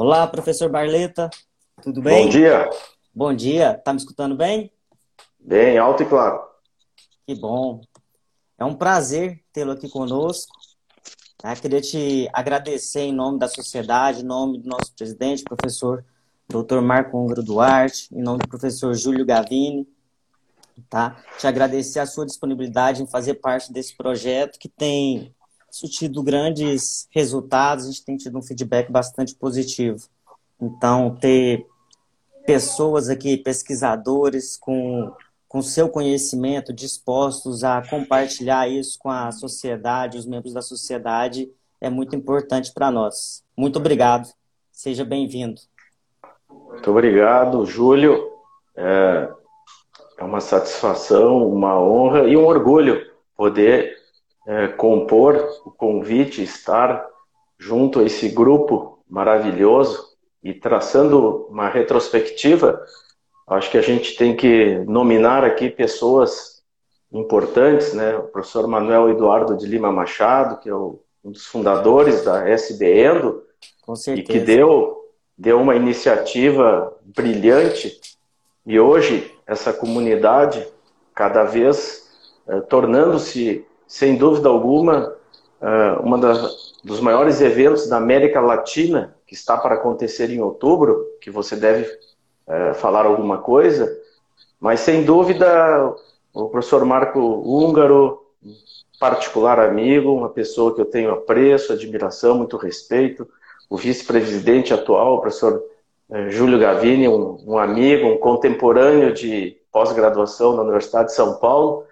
Olá, 0.00 0.28
professor 0.28 0.70
Barleta, 0.70 1.28
tudo 1.82 2.00
bem? 2.00 2.26
Bom 2.26 2.30
dia. 2.30 2.70
Bom 3.12 3.34
dia, 3.34 3.74
tá 3.84 3.92
me 3.92 3.98
escutando 3.98 4.36
bem? 4.36 4.70
Bem, 5.40 5.76
alto 5.76 6.04
e 6.04 6.06
claro. 6.06 6.40
Que 7.26 7.34
bom. 7.34 7.80
É 8.56 8.64
um 8.64 8.76
prazer 8.76 9.42
tê-lo 9.52 9.72
aqui 9.72 9.88
conosco. 9.88 10.56
Tá? 11.36 11.56
Queria 11.56 11.80
te 11.80 12.30
agradecer 12.32 13.00
em 13.00 13.12
nome 13.12 13.40
da 13.40 13.48
sociedade, 13.48 14.20
em 14.20 14.24
nome 14.24 14.58
do 14.60 14.68
nosso 14.68 14.94
presidente, 14.94 15.42
professor 15.42 16.04
Dr. 16.48 16.80
Marco 16.80 17.18
Ungro 17.18 17.42
Duarte, 17.42 18.08
em 18.14 18.22
nome 18.22 18.38
do 18.38 18.48
professor 18.48 18.94
Júlio 18.94 19.26
Gavini, 19.26 19.84
tá? 20.88 21.20
Te 21.40 21.48
agradecer 21.48 21.98
a 21.98 22.06
sua 22.06 22.24
disponibilidade 22.24 23.02
em 23.02 23.06
fazer 23.08 23.34
parte 23.34 23.72
desse 23.72 23.96
projeto 23.96 24.60
que 24.60 24.68
tem 24.68 25.34
tido 25.70 26.22
grandes 26.22 27.06
resultados, 27.10 27.84
a 27.84 27.88
gente 27.88 28.04
tem 28.04 28.16
tido 28.16 28.38
um 28.38 28.42
feedback 28.42 28.90
bastante 28.90 29.34
positivo. 29.34 30.08
Então, 30.60 31.14
ter 31.14 31.66
pessoas 32.46 33.08
aqui, 33.08 33.36
pesquisadores 33.36 34.56
com, 34.56 35.12
com 35.46 35.60
seu 35.60 35.88
conhecimento 35.88 36.72
dispostos 36.72 37.62
a 37.62 37.82
compartilhar 37.88 38.68
isso 38.68 38.98
com 38.98 39.10
a 39.10 39.30
sociedade, 39.30 40.18
os 40.18 40.26
membros 40.26 40.54
da 40.54 40.62
sociedade, 40.62 41.50
é 41.80 41.90
muito 41.90 42.16
importante 42.16 42.72
para 42.72 42.90
nós. 42.90 43.44
Muito 43.56 43.78
obrigado. 43.78 44.28
Seja 44.72 45.04
bem-vindo. 45.04 45.60
Muito 46.48 46.90
obrigado, 46.90 47.66
Júlio. 47.66 48.30
É, 48.74 49.28
é 50.18 50.24
uma 50.24 50.40
satisfação, 50.40 51.46
uma 51.46 51.78
honra 51.80 52.24
e 52.24 52.36
um 52.36 52.46
orgulho 52.46 53.04
poder 53.36 53.97
é, 54.48 54.66
compor 54.66 55.36
o 55.66 55.70
convite, 55.70 56.42
estar 56.42 57.06
junto 57.58 58.00
a 58.00 58.04
esse 58.04 58.30
grupo 58.30 58.98
maravilhoso 59.06 60.16
e 60.42 60.54
traçando 60.54 61.46
uma 61.50 61.68
retrospectiva. 61.68 62.82
Acho 63.46 63.70
que 63.70 63.76
a 63.76 63.82
gente 63.82 64.16
tem 64.16 64.34
que 64.34 64.78
nominar 64.86 65.44
aqui 65.44 65.68
pessoas 65.68 66.62
importantes, 67.12 67.92
né? 67.92 68.16
O 68.16 68.22
professor 68.24 68.66
Manuel 68.66 69.10
Eduardo 69.10 69.54
de 69.54 69.66
Lima 69.66 69.92
Machado, 69.92 70.60
que 70.60 70.70
é 70.70 70.74
um 70.74 70.98
dos 71.24 71.44
fundadores 71.44 72.24
da 72.24 72.48
SB 72.48 73.02
Endo, 73.02 73.42
e 74.16 74.22
que 74.22 74.40
deu 74.40 74.96
deu 75.36 75.60
uma 75.60 75.76
iniciativa 75.76 76.96
brilhante 77.02 78.00
e 78.66 78.80
hoje 78.80 79.32
essa 79.46 79.72
comunidade 79.72 80.66
cada 81.14 81.44
vez 81.44 82.10
eh, 82.48 82.60
tornando-se 82.62 83.64
sem 83.88 84.16
dúvida 84.16 84.48
alguma 84.48 85.16
uh, 85.60 86.02
uma 86.02 86.16
das, 86.16 86.74
dos 86.84 87.00
maiores 87.00 87.40
eventos 87.40 87.88
da 87.88 87.96
América 87.96 88.40
Latina 88.40 89.16
que 89.26 89.34
está 89.34 89.56
para 89.56 89.74
acontecer 89.74 90.30
em 90.30 90.40
outubro 90.40 91.04
que 91.20 91.30
você 91.30 91.56
deve 91.56 91.84
uh, 92.46 92.74
falar 92.74 93.04
alguma 93.04 93.38
coisa 93.38 93.90
mas 94.60 94.78
sem 94.80 95.02
dúvida 95.02 95.92
o 96.32 96.48
professor 96.48 96.84
Marco 96.84 97.18
Húngaro 97.18 98.22
particular 99.00 99.58
amigo 99.58 100.12
uma 100.12 100.28
pessoa 100.28 100.72
que 100.72 100.80
eu 100.80 100.86
tenho 100.86 101.10
apreço 101.10 101.72
admiração 101.72 102.36
muito 102.36 102.56
respeito 102.56 103.26
o 103.68 103.76
vice-presidente 103.76 104.72
atual, 104.72 105.16
o 105.16 105.20
professor 105.20 105.62
eh, 106.10 106.30
Júlio 106.30 106.58
Gavini, 106.58 107.08
um, 107.08 107.38
um 107.46 107.58
amigo, 107.58 108.06
um 108.06 108.16
contemporâneo 108.16 109.12
de 109.12 109.56
pós-graduação 109.70 110.56
na 110.56 110.62
Universidade 110.62 111.08
de 111.08 111.14
São 111.14 111.34
Paulo. 111.38 111.84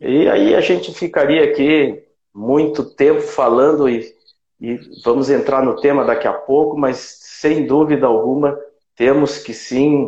E 0.00 0.28
aí 0.28 0.54
a 0.54 0.60
gente 0.60 0.94
ficaria 0.94 1.42
aqui 1.44 2.04
muito 2.32 2.84
tempo 2.84 3.20
falando 3.20 3.88
e, 3.88 4.14
e 4.60 4.78
vamos 5.04 5.28
entrar 5.28 5.62
no 5.62 5.76
tema 5.76 6.04
daqui 6.04 6.28
a 6.28 6.32
pouco, 6.32 6.78
mas 6.78 6.98
sem 6.98 7.66
dúvida 7.66 8.06
alguma 8.06 8.58
temos 8.94 9.38
que 9.38 9.52
sim 9.52 10.04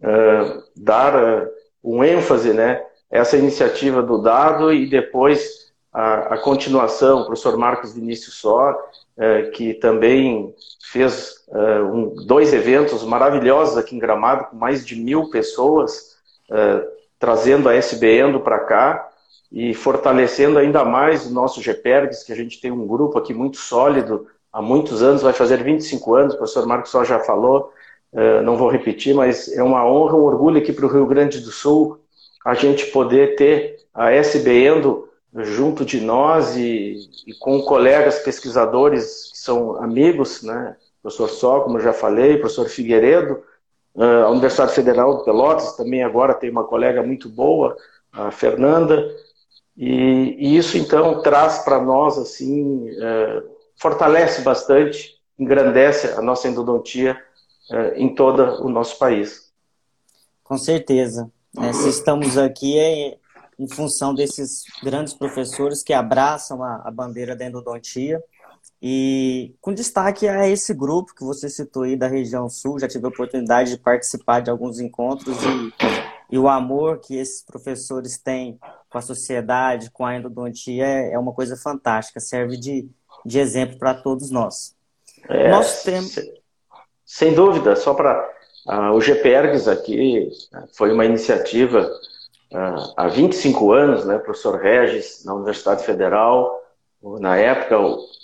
uh, 0.00 0.62
dar 0.76 1.14
uh, 1.14 1.48
um 1.82 2.02
ênfase, 2.02 2.52
né? 2.52 2.84
Essa 3.10 3.36
iniciativa 3.36 4.02
do 4.02 4.18
dado 4.18 4.72
e 4.72 4.88
depois 4.88 5.72
a, 5.92 6.34
a 6.34 6.38
continuação, 6.38 7.20
o 7.20 7.26
professor 7.26 7.56
Marcos 7.56 7.94
Vinícius 7.94 8.34
Só, 8.34 8.76
é, 9.16 9.42
que 9.50 9.74
também 9.74 10.54
fez 10.92 11.44
um, 11.92 12.14
dois 12.26 12.52
eventos 12.52 13.02
maravilhosos 13.02 13.78
aqui 13.78 13.96
em 13.96 13.98
Gramado, 13.98 14.44
com 14.44 14.56
mais 14.56 14.86
de 14.86 14.94
mil 14.94 15.30
pessoas, 15.30 16.18
trazendo 17.18 17.68
a 17.68 17.74
SBN 17.74 18.38
para 18.40 18.60
cá 18.60 19.08
e 19.50 19.72
fortalecendo 19.74 20.58
ainda 20.58 20.84
mais 20.84 21.26
o 21.26 21.32
nosso 21.32 21.60
GPERGS, 21.60 22.24
que 22.24 22.32
a 22.32 22.36
gente 22.36 22.60
tem 22.60 22.70
um 22.70 22.86
grupo 22.86 23.18
aqui 23.18 23.32
muito 23.32 23.56
sólido, 23.56 24.26
há 24.52 24.60
muitos 24.60 25.02
anos, 25.02 25.22
vai 25.22 25.32
fazer 25.32 25.62
25 25.62 26.14
anos, 26.14 26.34
o 26.34 26.38
professor 26.38 26.66
Marcos 26.66 26.90
só 26.90 27.04
já 27.04 27.18
falou, 27.20 27.72
não 28.44 28.56
vou 28.56 28.68
repetir, 28.68 29.14
mas 29.14 29.50
é 29.52 29.62
uma 29.62 29.86
honra, 29.86 30.16
um 30.16 30.24
orgulho 30.24 30.58
aqui 30.58 30.72
para 30.72 30.86
o 30.86 30.88
Rio 30.88 31.06
Grande 31.06 31.40
do 31.40 31.50
Sul, 31.50 31.98
a 32.44 32.54
gente 32.54 32.86
poder 32.86 33.36
ter 33.36 33.76
a 33.94 34.12
SBN 34.12 35.04
junto 35.36 35.84
de 35.84 36.00
nós 36.00 36.56
e, 36.56 36.96
e, 37.26 37.34
com 37.38 37.60
colegas 37.62 38.18
pesquisadores 38.20 39.30
que 39.32 39.38
são 39.38 39.76
amigos, 39.76 40.42
né? 40.42 40.76
Professor 41.02 41.28
Só, 41.28 41.60
como 41.60 41.78
eu 41.78 41.82
já 41.82 41.92
falei, 41.92 42.38
professor 42.38 42.68
Figueiredo, 42.68 43.42
ah, 43.96 44.24
a 44.24 44.30
Universidade 44.30 44.74
Federal 44.74 45.18
de 45.18 45.24
Pelotas 45.24 45.76
também 45.76 46.02
agora 46.02 46.34
tem 46.34 46.50
uma 46.50 46.64
colega 46.64 47.02
muito 47.02 47.28
boa, 47.28 47.76
a 48.12 48.30
Fernanda, 48.30 49.08
e, 49.76 50.36
e 50.38 50.56
isso 50.56 50.76
então 50.76 51.22
traz 51.22 51.60
para 51.60 51.80
nós 51.80 52.18
assim, 52.18 52.88
é, 53.00 53.42
fortalece 53.76 54.42
bastante, 54.42 55.16
engrandece 55.38 56.08
a 56.08 56.20
nossa 56.20 56.48
endodontia 56.48 57.16
é, 57.70 57.98
em 58.00 58.14
todo 58.14 58.64
o 58.64 58.68
nosso 58.68 58.98
país. 58.98 59.52
Com 60.42 60.58
certeza. 60.58 61.30
É, 61.58 61.72
se 61.72 61.88
estamos 61.88 62.36
aqui 62.36 62.78
é 62.78 63.18
em 63.58 63.68
função 63.68 64.14
desses 64.14 64.64
grandes 64.82 65.12
professores 65.12 65.82
que 65.82 65.92
abraçam 65.92 66.62
a, 66.62 66.82
a 66.84 66.90
bandeira 66.90 67.34
da 67.34 67.44
endodontia. 67.44 68.22
E 68.80 69.54
com 69.60 69.74
destaque 69.74 70.28
a 70.28 70.48
esse 70.48 70.72
grupo 70.72 71.14
que 71.14 71.24
você 71.24 71.48
citou 71.48 71.82
aí 71.82 71.96
da 71.96 72.06
região 72.06 72.48
sul, 72.48 72.78
já 72.78 72.86
tive 72.86 73.06
a 73.06 73.08
oportunidade 73.08 73.72
de 73.72 73.78
participar 73.78 74.40
de 74.40 74.50
alguns 74.50 74.78
encontros 74.78 75.36
e, 75.42 75.72
e 76.30 76.38
o 76.38 76.48
amor 76.48 77.00
que 77.00 77.16
esses 77.16 77.42
professores 77.42 78.18
têm 78.18 78.58
com 78.88 78.98
a 78.98 79.02
sociedade, 79.02 79.90
com 79.90 80.04
a 80.04 80.16
endodontia, 80.16 80.84
é, 80.84 81.12
é 81.12 81.18
uma 81.18 81.32
coisa 81.32 81.56
fantástica, 81.56 82.20
serve 82.20 82.56
de, 82.56 82.88
de 83.24 83.38
exemplo 83.38 83.78
para 83.78 83.94
todos 83.94 84.30
nós. 84.30 84.76
É, 85.28 85.50
Nosso 85.50 85.84
tema... 85.84 86.06
Sem 87.04 87.34
dúvida, 87.34 87.74
só 87.74 87.94
para 87.94 88.30
uh, 88.66 88.92
o 88.92 89.00
GPERGS 89.00 89.66
aqui 89.66 90.28
foi 90.74 90.92
uma 90.92 91.06
iniciativa 91.06 91.90
há 92.96 93.08
25 93.08 93.72
anos, 93.72 94.04
né, 94.04 94.18
professor 94.18 94.60
Regis, 94.60 95.24
na 95.24 95.34
Universidade 95.34 95.84
Federal, 95.84 96.62
na 97.02 97.36
época, 97.36 97.78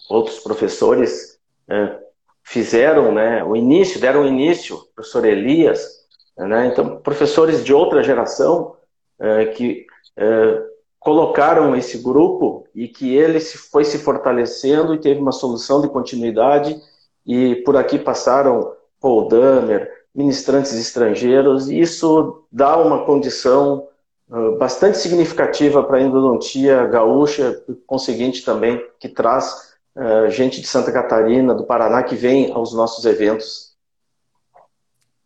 outros 0.09 0.41
professores 0.41 1.39
é, 1.69 1.99
fizeram 2.43 3.13
né, 3.13 3.45
o 3.45 3.55
início, 3.55 4.01
deram 4.01 4.27
início, 4.27 4.79
professor 4.95 5.25
Elias, 5.25 6.04
né, 6.37 6.67
então, 6.67 6.97
professores 6.99 7.65
de 7.65 7.73
outra 7.73 8.03
geração 8.03 8.77
é, 9.21 9.47
que 9.47 9.87
é, 10.17 10.63
colocaram 10.99 11.77
esse 11.77 11.99
grupo 11.99 12.67
e 12.75 12.89
que 12.89 13.15
ele 13.15 13.41
foi 13.41 13.85
se 13.85 13.99
fortalecendo 13.99 14.95
e 14.95 15.01
teve 15.01 15.21
uma 15.21 15.33
solução 15.33 15.81
de 15.81 15.89
continuidade 15.89 16.81
e 17.27 17.57
por 17.57 17.77
aqui 17.77 17.99
passaram 17.99 18.75
Paul 19.01 19.29
Damer, 19.29 19.91
ministrantes 20.15 20.73
estrangeiros, 20.73 21.69
e 21.69 21.81
isso 21.81 22.47
dá 22.51 22.77
uma 22.77 23.05
condição 23.05 23.89
ah, 24.31 24.57
bastante 24.59 24.99
significativa 24.99 25.83
para 25.83 25.99
a 25.99 26.03
endodontia 26.03 26.87
gaúcha, 26.87 27.63
conseguinte 27.87 28.45
também, 28.45 28.83
que 28.99 29.09
traz 29.09 29.75
uh, 29.95 30.31
gente 30.31 30.61
de 30.61 30.67
Santa 30.67 30.91
Catarina, 30.91 31.55
do 31.55 31.65
Paraná, 31.65 32.03
que 32.03 32.15
vem 32.15 32.53
aos 32.53 32.73
nossos 32.73 33.05
eventos. 33.05 33.77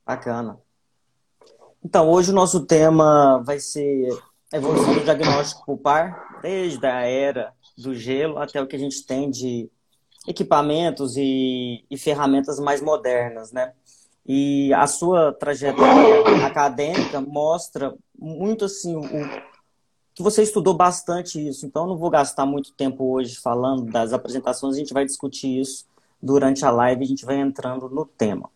Bacana. 0.05 0.59
Então, 1.85 2.11
hoje 2.11 2.31
o 2.31 2.35
nosso 2.35 2.67
tema 2.67 3.43
vai 3.45 3.61
ser 3.61 4.09
a 4.53 4.57
evolução 4.57 4.95
do 4.95 5.05
diagnóstico 5.05 5.65
pulpar, 5.65 6.41
desde 6.43 6.85
a 6.87 7.03
era 7.03 7.53
do 7.77 7.95
gelo 7.95 8.39
até 8.39 8.61
o 8.61 8.67
que 8.67 8.77
a 8.77 8.79
gente 8.79 9.05
tem 9.07 9.31
de 9.31 9.71
equipamentos 10.27 11.17
e, 11.17 11.85
e 11.91 11.97
ferramentas 11.97 12.59
mais 12.59 12.83
modernas, 12.83 13.53
né? 13.53 13.73
E 14.27 14.73
a 14.75 14.87
sua 14.87 15.33
trajetória 15.33 16.45
acadêmica 16.45 17.21
mostra 17.21 17.95
muito 18.19 18.67
assim 18.67 18.95
o, 18.95 19.03
que 20.15 20.23
você 20.23 20.43
estudou 20.43 20.75
bastante 20.75 21.49
isso. 21.49 21.65
Então 21.65 21.87
não 21.87 21.97
vou 21.97 22.11
gastar 22.11 22.45
muito 22.45 22.73
tempo 22.73 23.05
hoje 23.05 23.37
falando 23.37 23.85
das 23.85 24.13
apresentações, 24.13 24.75
a 24.75 24.79
gente 24.79 24.93
vai 24.93 25.05
discutir 25.05 25.61
isso 25.61 25.87
durante 26.21 26.65
a 26.65 26.71
live, 26.71 27.05
a 27.05 27.07
gente 27.07 27.25
vai 27.25 27.37
entrando 27.37 27.89
no 27.89 28.05
tema. 28.05 28.51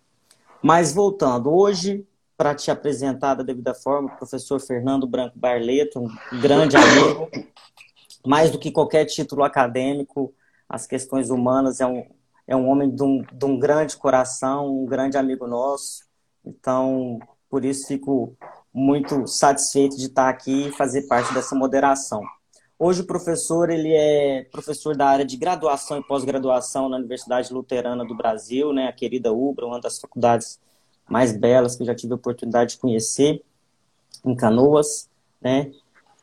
Mas 0.60 0.92
voltando, 0.92 1.50
hoje 1.50 2.04
para 2.42 2.56
te 2.56 2.72
apresentar 2.72 3.36
da 3.36 3.44
devida 3.44 3.72
forma, 3.72 4.12
o 4.12 4.16
professor 4.16 4.58
Fernando 4.58 5.06
Branco 5.06 5.38
Barleto, 5.38 6.00
um 6.00 6.40
grande 6.40 6.76
amigo, 6.76 7.30
mais 8.26 8.50
do 8.50 8.58
que 8.58 8.72
qualquer 8.72 9.04
título 9.04 9.44
acadêmico, 9.44 10.34
as 10.68 10.84
questões 10.84 11.30
humanas 11.30 11.80
é 11.80 11.86
um, 11.86 12.04
é 12.44 12.56
um 12.56 12.68
homem 12.68 12.90
de 12.90 13.00
um, 13.00 13.22
de 13.32 13.44
um 13.44 13.56
grande 13.56 13.96
coração, 13.96 14.82
um 14.82 14.86
grande 14.86 15.16
amigo 15.16 15.46
nosso. 15.46 16.02
Então, 16.44 17.20
por 17.48 17.64
isso 17.64 17.86
fico 17.86 18.36
muito 18.74 19.24
satisfeito 19.28 19.96
de 19.96 20.06
estar 20.06 20.28
aqui 20.28 20.66
e 20.66 20.72
fazer 20.72 21.02
parte 21.02 21.32
dessa 21.32 21.54
moderação. 21.54 22.24
Hoje 22.76 23.02
o 23.02 23.06
professor 23.06 23.70
ele 23.70 23.94
é 23.94 24.48
professor 24.50 24.96
da 24.96 25.06
área 25.06 25.24
de 25.24 25.36
graduação 25.36 26.00
e 26.00 26.02
pós-graduação 26.08 26.88
na 26.88 26.96
Universidade 26.96 27.54
Luterana 27.54 28.04
do 28.04 28.16
Brasil, 28.16 28.72
né, 28.72 28.88
a 28.88 28.92
querida 28.92 29.32
UBRA, 29.32 29.64
uma 29.64 29.80
das 29.80 30.00
faculdades 30.00 30.58
mais 31.08 31.36
belas 31.36 31.76
que 31.76 31.82
eu 31.82 31.86
já 31.86 31.94
tive 31.94 32.12
a 32.12 32.16
oportunidade 32.16 32.72
de 32.72 32.78
conhecer 32.78 33.42
em 34.24 34.34
Canoas, 34.34 35.08
né? 35.40 35.72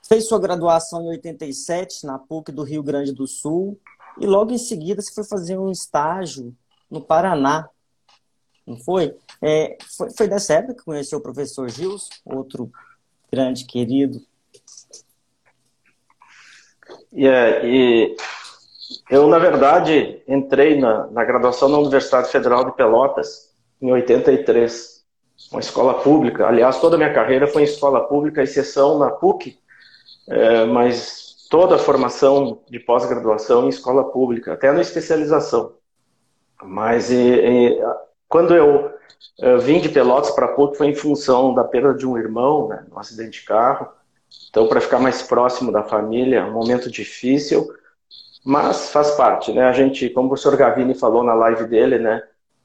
Fez 0.08 0.28
sua 0.28 0.40
graduação 0.40 1.04
em 1.04 1.10
87 1.10 2.06
na 2.06 2.18
PUC 2.18 2.52
do 2.52 2.64
Rio 2.64 2.82
Grande 2.82 3.12
do 3.12 3.28
Sul 3.28 3.80
e 4.20 4.26
logo 4.26 4.52
em 4.52 4.58
seguida 4.58 5.02
você 5.02 5.14
foi 5.14 5.24
fazer 5.24 5.58
um 5.58 5.72
estágio 5.72 6.56
no 6.90 7.02
Paraná, 7.02 7.70
não 8.66 8.78
foi? 8.78 9.16
É, 9.42 9.78
foi, 9.96 10.10
foi 10.12 10.28
dessa 10.28 10.56
época 10.56 10.76
que 10.76 10.84
conheceu 10.84 11.20
o 11.20 11.22
professor 11.22 11.70
Gils, 11.70 12.10
outro 12.26 12.72
grande 13.32 13.66
querido. 13.66 14.22
Yeah, 17.14 17.66
e 17.66 18.16
eu, 19.10 19.28
na 19.28 19.40
verdade, 19.40 20.22
entrei 20.28 20.80
na, 20.80 21.08
na 21.08 21.24
graduação 21.24 21.70
na 21.70 21.78
Universidade 21.78 22.30
Federal 22.30 22.66
de 22.66 22.76
Pelotas 22.76 23.49
em 23.82 23.92
83, 23.92 25.04
uma 25.52 25.60
escola 25.60 25.96
pública. 25.96 26.48
Aliás, 26.48 26.80
toda 26.80 26.96
a 26.96 26.98
minha 26.98 27.14
carreira 27.14 27.48
foi 27.48 27.62
em 27.62 27.66
escola 27.66 28.08
pública, 28.08 28.44
exceção 28.44 29.00
na 29.00 29.10
PUC, 29.10 29.58
é, 30.28 30.66
mas 30.66 31.48
toda 31.50 31.76
a 31.76 31.80
formação 31.80 32.62
de 32.70 32.80
pós-graduação 32.80 33.66
em 33.66 33.70
escola 33.70 34.12
pública, 34.12 34.54
até 34.54 34.72
na 34.72 34.82
especialização. 34.82 35.74
Mas 36.62 37.10
e, 37.10 37.16
e, 37.16 37.82
quando 38.28 38.54
eu, 38.54 38.92
eu, 39.40 39.60
vim 39.60 39.80
de 39.80 39.90
Pelotas 39.90 40.32
para 40.32 40.50
PUC 40.50 40.78
foi 40.78 40.88
em 40.88 40.96
função 40.96 41.54
da 41.54 41.64
perda 41.64 41.94
de 41.94 42.06
um 42.06 42.18
irmão, 42.18 42.68
né, 42.68 42.86
um 42.92 43.00
acidente 43.00 43.40
de 43.40 43.46
carro. 43.46 43.88
Então, 44.50 44.68
para 44.68 44.82
ficar 44.82 45.00
mais 45.00 45.24
próximo 45.24 45.72
da 45.72 45.84
família, 45.84 46.46
um 46.46 46.54
momento 46.54 46.92
difícil, 46.92 47.68
mas 48.44 48.92
faz 48.92 49.12
parte, 49.12 49.52
né? 49.52 49.64
A 49.64 49.74
gente, 49.74 50.10
como 50.10 50.28
o 50.28 50.30
professor 50.30 50.56
Gavini 50.56 50.94
falou 50.94 51.24
na 51.24 51.34
live 51.34 51.66
dele, 51.66 51.98
né? 51.98 52.22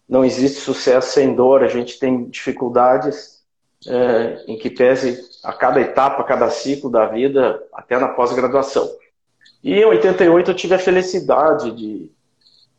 Não 0.08 0.24
existe 0.24 0.60
sucesso 0.60 1.12
sem 1.12 1.34
dor, 1.34 1.62
a 1.62 1.68
gente 1.68 1.98
tem 1.98 2.24
dificuldades 2.24 3.42
é, 3.86 4.44
em 4.46 4.56
que 4.58 4.70
pese 4.70 5.20
a 5.42 5.52
cada 5.52 5.80
etapa, 5.80 6.22
a 6.22 6.24
cada 6.24 6.50
ciclo 6.50 6.90
da 6.90 7.06
vida, 7.06 7.62
até 7.72 7.98
na 7.98 8.08
pós-graduação. 8.08 8.88
E 9.62 9.74
em 9.74 9.84
88 9.84 10.50
eu 10.50 10.54
tive 10.54 10.74
a 10.74 10.78
felicidade 10.78 11.70
de 11.70 12.10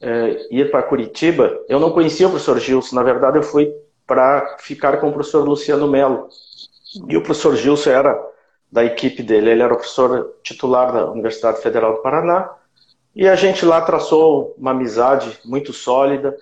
é, 0.02 0.48
ir 0.52 0.70
para 0.70 0.84
Curitiba. 0.84 1.60
Eu 1.68 1.80
não 1.80 1.92
conhecia 1.92 2.28
o 2.28 2.30
professor 2.30 2.60
Gilson, 2.60 2.96
na 2.96 3.04
verdade 3.04 3.38
eu 3.38 3.44
fui 3.44 3.74
para 4.06 4.58
ficar 4.60 4.98
com 4.98 5.10
o 5.10 5.14
professor 5.14 5.44
Luciano 5.44 5.88
Melo. 5.88 6.30
E 7.08 7.18
o 7.18 7.24
professor 7.24 7.56
Gilson 7.56 7.90
era 7.90 8.36
da 8.72 8.84
equipe 8.84 9.24
dele, 9.24 9.52
ele 9.52 9.62
era 9.62 9.74
o 9.74 9.78
professor 9.78 10.36
titular 10.44 10.92
da 10.92 11.10
Universidade 11.10 11.62
Federal 11.62 11.96
do 11.96 12.02
Paraná. 12.02 12.52
E 13.16 13.28
a 13.28 13.36
gente 13.36 13.66
lá 13.66 13.82
traçou 13.82 14.54
uma 14.58 14.72
amizade 14.72 15.40
muito 15.46 15.72
sólida. 15.72 16.36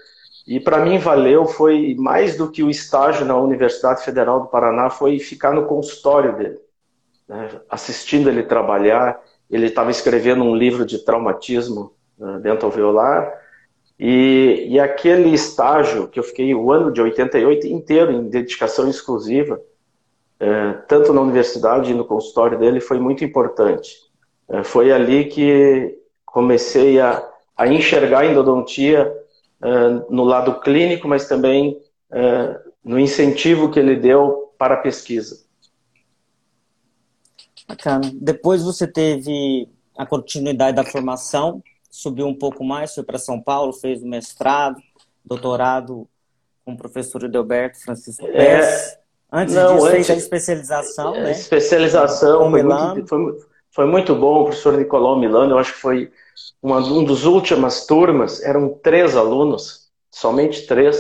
E 0.46 0.60
para 0.60 0.84
mim 0.84 0.98
valeu, 0.98 1.46
foi 1.46 1.96
mais 1.98 2.36
do 2.36 2.52
que 2.52 2.62
o 2.62 2.70
estágio 2.70 3.26
na 3.26 3.38
Universidade 3.38 4.04
Federal 4.04 4.42
do 4.42 4.48
Paraná, 4.48 4.90
foi 4.90 5.18
ficar 5.18 5.54
no 5.54 5.66
consultório 5.66 6.36
dele, 6.36 6.60
né? 7.28 7.50
assistindo 7.70 8.30
ele 8.30 8.44
trabalhar. 8.44 9.22
Ele 9.50 9.68
estava 9.68 9.90
escrevendo 9.90 10.44
um 10.44 10.56
livro 10.56 10.86
de 10.86 11.00
traumatismo 11.00 11.94
né, 12.18 12.40
dentro 12.42 12.66
alveolar. 12.66 13.32
E, 13.98 14.66
e 14.70 14.80
aquele 14.80 15.30
estágio 15.30 16.08
que 16.10 16.20
eu 16.20 16.24
fiquei 16.24 16.54
o 16.54 16.72
ano 16.72 16.92
de 16.92 17.02
88 17.02 17.68
inteiro 17.68 18.12
em 18.12 18.30
dedicação 18.30 18.90
exclusiva, 18.90 19.62
é, 20.40 20.74
tanto 20.88 21.14
na 21.14 21.22
universidade 21.22 21.92
e 21.92 21.94
no 21.94 22.04
consultório 22.04 22.60
dele, 22.60 22.82
foi 22.82 23.00
muito 23.00 23.24
importante. 23.24 23.96
É, 24.50 24.62
foi 24.62 24.92
ali 24.92 25.26
que 25.26 25.98
comecei 26.26 27.00
a, 27.00 27.26
a 27.56 27.66
enxergar 27.68 28.20
a 28.20 28.26
endodontia 28.26 29.23
no 30.10 30.24
lado 30.24 30.60
clínico, 30.60 31.08
mas 31.08 31.28
também 31.28 31.82
no 32.84 33.00
incentivo 33.00 33.72
que 33.72 33.80
ele 33.80 33.96
deu 33.96 34.54
para 34.58 34.76
a 34.76 34.78
pesquisa. 34.78 35.44
Bacana. 37.68 38.12
Depois 38.16 38.62
você 38.62 38.86
teve 38.86 39.70
a 39.98 40.06
continuidade 40.06 40.76
da 40.76 40.84
formação, 40.84 41.64
subiu 41.90 42.28
um 42.28 42.36
pouco 42.36 42.64
mais, 42.64 42.94
foi 42.94 43.04
para 43.04 43.18
São 43.18 43.42
Paulo, 43.42 43.72
fez 43.74 44.04
o 44.04 44.08
mestrado, 44.08 44.82
doutorado 45.24 46.08
com 46.66 46.74
o 46.74 46.78
professor 46.78 47.24
Edelberto 47.24 47.82
Francisco 47.84 48.26
Pérez. 48.26 48.66
É, 48.66 49.04
Antes 49.36 49.56
não, 49.56 49.74
disso, 49.74 49.88
antes, 49.88 49.96
fez 49.96 50.10
a 50.12 50.14
especialização, 50.14 51.14
né? 51.14 51.32
Especialização 51.32 52.52
foi 52.52 52.62
muito, 52.62 53.08
foi, 53.08 53.40
foi 53.74 53.88
muito, 53.88 54.14
bom, 54.14 54.42
o 54.42 54.44
professor 54.46 54.78
Nicolau 54.78 55.18
Milano, 55.18 55.54
eu 55.54 55.58
acho 55.58 55.74
que 55.74 55.80
foi 55.80 56.12
uma, 56.62 56.78
um 56.78 57.04
dos 57.04 57.26
últimas 57.26 57.88
turmas, 57.88 58.40
eram 58.44 58.70
três 58.70 59.18
alunos, 59.18 59.90
somente 60.12 60.68
três, 60.68 60.96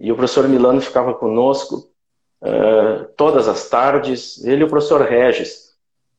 e 0.00 0.10
o 0.10 0.16
professor 0.16 0.48
Milano 0.48 0.80
ficava 0.80 1.12
conosco 1.12 1.86
uh, 2.40 3.04
todas 3.18 3.48
as 3.48 3.68
tardes, 3.68 4.42
ele 4.46 4.62
e 4.62 4.64
o 4.64 4.68
professor 4.68 5.02
Regis. 5.02 5.74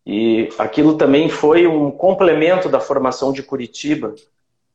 E 0.06 0.50
aquilo 0.60 0.98
também 0.98 1.30
foi 1.30 1.66
um 1.66 1.90
complemento 1.90 2.70
da 2.70 2.80
formação 2.80 3.34
de 3.34 3.42
Curitiba, 3.42 4.14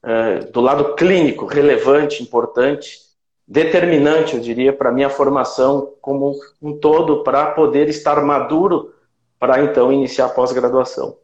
uh, 0.02 0.50
do 0.50 0.60
lado 0.60 0.96
clínico, 0.96 1.46
relevante, 1.46 2.20
importante, 2.20 2.98
determinante, 3.46 4.34
eu 4.34 4.40
diria, 4.40 4.72
para 4.72 4.88
a 4.88 4.92
minha 4.92 5.08
formação 5.08 5.92
como 6.00 6.34
um 6.60 6.76
todo, 6.76 7.22
para 7.22 7.46
poder 7.52 7.88
estar 7.88 8.20
maduro 8.24 8.92
para 9.40 9.64
então 9.64 9.92
iniciar 9.92 10.26
a 10.26 10.28
pós-graduação. 10.28 11.18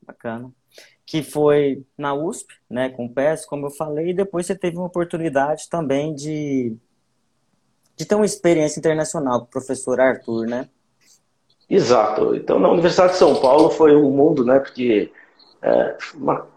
Bacana 0.00 0.50
que 1.10 1.24
foi 1.24 1.82
na 1.98 2.14
USP, 2.14 2.54
né, 2.70 2.88
com 2.88 3.06
o 3.06 3.12
PES, 3.12 3.44
como 3.44 3.66
eu 3.66 3.70
falei, 3.72 4.10
e 4.10 4.14
depois 4.14 4.46
você 4.46 4.54
teve 4.54 4.76
uma 4.76 4.86
oportunidade 4.86 5.68
também 5.68 6.14
de, 6.14 6.76
de 7.96 8.06
ter 8.06 8.14
uma 8.14 8.24
experiência 8.24 8.78
internacional 8.78 9.40
com 9.40 9.46
o 9.46 9.50
professor 9.50 10.00
Arthur, 10.00 10.46
né? 10.46 10.68
Exato. 11.68 12.36
Então, 12.36 12.60
na 12.60 12.70
Universidade 12.70 13.14
de 13.14 13.18
São 13.18 13.40
Paulo 13.40 13.70
foi 13.70 13.96
um 13.96 14.08
mundo, 14.08 14.44
né, 14.44 14.60
porque 14.60 15.10
é, 15.60 15.96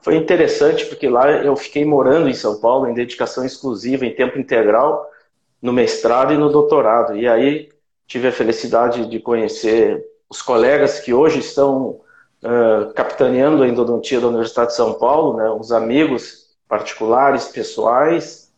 foi 0.03 0.17
interessante, 0.17 0.85
porque 0.85 1.09
lá 1.09 1.31
eu 1.31 1.55
fiquei 1.55 1.83
morando 1.83 2.29
em 2.29 2.35
São 2.35 2.61
Paulo 2.61 2.87
em 2.87 2.93
dedicação 2.93 3.43
exclusiva, 3.43 4.05
em 4.05 4.13
tempo 4.13 4.37
integral, 4.37 5.09
no 5.59 5.73
mestrado 5.73 6.31
e 6.31 6.37
no 6.37 6.51
doutorado. 6.51 7.17
E 7.17 7.27
aí 7.27 7.71
tive 8.13 8.27
a 8.27 8.31
felicidade 8.31 9.07
de 9.07 9.19
conhecer 9.19 10.05
os 10.29 10.39
colegas 10.39 10.99
que 10.99 11.11
hoje 11.11 11.39
estão 11.39 11.99
uh, 12.43 12.93
capitaneando 12.93 13.63
a 13.63 13.67
endodontia 13.67 14.21
da 14.21 14.27
Universidade 14.27 14.69
de 14.69 14.75
São 14.75 14.93
Paulo, 14.93 15.37
né, 15.37 15.49
uns 15.49 15.71
amigos 15.71 16.45
particulares, 16.69 17.45
pessoais, 17.45 18.53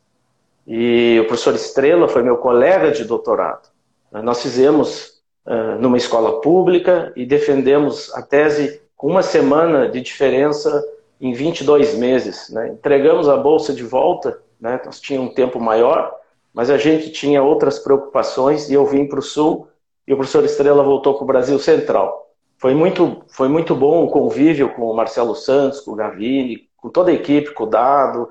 e 0.67 1.17
o 1.21 1.27
professor 1.27 1.55
Estrela 1.55 2.09
foi 2.09 2.21
meu 2.21 2.35
colega 2.35 2.91
de 2.91 3.05
doutorado. 3.05 3.69
Nós 4.12 4.41
fizemos 4.41 5.21
uh, 5.45 5.79
numa 5.79 5.95
escola 5.95 6.41
pública 6.41 7.13
e 7.15 7.25
defendemos 7.25 8.13
a 8.13 8.21
tese 8.21 8.81
com 8.97 9.07
uma 9.07 9.24
semana 9.24 9.88
de 9.88 10.01
diferença 10.01 10.83
em 11.21 11.31
22 11.31 11.95
meses. 11.95 12.50
Né? 12.50 12.67
Entregamos 12.67 13.29
a 13.29 13.38
bolsa 13.38 13.71
de 13.71 13.83
volta, 13.83 14.38
né? 14.59 14.81
nós 14.83 15.00
tínhamos 15.00 15.31
um 15.31 15.33
tempo 15.33 15.62
maior, 15.62 16.13
mas 16.55 16.69
a 16.69 16.77
gente 16.77 17.12
tinha 17.12 17.43
outras 17.43 17.77
preocupações 17.77 18.69
e 18.69 18.74
eu 18.74 18.85
vim 18.85 19.05
para 19.05 19.19
o 19.19 19.21
Sul 19.21 19.67
e 20.07 20.13
o 20.13 20.15
professor 20.15 20.45
Estrela 20.45 20.81
voltou 20.81 21.15
para 21.15 21.24
o 21.24 21.27
Brasil 21.27 21.59
Central. 21.59 22.31
Foi 22.57 22.74
muito, 22.74 23.24
foi 23.27 23.50
muito 23.50 23.75
bom 23.75 24.05
o 24.05 24.09
convívio 24.09 24.69
com 24.69 24.83
o 24.83 24.95
Marcelo 24.95 25.35
Santos, 25.35 25.81
com 25.81 25.91
o 25.91 25.95
Gavini, 25.95 26.69
com 26.77 26.89
toda 26.89 27.12
a 27.12 27.13
equipe, 27.13 27.51
com 27.51 27.65
o 27.65 27.69
Dado, 27.69 28.29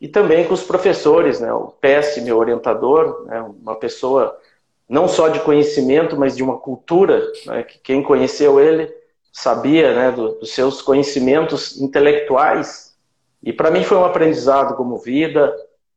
e 0.00 0.08
também 0.08 0.46
com 0.46 0.54
os 0.54 0.62
professores, 0.62 1.38
né? 1.38 1.52
O 1.52 1.66
Pesce, 1.66 2.22
meu 2.22 2.38
orientador, 2.38 3.26
né? 3.26 3.40
uma 3.42 3.74
pessoa 3.74 4.34
não 4.88 5.06
só 5.06 5.28
de 5.28 5.40
conhecimento, 5.40 6.16
mas 6.16 6.34
de 6.34 6.42
uma 6.42 6.58
cultura, 6.58 7.20
né? 7.44 7.62
que 7.62 7.78
quem 7.78 8.02
conheceu 8.02 8.58
ele 8.58 8.90
sabia 9.30 9.94
né? 9.94 10.10
Do, 10.12 10.38
dos 10.38 10.50
seus 10.52 10.80
conhecimentos 10.80 11.78
intelectuais. 11.78 12.96
E 13.42 13.52
para 13.52 13.70
mim 13.70 13.84
foi 13.84 13.98
um 13.98 14.04
aprendizado 14.04 14.74
como 14.76 14.96
vida. 14.96 15.54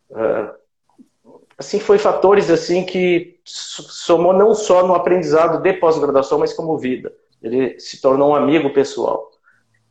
Uh, 0.10 0.59
assim, 1.60 1.80
foi 1.80 1.98
fatores 1.98 2.50
assim 2.50 2.86
que 2.86 3.38
somou 3.44 4.32
não 4.32 4.56
só 4.56 4.88
no 4.88 4.96
aprendizado 4.96 5.62
de 5.62 5.74
pós-graduação, 5.74 6.40
mas 6.40 6.54
como 6.54 6.78
vida. 6.78 7.12
Ele 7.44 7.78
se 7.80 8.02
tornou 8.02 8.32
um 8.32 8.36
amigo 8.36 8.70
pessoal. 8.70 9.30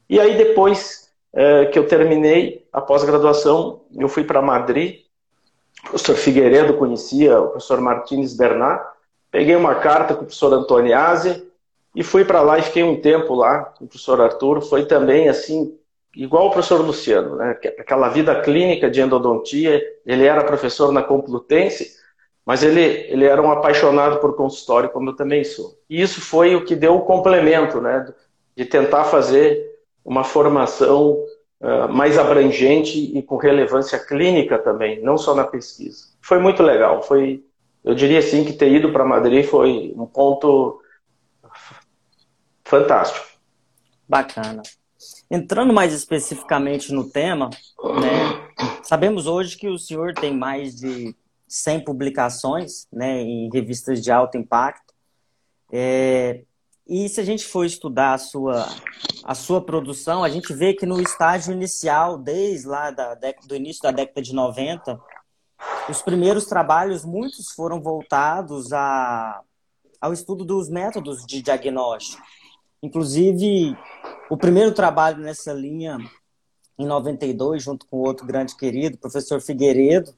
E 0.08 0.18
aí, 0.18 0.36
depois 0.36 1.10
é, 1.32 1.66
que 1.66 1.78
eu 1.78 1.86
terminei 1.86 2.66
a 2.72 2.80
pós-graduação, 2.80 3.82
eu 3.94 4.08
fui 4.08 4.24
para 4.24 4.40
Madrid. 4.40 5.02
O 5.84 5.90
professor 5.90 6.16
Figueiredo 6.16 6.74
conhecia, 6.74 7.38
o 7.38 7.48
professor 7.48 7.80
Martins 7.80 8.34
Bernard. 8.34 8.82
Peguei 9.30 9.54
uma 9.54 9.74
carta 9.74 10.14
com 10.14 10.22
o 10.22 10.24
professor 10.24 10.52
Antoniazzi 10.54 11.46
e 11.94 12.02
fui 12.02 12.24
para 12.24 12.40
lá 12.40 12.58
e 12.58 12.62
fiquei 12.62 12.82
um 12.82 12.98
tempo 13.00 13.34
lá 13.34 13.64
com 13.64 13.84
o 13.84 13.88
professor 13.88 14.20
Arthur. 14.20 14.62
Foi 14.62 14.86
também, 14.86 15.28
assim, 15.28 15.77
igual 16.14 16.46
o 16.46 16.50
professor 16.50 16.80
Luciano, 16.80 17.36
né? 17.36 17.58
aquela 17.78 18.08
vida 18.08 18.40
clínica 18.40 18.90
de 18.90 19.00
endodontia, 19.00 19.82
ele 20.04 20.24
era 20.24 20.44
professor 20.44 20.92
na 20.92 21.02
Complutense, 21.02 21.96
mas 22.44 22.62
ele, 22.62 22.80
ele 22.80 23.24
era 23.24 23.42
um 23.42 23.50
apaixonado 23.50 24.18
por 24.20 24.34
consultório, 24.34 24.88
como 24.88 25.10
eu 25.10 25.16
também 25.16 25.44
sou. 25.44 25.78
E 25.88 26.00
isso 26.00 26.20
foi 26.20 26.56
o 26.56 26.64
que 26.64 26.74
deu 26.74 26.96
o 26.96 27.02
complemento, 27.02 27.80
né? 27.80 28.06
de 28.56 28.64
tentar 28.64 29.04
fazer 29.04 29.78
uma 30.04 30.24
formação 30.24 31.12
uh, 31.60 31.88
mais 31.88 32.18
abrangente 32.18 33.16
e 33.16 33.22
com 33.22 33.36
relevância 33.36 33.98
clínica 33.98 34.58
também, 34.58 35.00
não 35.02 35.18
só 35.18 35.34
na 35.34 35.44
pesquisa. 35.44 36.08
Foi 36.20 36.38
muito 36.38 36.62
legal, 36.62 37.02
foi, 37.02 37.44
eu 37.84 37.94
diria 37.94 38.18
assim 38.18 38.44
que 38.44 38.52
ter 38.52 38.72
ido 38.72 38.90
para 38.92 39.04
Madrid 39.04 39.44
foi 39.44 39.94
um 39.96 40.06
ponto 40.06 40.80
fantástico. 42.64 43.26
Bacana. 44.08 44.62
Entrando 45.30 45.74
mais 45.74 45.92
especificamente 45.92 46.92
no 46.92 47.08
tema, 47.08 47.50
né, 48.00 48.48
sabemos 48.82 49.26
hoje 49.26 49.56
que 49.56 49.68
o 49.68 49.78
senhor 49.78 50.14
tem 50.14 50.34
mais 50.34 50.74
de 50.74 51.14
100 51.46 51.84
publicações 51.84 52.86
né, 52.92 53.20
em 53.20 53.50
revistas 53.52 54.02
de 54.02 54.10
alto 54.10 54.38
impacto. 54.38 54.94
É, 55.70 56.44
e 56.86 57.06
se 57.08 57.20
a 57.20 57.24
gente 57.24 57.44
for 57.44 57.66
estudar 57.66 58.14
a 58.14 58.18
sua, 58.18 58.66
a 59.22 59.34
sua 59.34 59.60
produção, 59.60 60.24
a 60.24 60.28
gente 60.30 60.54
vê 60.54 60.72
que 60.72 60.86
no 60.86 60.98
estágio 61.00 61.52
inicial, 61.52 62.16
desde 62.16 62.66
lá 62.66 62.90
da, 62.90 63.14
do 63.46 63.54
início 63.54 63.82
da 63.82 63.90
década 63.90 64.22
de 64.22 64.34
90, 64.34 64.98
os 65.90 66.00
primeiros 66.00 66.46
trabalhos, 66.46 67.04
muitos 67.04 67.50
foram 67.50 67.80
voltados 67.80 68.72
a, 68.72 69.42
ao 70.00 70.14
estudo 70.14 70.44
dos 70.44 70.70
métodos 70.70 71.26
de 71.26 71.42
diagnóstico. 71.42 72.22
Inclusive, 72.82 73.76
o 74.30 74.36
primeiro 74.36 74.72
trabalho 74.72 75.18
nessa 75.18 75.52
linha, 75.52 75.98
em 76.78 76.86
92, 76.86 77.62
junto 77.62 77.86
com 77.86 77.98
outro 77.98 78.26
grande 78.26 78.56
querido, 78.56 78.98
professor 78.98 79.40
Figueiredo, 79.40 80.14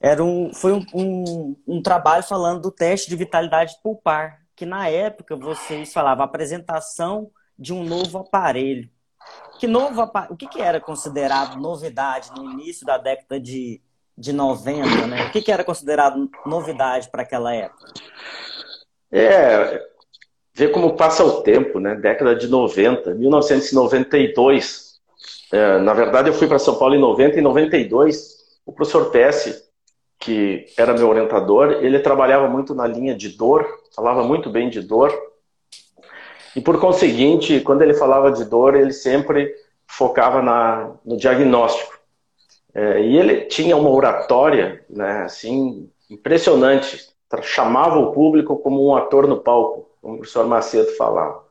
era 0.00 0.22
um, 0.22 0.52
foi 0.52 0.72
um, 0.72 0.84
um, 0.94 1.56
um 1.66 1.82
trabalho 1.82 2.22
falando 2.22 2.62
do 2.62 2.70
teste 2.70 3.08
de 3.08 3.16
vitalidade 3.16 3.78
pulpar, 3.82 4.42
que 4.54 4.66
na 4.66 4.88
época 4.88 5.34
vocês 5.36 5.92
falavam 5.92 6.24
apresentação 6.24 7.30
de 7.58 7.72
um 7.72 7.82
novo 7.82 8.18
aparelho. 8.18 8.90
Que 9.58 9.66
novo 9.66 10.02
O 10.30 10.36
que, 10.36 10.46
que 10.46 10.60
era 10.60 10.80
considerado 10.80 11.56
novidade 11.56 12.30
no 12.36 12.50
início 12.52 12.86
da 12.86 12.98
década 12.98 13.40
de, 13.40 13.80
de 14.16 14.32
90, 14.32 15.06
né? 15.06 15.26
O 15.26 15.32
que, 15.32 15.40
que 15.40 15.50
era 15.50 15.64
considerado 15.64 16.30
novidade 16.44 17.10
para 17.10 17.22
aquela 17.22 17.54
época? 17.54 17.92
É, 19.10 19.82
ver 20.56 20.72
como 20.72 20.96
passa 20.96 21.22
o 21.22 21.42
tempo, 21.42 21.78
né? 21.78 21.94
Década 21.94 22.34
de 22.34 22.48
90, 22.48 23.14
1992. 23.14 24.96
É, 25.52 25.78
na 25.78 25.92
verdade, 25.92 26.30
eu 26.30 26.34
fui 26.34 26.48
para 26.48 26.58
São 26.58 26.76
Paulo 26.76 26.94
em 26.94 26.98
90 26.98 27.38
e 27.38 27.42
92. 27.42 28.36
O 28.64 28.72
professor 28.72 29.10
PS, 29.10 29.62
que 30.18 30.64
era 30.78 30.94
meu 30.94 31.10
orientador, 31.10 31.72
ele 31.82 31.98
trabalhava 31.98 32.48
muito 32.48 32.74
na 32.74 32.86
linha 32.86 33.14
de 33.14 33.36
dor, 33.36 33.68
falava 33.94 34.24
muito 34.24 34.48
bem 34.48 34.70
de 34.70 34.80
dor. 34.80 35.14
E 36.56 36.60
por 36.62 36.80
conseguinte, 36.80 37.60
quando 37.60 37.82
ele 37.82 37.92
falava 37.92 38.32
de 38.32 38.46
dor, 38.46 38.74
ele 38.74 38.94
sempre 38.94 39.54
focava 39.86 40.40
na, 40.40 40.90
no 41.04 41.18
diagnóstico. 41.18 41.98
É, 42.74 43.02
e 43.02 43.18
ele 43.18 43.42
tinha 43.42 43.76
uma 43.76 43.90
oratória, 43.90 44.82
né, 44.88 45.24
assim, 45.24 45.90
impressionante. 46.10 47.14
Chamava 47.42 47.98
o 47.98 48.12
público 48.12 48.56
como 48.56 48.88
um 48.88 48.96
ator 48.96 49.26
no 49.26 49.36
palco 49.36 49.86
como 50.06 50.14
o 50.14 50.18
professor 50.18 50.46
Macedo 50.46 50.92
falava. 50.92 51.42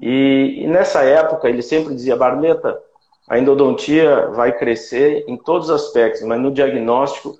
E, 0.00 0.62
e 0.62 0.66
nessa 0.66 1.02
época 1.02 1.50
ele 1.50 1.60
sempre 1.60 1.94
dizia, 1.94 2.16
Barneta, 2.16 2.80
a 3.28 3.38
endodontia 3.38 4.28
vai 4.28 4.56
crescer 4.56 5.22
em 5.28 5.36
todos 5.36 5.68
os 5.68 5.82
aspectos, 5.82 6.22
mas 6.22 6.40
no 6.40 6.50
diagnóstico 6.50 7.36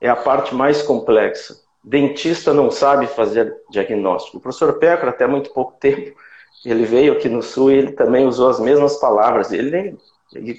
é 0.00 0.08
a 0.08 0.16
parte 0.16 0.52
mais 0.52 0.82
complexa. 0.82 1.56
Dentista 1.82 2.52
não 2.52 2.72
sabe 2.72 3.06
fazer 3.06 3.56
diagnóstico. 3.70 4.38
O 4.38 4.40
professor 4.40 4.72
Pecora, 4.80 5.10
até 5.10 5.28
muito 5.28 5.50
pouco 5.50 5.74
tempo, 5.78 6.16
ele 6.64 6.84
veio 6.84 7.12
aqui 7.12 7.28
no 7.28 7.42
Sul 7.42 7.70
e 7.70 7.76
ele 7.76 7.92
também 7.92 8.26
usou 8.26 8.48
as 8.48 8.58
mesmas 8.58 8.96
palavras. 8.96 9.52
Ele 9.52 9.96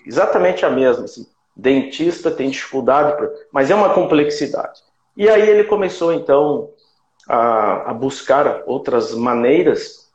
exatamente 0.05 0.65
a 0.65 0.69
mesma. 0.69 1.05
Assim, 1.05 1.25
dentista 1.55 2.31
tem 2.31 2.49
dificuldade, 2.49 3.17
mas 3.51 3.69
é 3.69 3.75
uma 3.75 3.93
complexidade. 3.93 4.81
E 5.17 5.27
aí 5.29 5.49
ele 5.49 5.63
começou 5.65 6.13
então 6.13 6.69
a, 7.27 7.91
a 7.91 7.93
buscar 7.93 8.63
outras 8.65 9.13
maneiras 9.13 10.09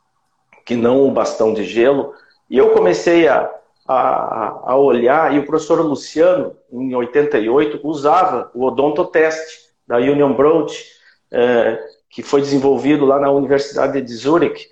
que 0.65 0.75
não 0.75 1.05
o 1.07 1.11
bastão 1.11 1.53
de 1.53 1.63
gelo. 1.63 2.13
E 2.49 2.57
eu 2.57 2.69
comecei 2.69 3.27
a, 3.27 3.49
a, 3.87 4.71
a, 4.71 4.75
olhar, 4.77 5.33
e 5.33 5.39
o 5.39 5.45
professor 5.45 5.81
Luciano, 5.81 6.55
em 6.71 6.95
88, 6.95 7.79
usava 7.83 8.51
o 8.53 8.65
odontoteste 8.65 9.69
da 9.87 9.97
Union 9.97 10.33
Broad, 10.33 10.73
é, 11.31 11.79
que 12.09 12.21
foi 12.21 12.41
desenvolvido 12.41 13.05
lá 13.05 13.19
na 13.19 13.31
Universidade 13.31 14.01
de 14.01 14.13
Zurich. 14.13 14.69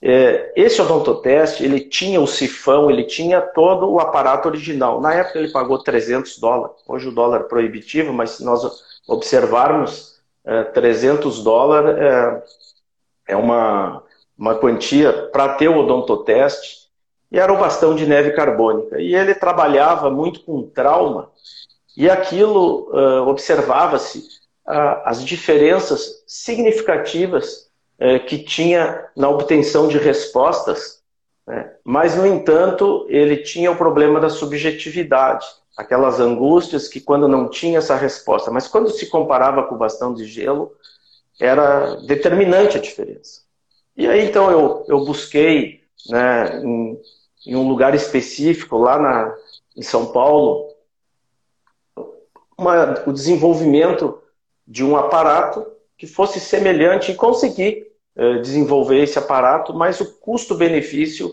É, 0.00 0.52
esse 0.54 0.80
odontoteste, 0.80 1.64
ele 1.64 1.80
tinha 1.80 2.20
o 2.20 2.26
sifão, 2.26 2.90
ele 2.90 3.04
tinha 3.04 3.40
todo 3.40 3.90
o 3.90 3.98
aparato 3.98 4.48
original. 4.48 5.00
Na 5.00 5.14
época 5.14 5.38
ele 5.38 5.50
pagou 5.50 5.82
300 5.82 6.38
dólares, 6.38 6.76
hoje 6.86 7.08
o 7.08 7.12
dólar 7.12 7.40
é 7.40 7.44
proibitivo, 7.44 8.12
mas 8.12 8.30
se 8.30 8.44
nós 8.44 8.62
observarmos, 9.08 10.15
300 10.74 11.38
é, 11.38 11.42
dólares 11.42 11.96
é, 11.98 12.42
é 13.28 13.36
uma, 13.36 14.02
uma 14.38 14.54
quantia 14.54 15.12
para 15.32 15.54
ter 15.54 15.68
o 15.68 15.78
odontoteste 15.78 16.86
e 17.30 17.38
era 17.38 17.52
o 17.52 17.58
bastão 17.58 17.94
de 17.94 18.06
neve 18.06 18.30
carbônica. 18.30 19.00
E 19.00 19.14
ele 19.14 19.34
trabalhava 19.34 20.10
muito 20.10 20.40
com 20.40 20.62
trauma 20.62 21.30
e 21.96 22.08
aquilo 22.08 22.90
uh, 22.92 23.26
observava-se 23.26 24.18
uh, 24.68 25.02
as 25.04 25.24
diferenças 25.24 26.22
significativas 26.26 27.68
uh, 28.00 28.24
que 28.26 28.38
tinha 28.38 29.08
na 29.16 29.28
obtenção 29.28 29.88
de 29.88 29.98
respostas, 29.98 31.02
né? 31.46 31.72
mas, 31.82 32.14
no 32.14 32.26
entanto, 32.26 33.06
ele 33.08 33.38
tinha 33.38 33.70
o 33.70 33.76
problema 33.76 34.20
da 34.20 34.28
subjetividade 34.28 35.46
aquelas 35.76 36.18
angústias 36.18 36.88
que 36.88 37.00
quando 37.00 37.28
não 37.28 37.48
tinha 37.48 37.78
essa 37.78 37.94
resposta, 37.94 38.50
mas 38.50 38.66
quando 38.66 38.90
se 38.90 39.06
comparava 39.06 39.64
com 39.64 39.74
o 39.74 39.78
bastão 39.78 40.14
de 40.14 40.24
gelo, 40.24 40.72
era 41.38 41.96
determinante 42.06 42.78
a 42.78 42.80
diferença. 42.80 43.42
E 43.96 44.06
aí 44.06 44.24
então 44.24 44.50
eu, 44.50 44.84
eu 44.88 45.04
busquei 45.04 45.82
né, 46.08 46.60
em, 46.62 47.00
em 47.46 47.56
um 47.56 47.68
lugar 47.68 47.94
específico 47.94 48.78
lá 48.78 48.98
na, 48.98 49.34
em 49.76 49.82
São 49.82 50.06
Paulo 50.06 50.74
uma, 52.58 53.02
o 53.06 53.12
desenvolvimento 53.12 54.18
de 54.66 54.82
um 54.82 54.96
aparato 54.96 55.66
que 55.96 56.06
fosse 56.06 56.40
semelhante 56.40 57.12
e 57.12 57.14
consegui 57.14 57.86
eh, 58.16 58.38
desenvolver 58.38 59.02
esse 59.02 59.18
aparato, 59.18 59.74
mas 59.74 60.00
o 60.00 60.18
custo-benefício 60.20 61.30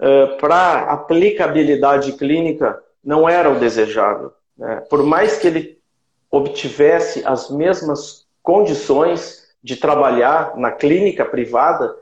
eh, 0.00 0.26
para 0.40 0.80
aplicabilidade 0.90 2.12
clínica 2.14 2.82
não 3.04 3.28
era 3.28 3.50
o 3.50 3.58
desejável. 3.58 4.32
Né? 4.56 4.82
Por 4.88 5.02
mais 5.02 5.38
que 5.38 5.46
ele 5.46 5.78
obtivesse 6.30 7.22
as 7.26 7.50
mesmas 7.50 8.26
condições 8.42 9.42
de 9.62 9.76
trabalhar 9.76 10.56
na 10.56 10.70
clínica 10.70 11.24
privada, 11.24 11.94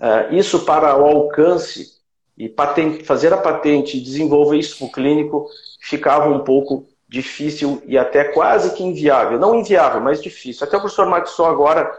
uh, 0.00 0.34
isso 0.34 0.64
para 0.64 0.96
o 0.96 1.04
alcance 1.04 2.00
e 2.36 2.48
patente, 2.48 3.04
fazer 3.04 3.32
a 3.32 3.36
patente 3.36 3.96
e 3.96 4.00
desenvolver 4.00 4.58
isso 4.58 4.78
para 4.78 4.86
o 4.86 4.92
clínico 4.92 5.46
ficava 5.80 6.28
um 6.28 6.40
pouco 6.40 6.86
difícil 7.08 7.82
e 7.84 7.98
até 7.98 8.24
quase 8.24 8.74
que 8.74 8.82
inviável. 8.82 9.38
Não 9.38 9.54
inviável, 9.54 10.00
mas 10.00 10.22
difícil. 10.22 10.66
Até 10.66 10.76
o 10.76 10.80
professor 10.80 11.06
Maxon 11.06 11.44
agora 11.44 11.92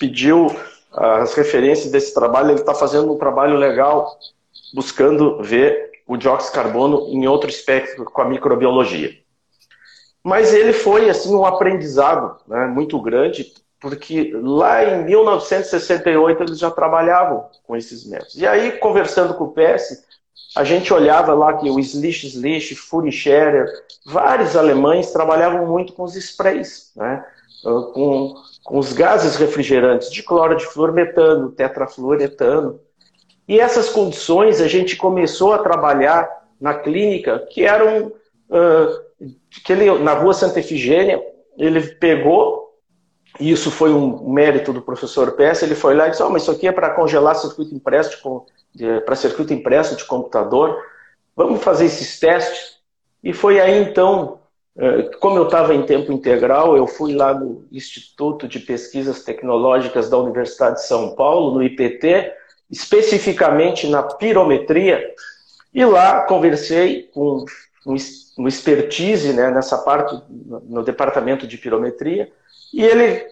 pediu 0.00 0.48
as 0.92 1.34
referências 1.34 1.90
desse 1.90 2.14
trabalho, 2.14 2.50
ele 2.50 2.60
está 2.60 2.74
fazendo 2.74 3.12
um 3.12 3.18
trabalho 3.18 3.56
legal, 3.56 4.18
buscando 4.72 5.42
ver 5.42 5.90
o 6.06 6.16
dióxido 6.16 6.52
de 6.52 6.62
carbono 6.62 7.08
em 7.08 7.26
outro 7.26 7.50
espectro 7.50 8.04
com 8.04 8.22
a 8.22 8.28
microbiologia. 8.28 9.12
Mas 10.22 10.52
ele 10.52 10.72
foi 10.72 11.08
assim 11.08 11.34
um 11.34 11.44
aprendizado 11.44 12.36
né, 12.48 12.66
muito 12.66 13.00
grande, 13.00 13.52
porque 13.80 14.32
lá 14.34 14.84
em 14.84 15.04
1968 15.04 16.42
eles 16.42 16.58
já 16.58 16.70
trabalhavam 16.70 17.46
com 17.64 17.76
esses 17.76 18.04
métodos. 18.04 18.34
E 18.36 18.46
aí, 18.46 18.72
conversando 18.72 19.34
com 19.34 19.44
o 19.44 19.52
PS, 19.52 20.04
a 20.56 20.64
gente 20.64 20.92
olhava 20.92 21.34
lá 21.34 21.52
que 21.54 21.70
o 21.70 21.78
Slich 21.78 22.26
Slich, 22.26 22.74
Furischerer, 22.74 23.66
vários 24.04 24.56
alemães 24.56 25.12
trabalhavam 25.12 25.66
muito 25.66 25.92
com 25.92 26.02
os 26.02 26.16
sprays, 26.16 26.90
né, 26.96 27.24
com, 27.62 28.34
com 28.64 28.78
os 28.78 28.92
gases 28.92 29.36
refrigerantes 29.36 30.10
de 30.10 30.22
cloro 30.22 30.56
de 30.56 30.66
fluormetano, 30.66 31.52
tetrafluoretano. 31.52 32.80
E 33.48 33.60
essas 33.60 33.88
condições 33.88 34.60
a 34.60 34.68
gente 34.68 34.96
começou 34.96 35.52
a 35.52 35.58
trabalhar 35.58 36.28
na 36.60 36.74
clínica, 36.74 37.46
que 37.50 37.64
eram 37.64 38.06
uh, 38.06 39.06
que 39.64 39.72
ele, 39.72 39.98
na 39.98 40.14
rua 40.14 40.34
Santa 40.34 40.60
Efigênia, 40.60 41.22
ele 41.56 41.80
pegou, 41.80 42.74
e 43.40 43.50
isso 43.50 43.70
foi 43.70 43.92
um 43.92 44.30
mérito 44.30 44.72
do 44.72 44.82
professor 44.82 45.32
Peça, 45.32 45.64
ele 45.64 45.74
foi 45.74 45.94
lá 45.94 46.06
e 46.06 46.10
disse, 46.10 46.22
oh, 46.22 46.30
mas 46.30 46.42
isso 46.42 46.50
aqui 46.50 46.66
é 46.66 46.72
para 46.72 46.90
congelar 46.90 47.34
circuito 47.34 47.74
impresso 47.74 48.20
para 49.04 49.16
circuito 49.16 49.52
impresso 49.52 49.96
de 49.96 50.04
computador. 50.04 50.78
vamos 51.34 51.62
fazer 51.62 51.86
esses 51.86 52.18
testes. 52.18 52.76
E 53.22 53.32
foi 53.32 53.60
aí 53.60 53.82
então, 53.82 54.38
como 55.20 55.38
eu 55.38 55.44
estava 55.44 55.74
em 55.74 55.82
tempo 55.82 56.12
integral, 56.12 56.76
eu 56.76 56.86
fui 56.86 57.14
lá 57.14 57.34
no 57.34 57.66
Instituto 57.72 58.46
de 58.46 58.58
Pesquisas 58.58 59.22
Tecnológicas 59.22 60.08
da 60.08 60.18
Universidade 60.18 60.76
de 60.76 60.86
São 60.86 61.14
Paulo, 61.14 61.54
no 61.54 61.62
IPT, 61.62 62.32
especificamente 62.70 63.88
na 63.88 64.02
pirometria, 64.02 65.14
e 65.72 65.84
lá 65.84 66.22
conversei 66.22 67.04
com 67.14 67.44
um 67.86 68.48
expertise 68.48 69.32
né, 69.32 69.50
nessa 69.50 69.78
parte, 69.78 70.20
no 70.28 70.82
departamento 70.82 71.46
de 71.46 71.56
pirometria, 71.58 72.30
e 72.72 72.82
ele 72.82 73.24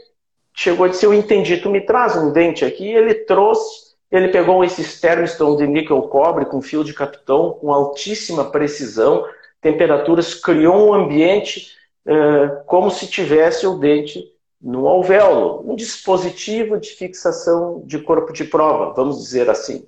chegou 0.52 0.86
e 0.86 0.90
disse, 0.90 1.04
eu 1.04 1.12
entendi, 1.12 1.56
tu 1.56 1.68
me 1.68 1.80
traz 1.80 2.16
um 2.16 2.32
dente 2.32 2.64
aqui, 2.64 2.84
e 2.84 2.94
ele 2.94 3.14
trouxe, 3.14 3.94
ele 4.10 4.28
pegou 4.28 4.62
esses 4.62 5.00
Thermiston 5.00 5.56
de 5.56 5.66
níquel 5.66 6.02
cobre 6.02 6.44
com 6.44 6.62
fio 6.62 6.84
de 6.84 6.94
capitão, 6.94 7.52
com 7.60 7.72
altíssima 7.72 8.44
precisão, 8.44 9.26
temperaturas, 9.60 10.34
criou 10.34 10.88
um 10.88 10.94
ambiente 10.94 11.72
eh, 12.06 12.62
como 12.66 12.90
se 12.90 13.06
tivesse 13.06 13.66
o 13.66 13.78
dente 13.78 14.33
no 14.64 14.88
alvéolo, 14.88 15.62
um 15.70 15.76
dispositivo 15.76 16.80
de 16.80 16.88
fixação 16.92 17.82
de 17.84 17.98
corpo 17.98 18.32
de 18.32 18.44
prova, 18.44 18.94
vamos 18.94 19.22
dizer 19.22 19.50
assim, 19.50 19.86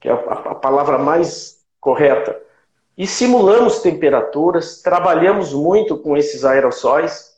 que 0.00 0.08
é 0.08 0.12
a, 0.12 0.14
a 0.16 0.54
palavra 0.54 0.96
mais 0.96 1.60
correta. 1.78 2.34
E 2.96 3.06
simulamos 3.06 3.80
temperaturas, 3.80 4.80
trabalhamos 4.80 5.52
muito 5.52 5.98
com 5.98 6.16
esses 6.16 6.46
aerossóis, 6.46 7.36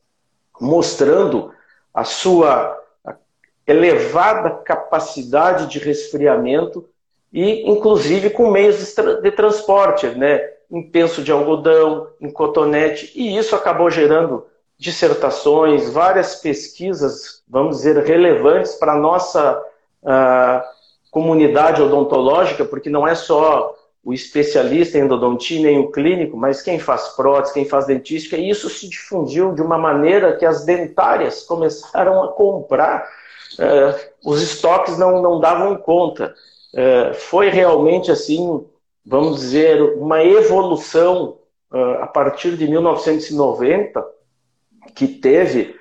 mostrando 0.61 1.53
a 1.93 2.05
sua 2.05 2.79
elevada 3.67 4.51
capacidade 4.51 5.67
de 5.67 5.81
resfriamento 5.81 6.89
e, 7.33 7.69
inclusive, 7.69 8.31
com 8.31 8.53
meios 8.53 8.95
de 9.21 9.31
transporte, 9.33 10.07
né? 10.07 10.39
em 10.71 10.89
penso 10.89 11.25
de 11.25 11.33
algodão, 11.33 12.09
em 12.21 12.31
cotonete, 12.31 13.11
e 13.17 13.37
isso 13.37 13.57
acabou 13.57 13.91
gerando 13.91 14.47
dissertações, 14.79 15.91
várias 15.91 16.37
pesquisas, 16.37 17.43
vamos 17.49 17.79
dizer, 17.79 17.99
relevantes 18.05 18.77
para 18.77 18.93
a 18.93 18.99
nossa 18.99 19.61
uh, 20.03 20.63
comunidade 21.11 21.83
odontológica, 21.83 22.65
porque 22.65 22.89
não 22.89 23.07
é 23.07 23.15
só 23.15 23.75
o 24.05 24.15
especialista 24.15 24.97
em 24.97 25.03
endodontia 25.03 25.61
nem 25.61 25.81
o 25.81 25.91
clínico, 25.91 26.37
mas 26.37 26.63
quem 26.63 26.79
faz 26.79 27.09
prótese, 27.09 27.53
quem 27.53 27.65
faz 27.65 27.87
dentística, 27.87 28.37
e 28.37 28.49
isso 28.49 28.71
se 28.71 28.89
difundiu 28.89 29.53
de 29.53 29.61
uma 29.61 29.77
maneira 29.77 30.37
que 30.37 30.47
as 30.47 30.65
dentárias 30.65 31.43
começaram 31.43 32.23
a 32.23 32.29
comprar, 32.29 33.09
uh, 33.59 34.09
os 34.25 34.41
estoques 34.41 34.97
não, 34.97 35.21
não 35.21 35.41
davam 35.41 35.77
conta. 35.77 36.33
Uh, 36.73 37.13
foi 37.15 37.49
realmente 37.49 38.13
assim, 38.13 38.65
vamos 39.05 39.41
dizer, 39.41 39.83
uma 39.97 40.23
evolução 40.23 41.39
uh, 41.73 42.03
a 42.03 42.07
partir 42.07 42.57
de 42.57 42.69
1990 42.69 44.18
que 44.95 45.07
teve 45.07 45.77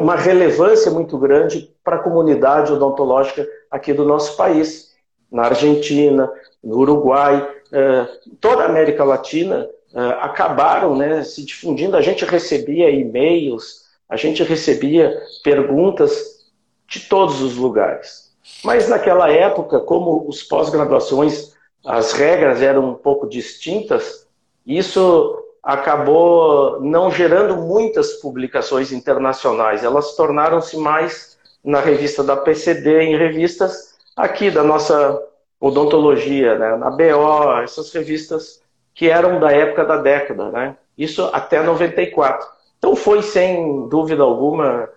uma 0.00 0.16
relevância 0.16 0.90
muito 0.90 1.18
grande 1.18 1.70
para 1.84 1.96
a 1.96 2.02
comunidade 2.02 2.72
odontológica 2.72 3.46
aqui 3.70 3.92
do 3.92 4.04
nosso 4.04 4.36
país, 4.36 4.94
na 5.30 5.44
Argentina, 5.44 6.32
no 6.62 6.78
Uruguai, 6.78 7.48
eh, 7.72 8.06
toda 8.40 8.62
a 8.62 8.66
América 8.66 9.04
Latina 9.04 9.68
eh, 9.94 10.16
acabaram 10.20 10.96
né, 10.96 11.22
se 11.22 11.44
difundindo. 11.44 11.96
A 11.96 12.00
gente 12.00 12.24
recebia 12.24 12.90
e-mails, 12.90 13.84
a 14.08 14.16
gente 14.16 14.42
recebia 14.42 15.16
perguntas 15.42 16.46
de 16.88 17.00
todos 17.00 17.42
os 17.42 17.56
lugares. 17.56 18.32
Mas 18.64 18.88
naquela 18.88 19.30
época, 19.30 19.80
como 19.80 20.28
os 20.28 20.42
pós-graduações, 20.42 21.54
as 21.84 22.12
regras 22.12 22.62
eram 22.62 22.90
um 22.90 22.94
pouco 22.94 23.28
distintas, 23.28 24.26
isso 24.64 25.45
acabou 25.66 26.80
não 26.80 27.10
gerando 27.10 27.56
muitas 27.56 28.12
publicações 28.20 28.92
internacionais. 28.92 29.82
Elas 29.82 30.14
tornaram-se 30.14 30.76
mais 30.76 31.36
na 31.64 31.80
revista 31.80 32.22
da 32.22 32.36
PCD, 32.36 33.00
em 33.00 33.16
revistas 33.16 33.96
aqui 34.16 34.48
da 34.48 34.62
nossa 34.62 35.20
odontologia, 35.60 36.56
né? 36.56 36.76
na 36.76 36.88
BO, 36.88 37.58
essas 37.64 37.92
revistas 37.92 38.62
que 38.94 39.08
eram 39.10 39.40
da 39.40 39.50
época 39.50 39.84
da 39.84 39.96
década, 39.96 40.52
né? 40.52 40.76
Isso 40.96 41.28
até 41.32 41.60
94. 41.60 42.46
Então 42.78 42.94
foi 42.94 43.20
sem 43.20 43.88
dúvida 43.88 44.22
alguma, 44.22 44.88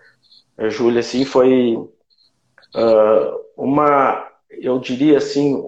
eh, 0.56 0.70
Júlia, 0.70 1.00
assim, 1.00 1.26
foi 1.26 1.74
uh, 1.74 3.39
uma, 3.58 4.28
eu 4.52 4.78
diria 4.78 5.17
assim, 5.17 5.62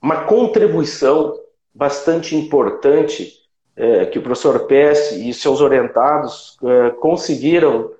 uma 0.00 0.24
contribuição 0.24 1.40
bastante 1.74 2.36
importante 2.36 3.41
uh, 3.76 4.10
que 4.10 4.18
o 4.18 4.22
professor 4.22 4.66
Pesce 4.66 5.28
e 5.28 5.32
seus 5.34 5.60
orientados 5.60 6.58
uh, 6.62 6.94
conseguiram 7.00 7.90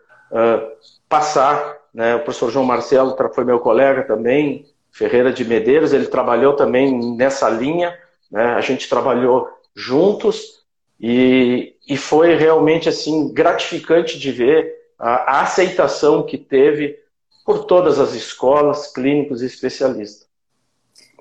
passar. 1.06 1.76
Né? 1.92 2.16
O 2.16 2.20
professor 2.20 2.50
João 2.50 2.64
Marcelo 2.64 3.14
foi 3.35 3.44
meu 3.44 3.61
colega 3.61 4.02
também, 4.02 4.64
Ferreira 4.90 5.30
de 5.30 5.44
Medeiros, 5.44 5.92
ele 5.92 6.06
trabalhou 6.06 6.54
também 6.54 7.14
nessa 7.16 7.50
linha, 7.50 7.94
né? 8.30 8.54
a 8.54 8.61
gente 8.62 8.88
trabalhou 8.88 9.46
juntos 9.74 10.64
e, 10.98 11.74
e 11.88 11.96
foi 11.96 12.35
realmente 12.35 12.88
assim 12.88 13.32
gratificante 13.32 14.18
de 14.18 14.32
ver 14.32 14.74
a, 14.98 15.38
a 15.38 15.42
aceitação 15.42 16.22
que 16.22 16.38
teve 16.38 16.98
por 17.44 17.64
todas 17.64 17.98
as 17.98 18.14
escolas, 18.14 18.92
clínicos 18.92 19.42
e 19.42 19.46
especialistas. 19.46 20.28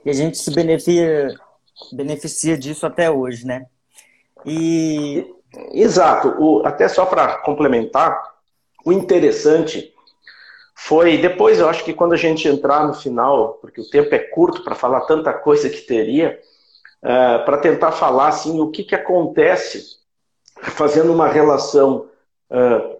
E 0.05 0.09
a 0.09 0.13
gente 0.13 0.37
se 0.37 0.51
beneficia, 0.51 1.35
beneficia 1.91 2.57
disso 2.57 2.85
até 2.85 3.09
hoje, 3.09 3.45
né? 3.45 3.65
E... 4.45 5.33
Exato. 5.73 6.35
O, 6.39 6.65
até 6.65 6.87
só 6.87 7.05
para 7.05 7.37
complementar, 7.39 8.21
o 8.85 8.91
interessante 8.91 9.93
foi 10.75 11.17
depois, 11.17 11.59
eu 11.59 11.69
acho 11.69 11.83
que 11.83 11.93
quando 11.93 12.13
a 12.13 12.17
gente 12.17 12.47
entrar 12.47 12.87
no 12.87 12.93
final, 12.93 13.59
porque 13.61 13.79
o 13.79 13.89
tempo 13.89 14.13
é 14.15 14.19
curto 14.19 14.63
para 14.63 14.75
falar 14.75 15.01
tanta 15.01 15.31
coisa 15.31 15.69
que 15.69 15.81
teria, 15.81 16.39
uh, 17.03 17.45
para 17.45 17.57
tentar 17.57 17.91
falar 17.91 18.29
assim 18.29 18.59
o 18.59 18.71
que, 18.71 18.83
que 18.83 18.95
acontece 18.95 19.99
fazendo 20.61 21.13
uma 21.13 21.27
relação 21.27 22.07
uh, 22.49 22.97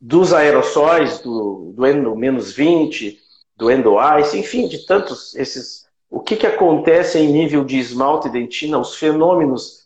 dos 0.00 0.32
aerossóis, 0.32 1.20
do, 1.20 1.72
do 1.76 1.86
endo 1.86 2.16
menos 2.16 2.52
20, 2.52 3.18
do 3.56 3.70
endo 3.70 3.96
ice, 4.18 4.38
enfim, 4.38 4.66
de 4.66 4.84
tantos 4.86 5.34
esses. 5.36 5.86
O 6.10 6.20
que, 6.20 6.36
que 6.36 6.46
acontece 6.46 7.18
em 7.18 7.32
nível 7.32 7.64
de 7.64 7.78
esmalte 7.78 8.28
dentina, 8.28 8.78
os 8.78 8.96
fenômenos 8.96 9.81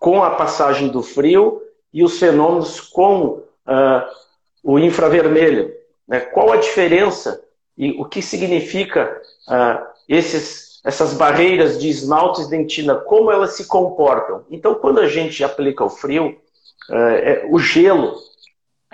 com 0.00 0.24
a 0.24 0.30
passagem 0.30 0.88
do 0.88 1.02
frio 1.02 1.62
e 1.92 2.02
os 2.02 2.18
fenômenos 2.18 2.80
com 2.80 3.24
uh, 3.26 4.02
o 4.64 4.78
infravermelho. 4.78 5.72
Né? 6.08 6.20
Qual 6.20 6.50
a 6.50 6.56
diferença 6.56 7.40
e 7.76 7.92
o 8.00 8.06
que 8.06 8.22
significa 8.22 9.20
uh, 9.46 9.86
esses, 10.08 10.80
essas 10.84 11.12
barreiras 11.12 11.78
de 11.78 11.90
esmaltes 11.90 12.48
dentina, 12.48 12.94
como 12.94 13.30
elas 13.30 13.52
se 13.52 13.66
comportam? 13.66 14.44
Então, 14.50 14.74
quando 14.74 15.00
a 15.00 15.06
gente 15.06 15.44
aplica 15.44 15.84
o 15.84 15.90
frio, 15.90 16.36
uh, 16.88 16.94
é, 16.94 17.46
o 17.50 17.58
gelo 17.58 18.16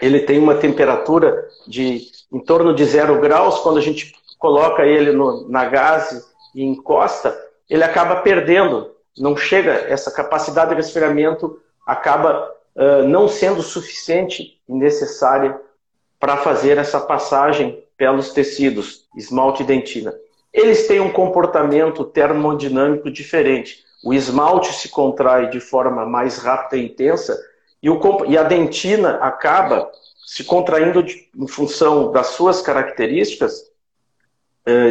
ele 0.03 0.21
tem 0.21 0.39
uma 0.39 0.57
temperatura 0.57 1.49
de 1.67 2.03
em 2.33 2.41
torno 2.41 2.75
de 2.75 2.85
zero 2.85 3.21
graus. 3.21 3.61
Quando 3.61 3.79
a 3.79 3.83
gente 3.83 4.13
coloca 4.39 4.85
ele 4.85 5.13
no, 5.13 5.49
na 5.49 5.65
gase 5.67 6.23
e 6.53 6.65
encosta, 6.65 7.37
ele 7.71 7.85
acaba 7.85 8.17
perdendo. 8.17 8.96
Não 9.19 9.37
chega, 9.37 9.73
essa 9.73 10.11
capacidade 10.11 10.71
de 10.71 10.77
resfriamento 10.77 11.61
acaba 11.87 12.53
uh, 12.75 13.07
não 13.07 13.29
sendo 13.29 13.63
suficiente 13.63 14.61
e 14.69 14.73
necessária 14.73 15.59
para 16.19 16.37
fazer 16.37 16.79
essa 16.79 17.01
passagem 17.01 17.83
pelos 17.97 18.31
tecidos, 18.33 19.07
esmalte 19.17 19.63
e 19.63 19.67
dentina. 19.67 20.15
Eles 20.53 20.87
têm 20.87 21.01
um 21.01 21.13
comportamento 21.13 22.05
termodinâmico 22.05 23.11
diferente. 23.11 23.85
O 24.05 24.13
esmalte 24.13 24.73
se 24.73 24.89
contrai 24.89 25.49
de 25.49 25.61
forma 25.61 26.05
mais 26.05 26.39
rápida 26.39 26.77
e 26.77 26.87
intensa 26.87 27.39
e, 27.83 27.89
o, 27.89 28.01
e 28.27 28.37
a 28.37 28.43
dentina 28.43 29.17
acaba 29.17 29.91
se 30.25 30.45
contraindo 30.45 31.03
de, 31.03 31.29
em 31.37 31.47
função 31.47 32.11
das 32.11 32.29
suas 32.29 32.61
características, 32.61 33.71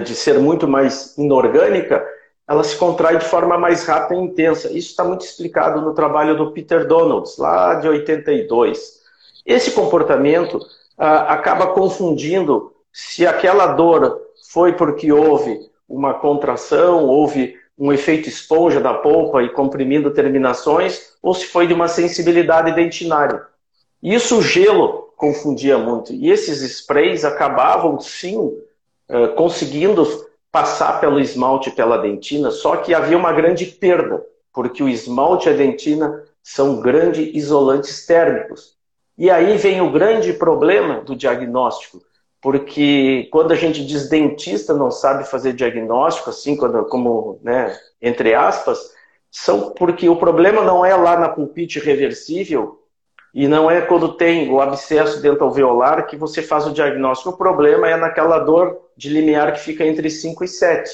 de 0.05 0.15
ser 0.15 0.39
muito 0.39 0.67
mais 0.67 1.17
inorgânica, 1.17 2.05
ela 2.47 2.63
se 2.63 2.75
contrai 2.75 3.17
de 3.17 3.25
forma 3.25 3.57
mais 3.57 3.85
rápida 3.85 4.19
e 4.19 4.23
intensa. 4.23 4.67
Isso 4.67 4.89
está 4.89 5.03
muito 5.03 5.25
explicado 5.25 5.81
no 5.81 5.93
trabalho 5.93 6.37
do 6.37 6.51
Peter 6.51 6.87
Donalds, 6.87 7.37
lá 7.37 7.75
de 7.75 7.87
82. 7.87 9.01
Esse 9.45 9.71
comportamento 9.71 10.59
acaba 10.97 11.67
confundindo 11.67 12.73
se 12.91 13.25
aquela 13.25 13.67
dor 13.67 14.21
foi 14.51 14.73
porque 14.73 15.11
houve 15.11 15.59
uma 15.89 16.13
contração, 16.13 17.05
houve 17.05 17.55
um 17.77 17.91
efeito 17.91 18.29
esponja 18.29 18.79
da 18.79 18.93
polpa 18.93 19.43
e 19.43 19.49
comprimindo 19.49 20.13
terminações, 20.13 21.13
ou 21.21 21.33
se 21.33 21.45
foi 21.45 21.67
de 21.67 21.73
uma 21.73 21.87
sensibilidade 21.87 22.71
dentinária. 22.73 23.41
Isso 24.01 24.37
o 24.37 24.41
gelo 24.41 25.09
confundia 25.17 25.77
muito. 25.77 26.13
E 26.13 26.29
esses 26.29 26.61
sprays 26.61 27.25
acabavam, 27.25 27.99
sim, 27.99 28.57
conseguindo 29.35 30.07
passar 30.55 31.01
pelo 31.01 31.19
esmalte 31.19 31.67
e 31.67 31.71
pela 31.73 31.97
dentina, 31.97 32.49
só 32.49 32.77
que 32.77 32.93
havia 32.93 33.17
uma 33.17 33.33
grande 33.33 33.65
perda. 33.65 34.23
porque 34.53 34.81
o 34.81 34.87
esmalte 34.87 35.49
e 35.49 35.51
a 35.51 35.53
dentina 35.53 36.23
são 36.41 36.79
grandes 36.79 37.35
isolantes 37.35 38.05
térmicos. 38.05 38.77
E 39.17 39.29
aí 39.29 39.57
vem 39.57 39.81
o 39.81 39.91
grande 39.91 40.31
problema 40.31 41.01
do 41.01 41.13
diagnóstico, 41.13 42.01
porque 42.41 43.27
quando 43.33 43.51
a 43.51 43.55
gente 43.55 43.85
diz 43.85 44.07
dentista 44.07 44.73
não 44.73 44.89
sabe 44.89 45.25
fazer 45.25 45.51
diagnóstico, 45.51 46.29
assim, 46.29 46.55
quando, 46.55 46.85
como, 46.85 47.37
né, 47.43 47.77
entre 48.01 48.33
aspas, 48.33 48.79
são 49.29 49.71
porque 49.71 50.07
o 50.07 50.15
problema 50.15 50.61
não 50.61 50.85
é 50.85 50.95
lá 50.95 51.19
na 51.19 51.27
pulpite 51.27 51.79
reversível 51.79 52.79
e 53.35 53.47
não 53.49 53.69
é 53.69 53.81
quando 53.81 54.13
tem 54.13 54.49
o 54.49 54.61
abscesso 54.61 55.21
dental 55.21 55.49
alveolar 55.49 56.07
que 56.07 56.15
você 56.15 56.41
faz 56.41 56.65
o 56.65 56.71
diagnóstico. 56.71 57.31
O 57.31 57.37
problema 57.37 57.89
é 57.89 57.97
naquela 57.97 58.39
dor 58.39 58.79
de 58.95 59.09
limiar 59.09 59.51
que 59.51 59.59
fica 59.59 59.85
entre 59.85 60.09
5 60.09 60.45
e 60.45 60.47
7, 60.47 60.89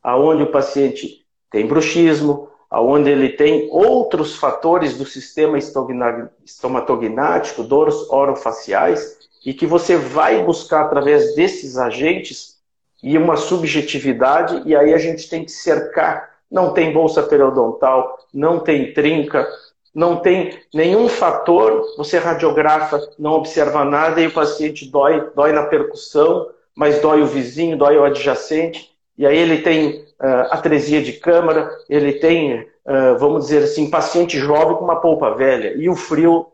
aonde 0.00 0.44
o 0.44 0.52
paciente 0.52 1.26
tem 1.50 1.66
bruxismo, 1.66 2.48
aonde 2.70 3.10
ele 3.10 3.30
tem 3.30 3.68
outros 3.72 4.36
fatores 4.36 4.96
do 4.96 5.04
sistema 5.04 5.58
estomatognático, 5.58 7.64
dores 7.64 7.96
orofaciais, 8.08 9.18
e 9.44 9.52
que 9.52 9.66
você 9.66 9.96
vai 9.96 10.44
buscar 10.44 10.82
através 10.82 11.34
desses 11.34 11.76
agentes 11.76 12.60
e 13.02 13.18
uma 13.18 13.36
subjetividade, 13.36 14.62
e 14.64 14.76
aí 14.76 14.94
a 14.94 14.98
gente 14.98 15.28
tem 15.28 15.44
que 15.44 15.50
cercar. 15.50 16.38
Não 16.48 16.72
tem 16.72 16.92
bolsa 16.92 17.20
periodontal, 17.20 18.16
não 18.32 18.60
tem 18.60 18.92
trinca, 18.92 19.48
não 19.94 20.16
tem 20.16 20.58
nenhum 20.72 21.08
fator, 21.08 21.94
você 21.96 22.18
radiografa, 22.18 23.00
não 23.18 23.32
observa 23.32 23.84
nada 23.84 24.20
e 24.20 24.28
o 24.28 24.32
paciente 24.32 24.88
dói, 24.88 25.30
dói 25.34 25.52
na 25.52 25.64
percussão, 25.64 26.48
mas 26.74 27.00
dói 27.00 27.22
o 27.22 27.26
vizinho, 27.26 27.76
dói 27.76 27.96
o 27.98 28.04
adjacente, 28.04 28.90
e 29.18 29.26
aí 29.26 29.36
ele 29.36 29.62
tem 29.62 30.04
uh, 30.20 30.48
atresia 30.50 31.02
de 31.02 31.14
câmara, 31.14 31.70
ele 31.88 32.14
tem, 32.14 32.62
uh, 32.62 33.18
vamos 33.18 33.46
dizer 33.46 33.64
assim, 33.64 33.90
paciente 33.90 34.38
jovem 34.38 34.76
com 34.76 34.84
uma 34.84 35.00
polpa 35.00 35.34
velha, 35.34 35.74
e 35.76 35.88
o 35.88 35.96
frio 35.96 36.46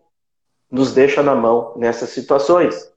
nos 0.71 0.93
deixa 0.93 1.23
na 1.23 1.35
mão 1.35 1.75
nessas 1.77 2.11
situações. 2.11 2.91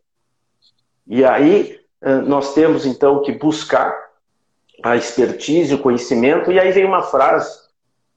E 1.06 1.24
aí 1.26 1.80
uh, 2.02 2.22
nós 2.22 2.54
temos 2.54 2.86
então 2.86 3.22
que 3.22 3.34
buscar 3.34 4.10
a 4.82 4.96
expertise, 4.96 5.76
o 5.76 5.80
conhecimento, 5.80 6.52
e 6.52 6.60
aí 6.60 6.72
vem 6.72 6.86
uma 6.86 7.04
frase, 7.04 7.60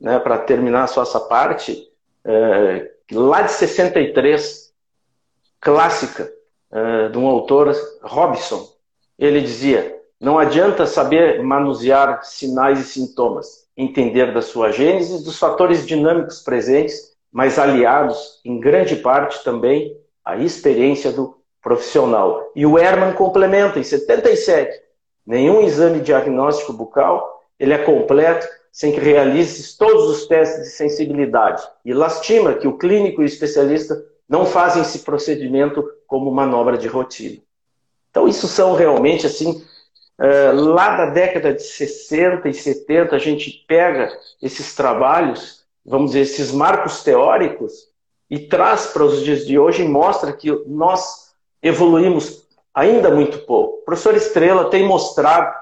né, 0.00 0.18
para 0.20 0.38
terminar 0.38 0.86
só 0.86 1.02
essa 1.02 1.20
parte, 1.20 1.91
lá 3.10 3.42
de 3.42 3.52
63, 3.52 4.72
clássica, 5.60 6.32
de 7.10 7.18
um 7.18 7.26
autor, 7.26 7.74
Robson, 8.02 8.68
ele 9.18 9.40
dizia: 9.40 10.00
não 10.20 10.38
adianta 10.38 10.86
saber 10.86 11.42
manusear 11.42 12.22
sinais 12.24 12.78
e 12.78 12.84
sintomas, 12.84 13.66
entender 13.76 14.32
da 14.32 14.40
sua 14.40 14.70
gênese 14.70 15.24
dos 15.24 15.38
fatores 15.38 15.86
dinâmicos 15.86 16.40
presentes, 16.40 17.12
mas 17.30 17.58
aliados, 17.58 18.40
em 18.44 18.60
grande 18.60 18.96
parte 18.96 19.42
também, 19.42 19.96
à 20.24 20.36
experiência 20.36 21.10
do 21.10 21.36
profissional. 21.60 22.50
E 22.54 22.64
o 22.64 22.78
Herman 22.78 23.14
complementa 23.14 23.78
em 23.78 23.82
77. 23.82 24.80
Nenhum 25.26 25.62
exame 25.62 26.00
diagnóstico 26.00 26.72
bucal 26.72 27.32
ele 27.58 27.72
é 27.72 27.78
completo 27.78 28.46
sem 28.72 28.90
que 28.90 28.98
realize 28.98 29.76
todos 29.76 30.08
os 30.08 30.26
testes 30.26 30.62
de 30.62 30.70
sensibilidade. 30.70 31.62
E 31.84 31.92
lastima 31.92 32.54
que 32.54 32.66
o 32.66 32.78
clínico 32.78 33.20
e 33.20 33.24
o 33.24 33.26
especialista 33.26 34.02
não 34.28 34.46
fazem 34.46 34.82
esse 34.82 35.00
procedimento 35.00 35.86
como 36.06 36.32
manobra 36.32 36.78
de 36.78 36.88
rotina. 36.88 37.38
Então, 38.10 38.26
isso 38.26 38.48
são 38.48 38.74
realmente 38.74 39.26
assim 39.26 39.62
é, 40.22 40.52
lá 40.52 40.96
da 40.96 41.06
década 41.06 41.52
de 41.52 41.62
60 41.62 42.48
e 42.48 42.54
70, 42.54 43.16
a 43.16 43.18
gente 43.18 43.64
pega 43.66 44.16
esses 44.40 44.74
trabalhos, 44.74 45.64
vamos 45.84 46.12
dizer, 46.12 46.20
esses 46.20 46.52
marcos 46.52 47.02
teóricos, 47.02 47.88
e 48.30 48.38
traz 48.38 48.86
para 48.86 49.04
os 49.04 49.22
dias 49.24 49.44
de 49.44 49.58
hoje 49.58 49.82
e 49.82 49.88
mostra 49.88 50.32
que 50.32 50.50
nós 50.66 51.34
evoluímos 51.62 52.46
ainda 52.72 53.10
muito 53.10 53.38
pouco. 53.40 53.78
O 53.78 53.84
professor 53.84 54.14
Estrela 54.14 54.70
tem 54.70 54.86
mostrado, 54.86 55.54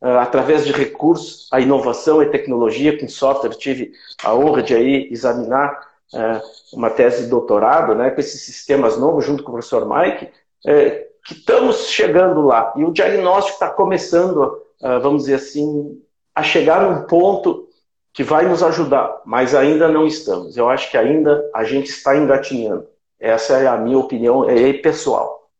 através 0.00 0.64
de 0.64 0.72
recursos, 0.72 1.48
a 1.52 1.60
inovação 1.60 2.22
e 2.22 2.30
tecnologia, 2.30 2.98
com 2.98 3.08
software, 3.08 3.56
tive 3.56 3.92
a 4.22 4.34
honra 4.34 4.62
de 4.62 4.74
aí 4.74 5.08
examinar 5.10 5.80
uh, 6.14 6.76
uma 6.76 6.90
tese 6.90 7.24
de 7.24 7.30
doutorado 7.30 7.94
né, 7.94 8.10
com 8.10 8.20
esses 8.20 8.42
sistemas 8.42 8.96
novos, 8.96 9.24
junto 9.24 9.42
com 9.42 9.50
o 9.50 9.54
professor 9.54 9.88
Mike, 9.88 10.26
uh, 10.26 11.08
que 11.26 11.34
estamos 11.34 11.88
chegando 11.88 12.42
lá. 12.42 12.72
E 12.76 12.84
o 12.84 12.92
diagnóstico 12.92 13.54
está 13.54 13.68
começando, 13.68 14.62
vamos 14.80 15.24
dizer 15.24 15.34
assim, 15.34 16.00
a 16.34 16.42
chegar 16.42 16.82
num 16.82 17.02
ponto 17.02 17.68
que 18.14 18.22
vai 18.22 18.48
nos 18.48 18.62
ajudar, 18.62 19.20
mas 19.26 19.54
ainda 19.54 19.88
não 19.88 20.06
estamos. 20.06 20.56
Eu 20.56 20.70
acho 20.70 20.90
que 20.90 20.96
ainda 20.96 21.50
a 21.54 21.64
gente 21.64 21.90
está 21.90 22.16
engatinhando. 22.16 22.88
Essa 23.20 23.58
é 23.58 23.66
a 23.66 23.76
minha 23.76 23.98
opinião, 23.98 24.48
é 24.48 24.72
pessoal. 24.72 25.50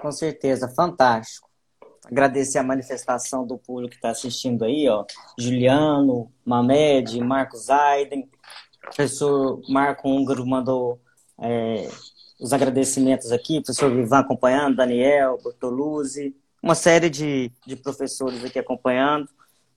Com 0.00 0.10
certeza, 0.10 0.68
fantástico. 0.68 1.45
Agradecer 2.06 2.58
a 2.58 2.62
manifestação 2.62 3.46
do 3.46 3.58
público 3.58 3.90
que 3.90 3.96
está 3.96 4.10
assistindo 4.10 4.64
aí, 4.64 4.88
ó. 4.88 5.04
Juliano, 5.38 6.30
Mamed, 6.44 7.20
Marcos 7.20 7.68
Aiden, 7.68 8.30
professor 8.80 9.60
Marco 9.68 10.08
Húngaro 10.08 10.46
mandou 10.46 11.00
é, 11.40 11.88
os 12.40 12.52
agradecimentos 12.52 13.32
aqui, 13.32 13.60
professor 13.60 13.90
Vivan 13.90 14.20
acompanhando, 14.20 14.76
Daniel, 14.76 15.38
Bortoluzzi, 15.42 16.34
uma 16.62 16.74
série 16.74 17.10
de, 17.10 17.50
de 17.66 17.76
professores 17.76 18.44
aqui 18.44 18.58
acompanhando. 18.58 19.28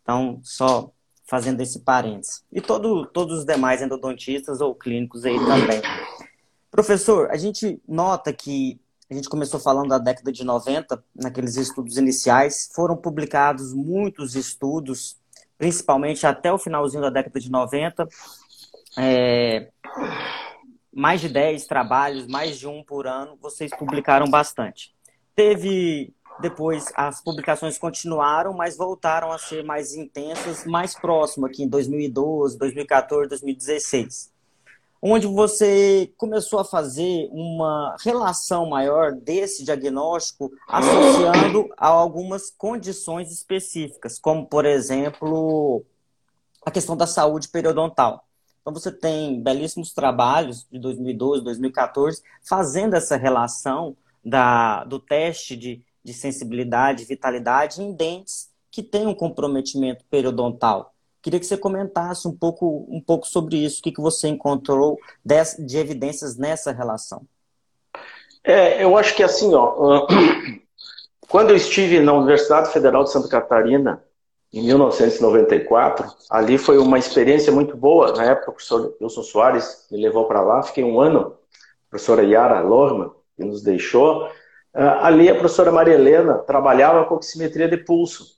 Então, 0.04 0.40
só 0.44 0.92
fazendo 1.30 1.62
esse 1.62 1.82
parênteses. 1.82 2.44
E 2.52 2.60
todo, 2.60 3.06
todos 3.06 3.40
os 3.40 3.46
demais 3.46 3.82
endodontistas 3.82 4.60
ou 4.62 4.74
clínicos 4.74 5.24
aí 5.24 5.38
também. 5.38 5.82
Professor, 6.72 7.30
a 7.30 7.38
gente 7.38 7.80
nota 7.88 8.34
que 8.34 8.80
a 9.10 9.14
gente 9.14 9.28
começou 9.28 9.60
falando 9.60 9.90
da 9.90 9.98
década 9.98 10.32
de 10.32 10.44
90, 10.44 11.04
naqueles 11.16 11.56
estudos 11.56 11.98
iniciais, 11.98 12.70
foram 12.74 12.96
publicados 12.96 13.74
muitos 13.74 14.36
estudos, 14.36 15.18
principalmente 15.58 16.28
até 16.28 16.54
o 16.54 16.60
finalzinho 16.60 17.02
da 17.02 17.10
década 17.10 17.40
de 17.40 17.50
90, 17.50 18.08
é, 18.98 19.70
mais 20.94 21.22
de 21.22 21.30
10 21.30 21.66
trabalhos, 21.66 22.28
mais 22.28 22.60
de 22.60 22.68
um 22.68 22.84
por 22.84 23.08
ano, 23.08 23.38
vocês 23.42 23.72
publicaram 23.76 24.30
bastante. 24.30 24.94
Teve 25.36 26.14
depois 26.40 26.86
as 26.96 27.22
publicações 27.22 27.78
continuaram, 27.78 28.54
mas 28.54 28.78
voltaram 28.78 29.32
a 29.32 29.38
ser 29.38 29.64
mais 29.64 29.94
intensas, 29.94 30.66
mais 30.66 30.94
próximo 30.94 31.46
aqui 31.46 31.64
em 31.64 31.68
2012, 31.68 32.58
2014, 32.58 33.30
2016. 33.30 34.29
Onde 35.02 35.28
você 35.28 36.12
começou 36.18 36.60
a 36.60 36.66
fazer 36.66 37.30
uma 37.32 37.96
relação 38.04 38.66
maior 38.68 39.14
desse 39.14 39.64
diagnóstico 39.64 40.52
associando 40.68 41.70
a 41.78 41.88
algumas 41.88 42.52
condições 42.52 43.32
específicas, 43.32 44.20
como, 44.20 44.46
por 44.46 44.66
exemplo, 44.66 45.86
a 46.66 46.72
questão 46.72 46.98
da 46.98 47.08
saúde 47.08 47.48
periodontal. 47.48 48.26
Então 48.62 48.74
você 48.74 48.92
tem 48.92 49.42
belíssimos 49.42 49.94
trabalhos 49.94 50.68
de 50.70 50.78
2012, 50.80 51.44
2014 51.44 52.22
fazendo 52.44 52.94
essa 52.94 53.16
relação 53.16 53.96
da, 54.24 54.84
do 54.84 55.00
teste 55.00 55.56
de, 55.56 55.82
de 56.04 56.14
sensibilidade, 56.14 57.06
vitalidade 57.06 57.82
em 57.82 57.94
dentes 57.94 58.50
que 58.70 58.84
têm 58.84 59.08
um 59.08 59.16
comprometimento 59.16 60.06
periodontal. 60.06 60.94
Queria 61.22 61.40
que 61.40 61.46
você 61.46 61.58
comentasse 61.58 62.28
um 62.28 62.36
pouco, 62.36 62.88
um 62.90 63.02
pouco 63.02 63.28
sobre 63.28 63.58
isso, 63.58 63.80
o 63.80 63.84
que, 63.84 63.92
que 63.92 64.02
você 64.02 64.28
encontrou 64.28 64.98
de, 65.24 65.36
de 65.66 65.78
evidências 65.78 66.38
nessa 66.38 66.72
relação. 66.72 67.24
É, 68.44 68.84
eu 68.84 68.98
acho 68.98 69.16
que 69.16 69.24
assim, 69.24 69.54
ó, 69.54 70.08
quando 71.28 71.50
eu 71.50 71.56
estive 71.56 72.00
na 72.00 72.14
Universidade 72.14 72.72
Federal 72.72 73.04
de 73.04 73.12
Santa 73.12 73.28
Catarina, 73.28 74.02
em 74.54 74.64
1994. 74.64 76.08
Ali 76.30 76.58
foi 76.58 76.78
uma 76.78 76.98
experiência 76.98 77.52
muito 77.52 77.78
boa. 77.78 78.14
Na 78.14 78.26
época, 78.26 78.52
o 78.52 78.54
professor 78.54 78.96
Wilson 79.02 79.24
Soares 79.24 79.88
me 79.92 80.02
levou 80.02 80.26
para 80.26 80.42
lá, 80.42 80.64
fiquei 80.64 80.84
um 80.84 81.00
ano. 81.00 81.38
A 81.88 81.90
professora 81.90 82.24
Yara 82.24 82.60
Lorman, 82.62 83.12
que 83.36 83.44
nos 83.44 83.62
deixou. 83.62 84.28
Uh, 84.74 85.02
ali, 85.02 85.30
a 85.30 85.36
professora 85.36 85.72
Maria 85.72 85.96
Helena 85.96 86.36
trabalhava 86.40 87.06
com 87.06 87.16
oximetria 87.16 87.68
de 87.68 87.78
pulso. 87.78 88.38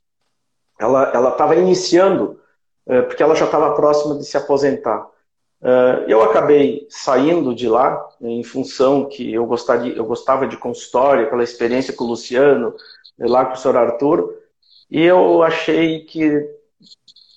Ela 0.80 1.30
estava 1.30 1.56
iniciando, 1.56 2.41
porque 2.86 3.22
ela 3.22 3.36
já 3.36 3.46
estava 3.46 3.74
próxima 3.74 4.16
de 4.16 4.26
se 4.26 4.38
aposentar. 4.38 5.08
Uh, 5.62 6.08
eu 6.08 6.24
acabei 6.24 6.88
saindo 6.90 7.54
de 7.54 7.70
lá 7.70 8.10
em 8.20 8.44
função 8.44 9.08
que 9.08 9.32
eu, 9.32 9.46
gostaria, 9.46 9.94
eu 9.94 10.04
gostava 10.06 10.48
de 10.48 10.58
consultório, 10.58 11.26
aquela 11.26 11.44
experiência 11.44 11.94
com 11.94 12.04
o 12.04 12.08
Luciano, 12.08 12.74
lá 13.20 13.42
com 13.42 13.46
o 13.46 13.52
professor 13.52 13.78
Arthur, 13.78 14.34
e 14.90 15.04
eu 15.04 15.44
achei 15.44 16.04
que, 16.06 16.50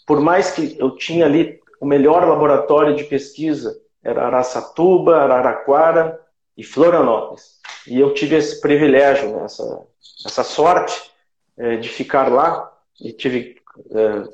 por 0.07 0.21
mais 0.21 0.51
que 0.51 0.75
eu 0.79 0.97
tinha 0.97 1.27
ali 1.27 1.61
o 1.81 1.87
melhor 1.87 2.27
laboratório 2.27 2.97
de 2.97 3.05
pesquisa, 3.05 3.79
era 4.03 4.27
Araçatuba, 4.27 5.19
Araraquara 5.19 6.21
e 6.57 6.65
Florianópolis. 6.65 7.59
E 7.87 8.01
eu 8.01 8.13
tive 8.15 8.37
esse 8.37 8.61
privilégio, 8.61 9.37
né, 9.37 9.45
essa, 9.45 9.83
essa 10.25 10.43
sorte 10.43 11.11
é, 11.57 11.77
de 11.77 11.89
ficar 11.89 12.31
lá. 12.31 12.71
E 13.01 13.13
tive 13.13 13.54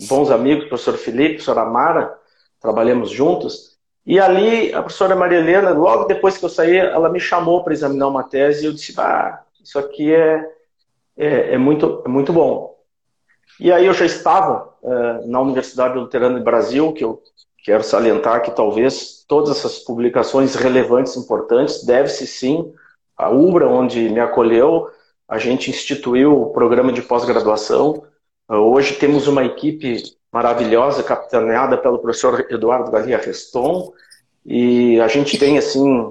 bons 0.09 0.31
amigos, 0.31 0.69
professor 0.69 0.97
Felipe, 0.97 1.35
professor 1.35 1.59
Amara, 1.59 2.17
trabalhamos 2.61 3.11
juntos. 3.11 3.79
E 4.07 4.19
ali, 4.19 4.73
a 4.75 4.83
professora 4.83 5.15
Maria 5.15 5.39
Helena, 5.39 5.71
logo 5.71 6.05
depois 6.05 6.37
que 6.37 6.45
eu 6.45 6.49
saí, 6.49 6.77
ela 6.77 7.09
me 7.09 7.21
chamou 7.21 7.63
para 7.63 7.73
examinar 7.73 8.09
uma 8.09 8.25
tese 8.25 8.65
e 8.65 8.67
eu 8.67 8.73
disse: 8.73 8.95
ah, 8.99 9.43
isso 9.63 9.79
aqui 9.79 10.13
é, 10.13 10.45
é, 11.17 11.55
é 11.55 11.59
muito, 11.59 12.03
é 12.05 12.09
muito 12.09 12.33
bom. 12.33 12.77
E 13.59 13.71
aí 13.71 13.87
eu 13.87 13.93
já 13.93 14.07
estava 14.07 14.75
uh, 14.83 15.29
na 15.29 15.41
Universidade 15.41 15.99
Luterana 15.99 16.39
do 16.39 16.45
Brasil, 16.45 16.93
que 16.93 17.05
eu 17.05 17.23
quero 17.63 17.83
salientar 17.83 18.43
que 18.43 18.51
talvez 18.51 19.25
todas 19.29 19.51
essas 19.51 19.79
publicações 19.79 20.55
relevantes, 20.55 21.17
importantes, 21.17 21.85
deve-se 21.85 22.27
sim 22.27 22.73
à 23.17 23.29
UBRA, 23.31 23.69
onde 23.69 24.09
me 24.09 24.19
acolheu, 24.19 24.89
a 25.29 25.39
gente 25.39 25.71
instituiu 25.71 26.41
o 26.41 26.51
programa 26.53 26.93
de 26.93 27.03
pós-graduação. 27.03 28.03
Uh, 28.51 28.57
hoje 28.57 28.95
temos 28.95 29.29
uma 29.29 29.45
equipe 29.45 30.03
maravilhosa, 30.33 31.05
capitaneada 31.05 31.79
pelo 31.79 32.01
professor 32.01 32.45
Eduardo 32.51 32.91
Galia 32.91 33.17
Reston, 33.17 33.93
e 34.45 35.01
a 35.01 35.07
gente 35.07 35.39
tem, 35.39 35.57
assim, 35.57 36.11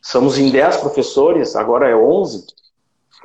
somos 0.00 0.38
em 0.38 0.52
10 0.52 0.76
professores, 0.76 1.56
agora 1.56 1.88
é 1.88 1.96
11, 1.96 2.46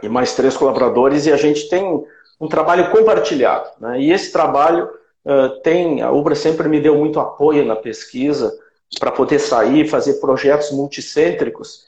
e 0.02 0.10
mais 0.10 0.34
três 0.34 0.58
colaboradores, 0.58 1.28
e 1.28 1.32
a 1.32 1.38
gente 1.38 1.70
tem 1.70 2.04
um 2.42 2.48
trabalho 2.48 2.90
compartilhado. 2.90 3.70
Né? 3.80 4.02
E 4.02 4.12
esse 4.12 4.32
trabalho 4.32 4.90
uh, 5.26 5.62
tem, 5.62 6.02
a 6.02 6.12
Ubra 6.12 6.34
sempre 6.34 6.68
me 6.68 6.82
deu 6.82 6.96
muito 6.96 7.20
apoio 7.20 7.64
na 7.64 7.76
pesquisa 7.76 8.52
para 9.00 9.12
poder 9.12 9.38
sair, 9.38 9.88
fazer 9.88 10.16
projetos 10.16 10.72
multicêntricos, 10.72 11.84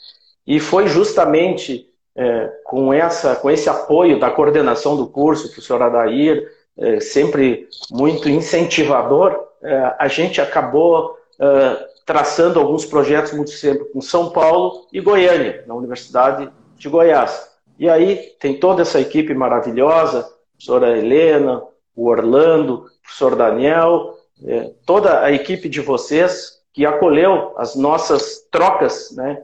e 0.45 0.60
foi 0.60 0.88
justamente 0.88 1.90
é, 2.15 2.52
com, 2.65 2.93
essa, 2.93 3.36
com 3.36 3.50
esse 3.50 3.69
apoio 3.69 4.19
da 4.19 4.30
coordenação 4.30 4.95
do 4.95 5.08
curso, 5.08 5.47
professor 5.47 5.82
Adair, 5.82 6.47
é, 6.78 7.00
sempre 7.00 7.67
muito 7.89 8.30
incentivador, 8.30 9.47
é, 9.62 9.95
a 9.97 10.08
gente 10.08 10.41
acabou 10.41 11.17
traçando 12.06 12.60
alguns 12.60 12.86
projetos 12.86 13.34
multicêntricos 13.34 13.91
com 13.91 14.00
São 14.00 14.30
Paulo 14.30 14.86
e 14.93 15.02
Goiânia, 15.02 15.63
na 15.65 15.74
Universidade 15.74 16.52
de 16.78 16.88
Goiás. 16.88 17.50
E 17.80 17.89
aí 17.89 18.36
tem 18.39 18.60
toda 18.60 18.84
essa 18.84 19.02
equipe 19.02 19.34
maravilhosa, 19.34 20.32
professora 20.52 20.95
Helena, 20.95 21.63
o 21.95 22.08
Orlando, 22.08 22.76
o 22.76 23.02
professor 23.02 23.36
Daniel, 23.36 24.15
é, 24.45 24.71
toda 24.86 25.24
a 25.24 25.32
equipe 25.32 25.67
de 25.67 25.82
vocês 25.82 26.62
que 26.74 26.86
acolheu 26.86 27.54
as 27.58 27.76
nossas 27.76 28.47
trocas, 28.52 29.12
né? 29.15 29.43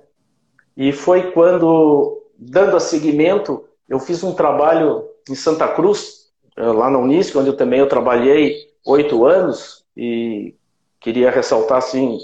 E 0.75 0.91
foi 0.91 1.31
quando, 1.31 2.21
dando 2.37 2.77
a 2.77 2.79
seguimento, 2.79 3.65
eu 3.87 3.99
fiz 3.99 4.23
um 4.23 4.33
trabalho 4.33 5.05
em 5.29 5.35
Santa 5.35 5.67
Cruz, 5.67 6.27
é, 6.55 6.63
lá 6.63 6.89
na 6.89 6.97
Unisc, 6.97 7.35
onde 7.35 7.49
eu 7.49 7.57
também 7.57 7.79
eu 7.79 7.87
trabalhei 7.87 8.67
oito 8.85 9.25
anos 9.25 9.83
e 9.95 10.55
queria 10.99 11.31
ressaltar 11.31 11.77
assim 11.77 12.19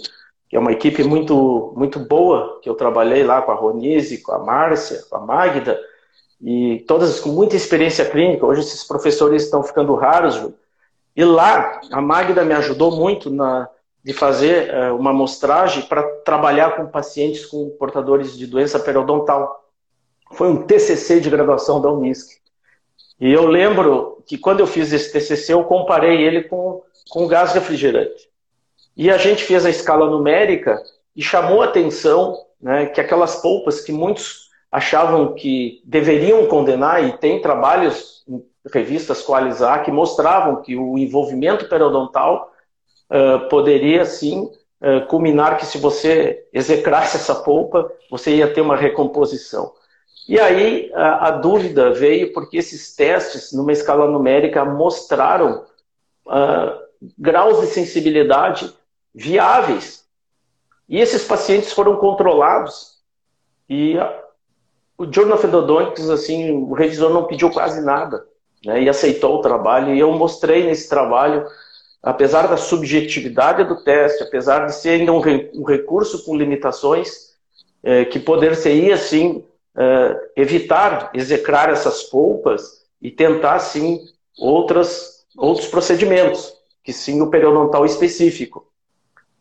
que 0.54 0.56
é 0.56 0.60
uma 0.60 0.72
equipe 0.72 1.04
muito 1.04 1.74
muito 1.76 1.98
boa 1.98 2.60
que 2.62 2.70
eu 2.70 2.76
trabalhei 2.76 3.24
lá 3.24 3.42
com 3.42 3.52
a 3.52 3.56
Ronise, 3.56 4.22
com 4.22 4.34
a 4.34 4.38
Márcia, 4.38 5.02
com 5.10 5.18
a 5.18 5.20
Magda 5.20 5.80
e 6.40 6.84
todas 6.88 7.20
com 7.20 7.30
muita 7.30 7.56
experiência 7.56 8.06
clínica. 8.06 8.46
Hoje 8.46 8.62
esses 8.62 8.84
professores 8.84 9.44
estão 9.44 9.64
ficando 9.64 9.96
raros. 9.96 10.52
E 11.16 11.24
lá 11.24 11.82
a 11.92 12.02
Magda 12.02 12.46
me 12.46 12.54
ajudou 12.54 12.96
muito 12.96 13.32
na 13.32 13.68
de 14.04 14.14
fazer 14.14 14.70
uh, 14.70 14.96
uma 14.96 15.12
amostragem 15.12 15.84
para 15.84 16.04
trabalhar 16.26 16.76
com 16.76 16.86
pacientes 16.86 17.46
com 17.46 17.70
portadores 17.80 18.38
de 18.38 18.46
doença 18.46 18.78
periodontal. 18.78 19.63
Foi 20.34 20.50
um 20.50 20.64
TCC 20.64 21.20
de 21.20 21.30
graduação 21.30 21.82
da 21.82 21.92
Unisc. 21.92 22.42
E 23.20 23.32
eu 23.32 23.46
lembro 23.46 24.24
que 24.26 24.38
quando 24.38 24.60
eu 24.60 24.68
fiz 24.68 24.92
esse 24.92 25.12
TCC, 25.12 25.54
eu 25.54 25.64
comparei 25.64 26.22
ele 26.22 26.44
com, 26.44 26.82
com 27.10 27.28
gás 27.28 27.54
refrigerante. 27.54 28.30
E 28.96 29.10
a 29.10 29.18
gente 29.18 29.44
fez 29.44 29.66
a 29.66 29.70
escala 29.70 30.10
numérica 30.10 30.82
e 31.16 31.22
chamou 31.22 31.62
a 31.62 31.66
atenção 31.66 32.38
né, 32.62 32.88
que 32.88 33.02
aquelas 33.02 33.36
polpas 33.42 33.82
que 33.82 33.92
muitos 33.92 34.50
achavam 34.72 35.34
que 35.34 35.82
deveriam 35.86 36.48
condenar, 36.48 37.04
e 37.04 37.18
tem 37.18 37.40
trabalhos 37.40 38.24
em 38.28 38.44
revistas 38.74 39.22
Coalizar 39.22 39.84
que 39.84 39.92
mostravam 39.92 40.62
que 40.62 40.76
o 40.76 40.98
envolvimento 40.98 41.70
periodontal 41.70 42.52
uh, 43.10 43.48
poderia 43.50 44.04
sim 44.04 44.50
uh, 44.82 45.06
culminar 45.08 45.58
que 45.58 45.66
se 45.66 45.78
você 45.78 46.48
execrasse 46.52 47.18
essa 47.18 47.36
polpa, 47.36 47.92
você 48.10 48.38
ia 48.38 48.52
ter 48.52 48.62
uma 48.62 48.76
recomposição. 48.76 49.74
E 50.28 50.40
aí 50.40 50.92
a, 50.94 51.28
a 51.28 51.32
dúvida 51.32 51.94
veio 51.94 52.32
porque 52.34 52.58
esses 52.58 52.96
testes, 52.96 53.52
numa 53.52 53.72
escala 53.72 54.08
numérica, 54.10 54.64
mostraram 54.64 55.66
uh, 56.26 56.84
graus 57.18 57.62
de 57.62 57.68
sensibilidade 57.68 58.74
viáveis. 59.14 60.06
E 60.88 61.00
esses 61.00 61.24
pacientes 61.24 61.74
foram 61.74 61.98
controlados 61.98 62.94
e 63.70 63.96
o 64.98 65.12
Journal 65.12 65.38
of 65.38 65.48
Endodontics, 65.48 66.10
assim, 66.10 66.52
o 66.52 66.74
revisor 66.74 67.12
não 67.12 67.26
pediu 67.26 67.50
quase 67.50 67.82
nada, 67.82 68.26
né, 68.66 68.82
e 68.84 68.90
aceitou 68.90 69.36
o 69.36 69.42
trabalho, 69.42 69.94
e 69.94 70.00
eu 70.00 70.12
mostrei 70.14 70.66
nesse 70.66 70.88
trabalho, 70.88 71.46
apesar 72.02 72.48
da 72.48 72.58
subjetividade 72.58 73.64
do 73.64 73.84
teste, 73.84 74.24
apesar 74.24 74.66
de 74.66 74.76
ser 74.76 75.02
ainda 75.02 75.12
um, 75.12 75.22
um 75.54 75.64
recurso 75.64 76.24
com 76.24 76.38
limitações, 76.38 77.34
é, 77.82 78.06
que 78.06 78.20
poder-se-ia, 78.20 78.94
assim, 78.94 79.44
é, 79.78 80.32
evitar 80.36 81.12
execrar 81.14 81.70
essas 81.70 82.04
polpas 82.04 82.84
e 83.02 83.12
tentar, 83.12 83.60
sim, 83.60 84.00
outras, 84.38 85.26
outros 85.38 85.68
procedimentos, 85.68 86.54
que 86.84 86.94
sim 86.94 87.22
o 87.22 87.30
periodontal 87.30 87.86
específico. 87.86 88.68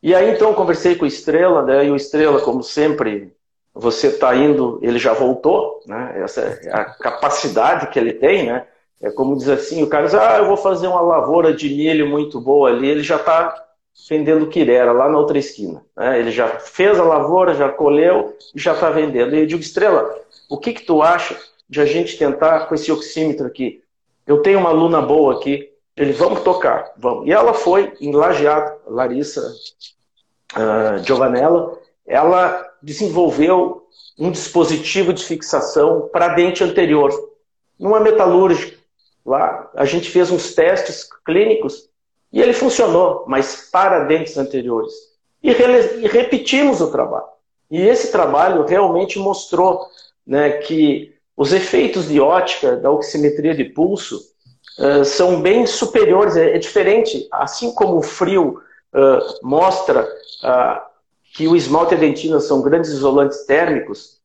E 0.03 0.15
aí, 0.15 0.31
então, 0.31 0.55
conversei 0.55 0.97
com 0.97 1.05
o 1.05 1.09
Estrela, 1.09 1.63
né, 1.63 1.87
e 1.87 1.91
o 1.91 1.97
Estrela, 1.97 2.41
como 2.41 2.63
sempre, 2.63 3.33
você 3.75 4.09
está 4.09 4.35
indo, 4.35 4.79
ele 4.83 4.99
já 4.99 5.13
voltou, 5.13 5.81
né? 5.87 6.21
Essa 6.23 6.41
é 6.41 6.71
a 6.73 6.85
capacidade 6.85 7.87
que 7.89 7.99
ele 7.99 8.13
tem, 8.13 8.47
né? 8.47 8.67
É 9.01 9.11
como 9.11 9.37
diz 9.37 9.49
assim, 9.49 9.83
o 9.83 9.89
cara 9.89 10.05
diz, 10.05 10.15
ah, 10.15 10.39
eu 10.39 10.47
vou 10.47 10.57
fazer 10.57 10.87
uma 10.87 11.01
lavoura 11.01 11.53
de 11.53 11.69
milho 11.69 12.07
muito 12.07 12.41
boa 12.41 12.71
ali, 12.71 12.89
ele 12.89 13.03
já 13.03 13.17
está 13.17 13.62
vendendo 14.09 14.47
quirera 14.49 14.93
lá 14.93 15.09
na 15.09 15.19
outra 15.19 15.39
esquina. 15.39 15.85
Né? 15.97 16.19
Ele 16.19 16.31
já 16.31 16.49
fez 16.59 16.99
a 16.99 17.05
lavoura, 17.05 17.55
já 17.55 17.69
colheu 17.69 18.37
e 18.55 18.61
já 18.61 18.75
está 18.75 18.91
vendendo. 18.91 19.35
E 19.35 19.41
eu 19.41 19.47
digo, 19.47 19.61
Estrela, 19.61 20.15
o 20.49 20.59
que, 20.59 20.73
que 20.73 20.83
tu 20.83 21.03
acha 21.03 21.37
de 21.69 21.81
a 21.81 21.87
gente 21.87 22.19
tentar 22.19 22.67
com 22.67 22.75
esse 22.75 22.91
oxímetro 22.91 23.47
aqui? 23.47 23.83
Eu 24.27 24.43
tenho 24.43 24.59
uma 24.59 24.71
aluna 24.71 25.01
boa 25.01 25.35
aqui, 25.35 25.71
ele, 25.97 26.13
vamos 26.13 26.41
tocar, 26.43 26.93
vamos. 26.97 27.27
E 27.27 27.33
ela 27.33 27.53
foi 27.53 27.93
em 28.01 28.13
Lajeado, 28.13 28.73
Larissa 28.87 29.53
uh, 30.55 31.05
Giovanella, 31.05 31.79
ela 32.07 32.67
desenvolveu 32.83 33.87
um 34.19 34.31
dispositivo 34.31 35.13
de 35.13 35.25
fixação 35.25 36.09
para 36.13 36.35
dente 36.35 36.65
anterior, 36.65 37.11
numa 37.79 38.01
metalúrgica. 38.01 38.79
Lá 39.25 39.71
a 39.75 39.85
gente 39.85 40.11
fez 40.11 40.31
uns 40.31 40.55
testes 40.55 41.09
clínicos 41.25 41.89
e 42.33 42.41
ele 42.41 42.53
funcionou, 42.53 43.25
mas 43.27 43.69
para 43.71 44.05
dentes 44.05 44.37
anteriores. 44.39 44.93
E, 45.43 45.51
e 45.51 46.07
repetimos 46.09 46.81
o 46.81 46.91
trabalho. 46.91 47.27
E 47.71 47.81
esse 47.81 48.11
trabalho 48.11 48.65
realmente 48.65 49.19
mostrou 49.19 49.87
né, 50.27 50.51
que 50.59 51.15
os 51.37 51.53
efeitos 51.53 52.09
de 52.09 52.21
ótica 52.21 52.77
da 52.77 52.91
oximetria 52.91 53.55
de 53.55 53.65
pulso 53.65 54.21
uh, 54.79 55.05
são 55.05 55.41
bem 55.41 55.67
superiores, 55.67 56.37
é, 56.37 56.55
é, 56.55 56.59
diferente. 56.59 57.27
Assim 57.33 57.75
como 57.75 57.97
o 57.97 58.03
frio 58.03 58.61
uh, 58.95 59.47
mostra 59.47 60.05
uh, 60.05 60.83
que 61.35 61.49
o 61.49 61.57
esmalte 61.57 61.95
e 61.95 61.97
a 61.97 62.01
dentina 62.01 62.41
são 62.41 62.63
grandes 62.63 62.91
isolantes 62.91 63.45
térmicos, 63.47 64.19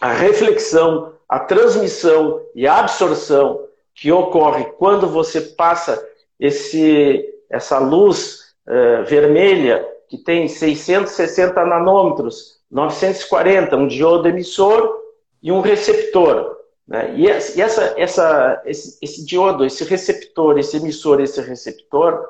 a 0.00 0.12
reflexão, 0.12 1.14
a 1.28 1.38
transmissão 1.38 2.40
e 2.54 2.66
a 2.66 2.78
absorção 2.78 3.64
que 3.94 4.12
ocorre 4.12 4.64
quando 4.78 5.08
você 5.08 5.40
passa 5.40 6.06
esse, 6.38 7.33
essa 7.54 7.78
luz 7.78 8.54
uh, 8.66 9.04
vermelha 9.04 9.86
que 10.08 10.18
tem 10.18 10.48
660 10.48 11.64
nanômetros, 11.64 12.60
940, 12.70 13.76
um 13.76 13.86
diodo 13.86 14.28
emissor 14.28 14.96
e 15.42 15.50
um 15.50 15.60
receptor. 15.60 16.56
Né? 16.86 17.14
E, 17.16 17.28
essa, 17.28 17.94
essa, 17.96 18.62
esse, 18.66 18.98
esse, 19.00 19.24
diodo, 19.24 19.64
esse 19.64 19.84
receptor, 19.84 20.58
esse 20.58 20.76
emissor, 20.76 21.20
esse 21.20 21.40
receptor, 21.40 22.26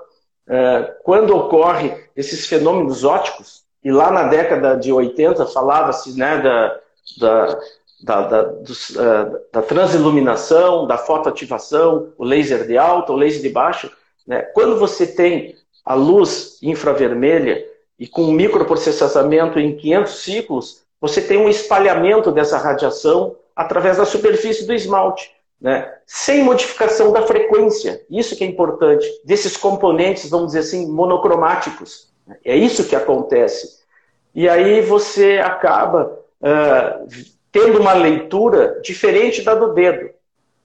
uh, 0.46 0.92
quando 1.02 1.36
ocorre 1.36 1.94
esses 2.14 2.46
fenômenos 2.46 3.04
óticos, 3.04 3.64
e 3.82 3.90
lá 3.90 4.10
na 4.10 4.24
década 4.24 4.76
de 4.76 4.92
80 4.92 5.46
falava-se 5.46 6.18
né, 6.18 6.38
da, 6.38 6.80
da, 7.18 7.58
da, 8.02 8.22
da, 8.28 8.42
dos, 8.42 8.90
uh, 8.90 9.38
da 9.52 9.62
transiluminação, 9.62 10.86
da 10.86 10.96
fotoativação, 10.96 12.12
o 12.16 12.24
laser 12.24 12.66
de 12.66 12.78
alta, 12.78 13.12
o 13.12 13.16
laser 13.16 13.42
de 13.42 13.50
baixo. 13.50 13.90
Né? 14.26 14.42
Quando 14.42 14.78
você 14.78 15.06
tem 15.06 15.54
a 15.84 15.94
luz 15.94 16.58
infravermelha 16.62 17.64
e 17.98 18.06
com 18.06 18.32
microprocessamento 18.32 19.58
em 19.58 19.76
500 19.76 20.22
ciclos, 20.22 20.82
você 21.00 21.20
tem 21.20 21.36
um 21.36 21.48
espalhamento 21.48 22.32
dessa 22.32 22.56
radiação 22.56 23.36
através 23.54 23.98
da 23.98 24.04
superfície 24.04 24.66
do 24.66 24.72
esmalte, 24.72 25.30
né? 25.60 25.92
sem 26.06 26.42
modificação 26.42 27.12
da 27.12 27.22
frequência. 27.22 28.02
Isso 28.10 28.34
que 28.36 28.44
é 28.44 28.46
importante, 28.46 29.06
desses 29.24 29.56
componentes, 29.56 30.30
vamos 30.30 30.48
dizer 30.48 30.60
assim, 30.60 30.90
monocromáticos. 30.90 32.08
É 32.44 32.56
isso 32.56 32.84
que 32.84 32.96
acontece. 32.96 33.84
E 34.34 34.48
aí 34.48 34.80
você 34.80 35.38
acaba 35.38 36.18
uh, 36.40 37.08
tendo 37.52 37.80
uma 37.80 37.92
leitura 37.92 38.80
diferente 38.82 39.42
da 39.42 39.54
do 39.54 39.72
dedo. 39.72 40.10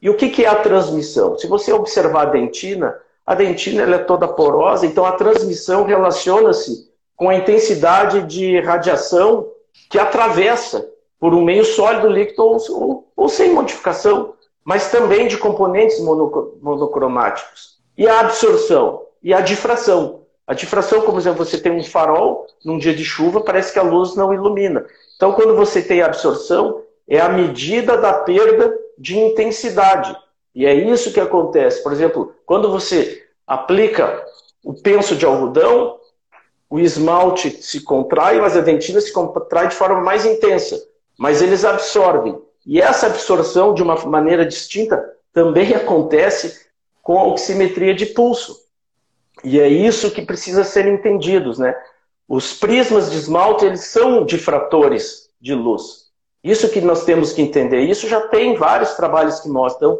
E 0.02 0.10
o 0.10 0.15
que, 0.15 0.30
que 0.30 0.45
é 0.45 0.48
a 0.48 0.56
transmissão? 0.56 1.38
Se 1.38 1.45
você 1.45 1.72
observar 1.72 2.22
a 2.24 2.32
dentina, 2.32 2.98
a 3.30 3.36
dentina 3.36 3.84
ela 3.84 3.98
é 3.98 4.00
toda 4.00 4.28
porosa, 4.28 4.88
então 4.88 5.06
a 5.06 5.12
transmissão 5.12 5.84
relaciona-se 5.84 6.89
com 7.15 7.30
a 7.30 7.36
intensidade 7.36 8.24
de 8.24 8.60
radiação 8.60 9.52
que 9.88 10.00
atravessa 10.00 10.89
por 11.20 11.36
um 11.36 11.44
meio 11.44 11.63
sólido, 11.63 12.10
líquido 12.10 12.44
ou, 12.44 13.08
ou, 13.15 13.30
sem 13.30 13.54
modificação, 13.54 14.34
mas 14.65 14.89
também 14.89 15.28
de 15.28 15.38
componentes 15.38 16.00
monocromáticos. 16.00 17.78
E 17.96 18.08
a 18.08 18.22
absorção 18.22 19.04
e 19.22 19.32
a 19.32 19.42
difração. 19.42 20.22
A 20.48 20.56
difração, 20.56 21.02
como 21.02 21.20
exemplo, 21.20 21.46
você 21.46 21.60
tem 21.60 21.72
um 21.72 21.84
farol 21.84 22.48
num 22.65 22.80
dia 22.80 22.96
de 22.96 23.06
chuva, 23.06 23.42
parece 23.42 23.72
que 23.72 23.78
a 23.78 23.84
luz 23.84 24.15
não 24.15 24.34
ilumina. 24.34 24.88
Então, 25.15 25.34
quando 25.34 25.56
você 25.56 25.84
tem 25.84 26.02
absorção, 26.02 26.82
é 27.08 27.20
a 27.20 27.30
medida 27.30 27.96
da 27.96 28.12
perda 28.12 28.76
de 28.98 29.20
intensidade. 29.20 30.18
E 30.60 30.65
é 30.65 30.74
isso 30.74 31.13
que 31.13 31.22
acontece. 31.22 31.82
Por 31.82 31.93
exemplo, 31.93 32.36
quando 32.45 32.69
você 32.69 33.24
aplica 33.48 34.26
o 34.62 34.74
penso 34.74 35.15
de 35.15 35.26
algodão, 35.26 35.98
o 36.69 36.78
esmalte 36.78 37.63
se 37.63 37.80
contrai, 37.80 38.41
mas 38.41 38.58
a 38.58 38.60
dentina 38.60 39.00
se 39.00 39.13
contrai 39.13 39.69
de 39.69 39.76
forma 39.76 40.02
mais 40.02 40.26
intensa. 40.26 40.78
Mas 41.17 41.41
eles 41.41 41.63
absorvem. 41.63 42.38
E 42.65 42.82
essa 42.82 43.08
absorção, 43.08 43.74
de 43.74 43.82
uma 43.82 43.95
maneira 44.06 44.45
distinta, 44.45 45.02
também 45.32 45.74
acontece 45.74 46.67
com 47.02 47.17
a 47.17 47.28
oximetria 47.28 47.93
de 47.93 48.08
pulso. 48.08 48.54
E 49.45 49.62
é 49.62 49.67
isso 49.69 50.12
que 50.12 50.26
precisa 50.26 50.65
ser 50.65 50.86
entendidos, 50.88 51.58
né? 51.58 51.74
Os 52.28 52.54
prismas 52.54 53.10
de 53.10 53.15
esmalte, 53.15 53.63
eles 53.63 53.86
são 53.86 54.26
difratores 54.26 55.30
de 55.39 55.56
luz. 55.56 56.10
Isso 56.43 56.67
que 56.67 56.82
nós 56.82 57.06
temos 57.06 57.32
que 57.32 57.41
entender. 57.41 57.80
Isso 57.80 58.10
já 58.10 58.28
tem 58.28 58.58
vários 58.58 58.95
trabalhos 58.95 59.39
que 59.39 59.48
mostram. 59.48 59.98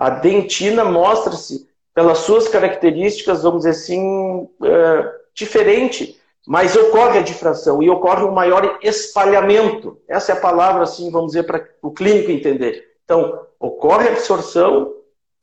A 0.00 0.08
dentina 0.08 0.82
mostra-se 0.82 1.68
pelas 1.94 2.20
suas 2.20 2.48
características, 2.48 3.42
vamos 3.42 3.58
dizer 3.58 3.72
assim, 3.72 4.48
é, 4.64 5.12
diferente, 5.34 6.18
mas 6.46 6.74
ocorre 6.74 7.18
a 7.18 7.22
difração 7.22 7.82
e 7.82 7.90
ocorre 7.90 8.24
um 8.24 8.30
maior 8.30 8.78
espalhamento. 8.82 9.98
Essa 10.08 10.32
é 10.32 10.36
a 10.36 10.40
palavra, 10.40 10.84
assim, 10.84 11.10
vamos 11.10 11.32
dizer, 11.32 11.42
para 11.42 11.62
o 11.82 11.90
clínico 11.90 12.30
entender. 12.30 12.82
Então, 13.04 13.42
ocorre 13.58 14.08
a 14.08 14.12
absorção, 14.12 14.90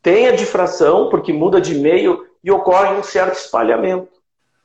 tem 0.01 0.27
a 0.27 0.31
difração, 0.31 1.07
porque 1.09 1.31
muda 1.31 1.61
de 1.61 1.75
meio, 1.75 2.25
e 2.43 2.49
ocorre 2.49 2.97
um 2.97 3.03
certo 3.03 3.37
espalhamento. 3.37 4.09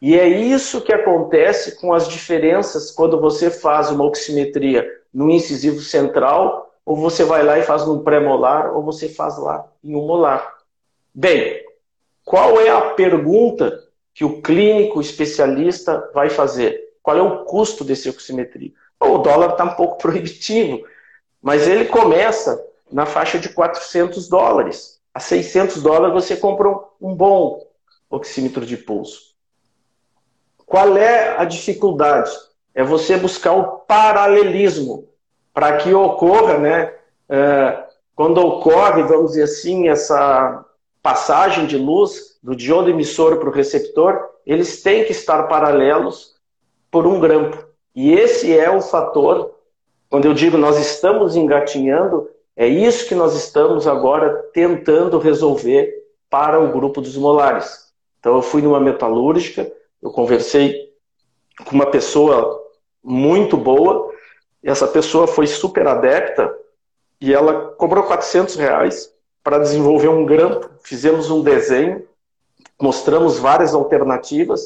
E 0.01 0.19
é 0.19 0.27
isso 0.27 0.81
que 0.81 0.95
acontece 0.95 1.79
com 1.79 1.93
as 1.93 2.09
diferenças 2.09 2.91
quando 2.91 3.21
você 3.21 3.51
faz 3.51 3.91
uma 3.91 4.05
oximetria 4.05 4.89
no 5.13 5.29
incisivo 5.29 5.81
central, 5.81 6.72
ou 6.85 6.97
você 6.97 7.25
vai 7.25 7.43
lá 7.43 7.59
e 7.59 7.63
faz 7.63 7.87
num 7.87 8.03
pré-molar, 8.03 8.77
ou 8.77 8.83
você 8.83 9.09
faz 9.09 9.39
lá 9.39 9.67
em 9.83 9.95
um 9.95 10.07
molar. 10.07 10.59
Bem, 11.15 11.63
qual 12.25 12.61
é 12.61 12.71
a 12.71 12.91
pergunta 12.91 13.83
que 14.15 14.25
o 14.25 14.43
clínico 14.43 15.01
especialista 15.01 16.11
vai 16.15 16.29
fazer? 16.29 16.93
Qual 17.03 17.17
é 17.17 17.23
o 17.23 17.45
custo 17.45 17.85
desse 17.85 18.09
oximetria? 18.09 18.73
o 19.01 19.19
dólar 19.19 19.51
está 19.51 19.65
um 19.65 19.75
pouco 19.75 19.99
proibitivo, 20.01 20.85
mas 21.41 21.67
ele 21.67 21.87
começa 21.87 22.65
na 22.91 23.05
faixa 23.05 23.39
de 23.39 23.49
400 23.49 24.29
dólares. 24.29 25.01
A 25.13 25.19
600 25.19 25.83
dólares 25.83 26.15
você 26.15 26.37
compra 26.37 26.69
um 27.01 27.15
bom 27.15 27.67
oxímetro 28.09 28.65
de 28.65 28.77
pulso. 28.77 29.33
Qual 30.65 30.97
é 30.97 31.37
a 31.37 31.45
dificuldade? 31.45 32.31
É 32.75 32.83
você 32.83 33.17
buscar 33.17 33.53
o 33.53 33.79
paralelismo 33.81 35.09
para 35.53 35.77
que 35.77 35.93
ocorra, 35.93 36.59
né? 36.59 36.95
É, 37.29 37.85
quando 38.15 38.39
ocorre, 38.39 39.03
vamos 39.03 39.33
dizer 39.33 39.45
assim, 39.45 39.89
essa 39.89 40.65
passagem 41.03 41.67
de 41.67 41.77
luz 41.77 42.39
do 42.43 42.55
diodo 42.55 42.91
emissor 42.91 43.37
para 43.37 43.49
o 43.49 43.53
receptor, 43.53 44.29
eles 44.47 44.83
têm 44.83 45.05
que 45.05 45.13
estar 45.13 45.45
paralelos 45.45 46.35
por 46.91 47.07
um 47.07 47.19
grampo. 47.19 47.65
E 47.95 48.13
esse 48.13 48.57
é 48.57 48.71
o 48.71 48.81
fator, 48.81 49.55
quando 50.09 50.27
eu 50.27 50.35
digo 50.35 50.59
nós 50.59 50.79
estamos 50.79 51.37
engatinhando, 51.37 52.29
é 52.57 52.67
isso 52.67 53.09
que 53.09 53.15
nós 53.15 53.35
estamos 53.35 53.87
agora 53.87 54.51
tentando 54.53 55.19
resolver 55.19 55.91
para 56.29 56.61
o 56.61 56.71
grupo 56.71 57.01
dos 57.01 57.17
molares. 57.17 57.93
Então 58.21 58.37
eu 58.37 58.43
fui 58.43 58.63
numa 58.63 58.81
metalúrgica, 58.81 59.71
eu 60.03 60.11
conversei 60.11 60.93
com 61.65 61.75
uma 61.75 61.87
pessoa 61.87 62.61
muito 63.03 63.57
boa, 63.57 64.12
e 64.63 64.71
essa 64.71 64.87
pessoa 64.87 65.27
foi 65.27 65.47
super 65.47 65.87
adepta 65.87 66.55
e 67.21 67.33
ela 67.33 67.73
cobrou 67.77 68.05
400 68.05 68.57
reais 68.57 69.13
para 69.43 69.59
desenvolver 69.59 70.09
um 70.09 70.25
grampo. 70.25 70.71
Fizemos 70.83 71.31
um 71.31 71.43
desenho, 71.43 72.05
mostramos 72.81 73.39
várias 73.39 73.75
alternativas 73.75 74.63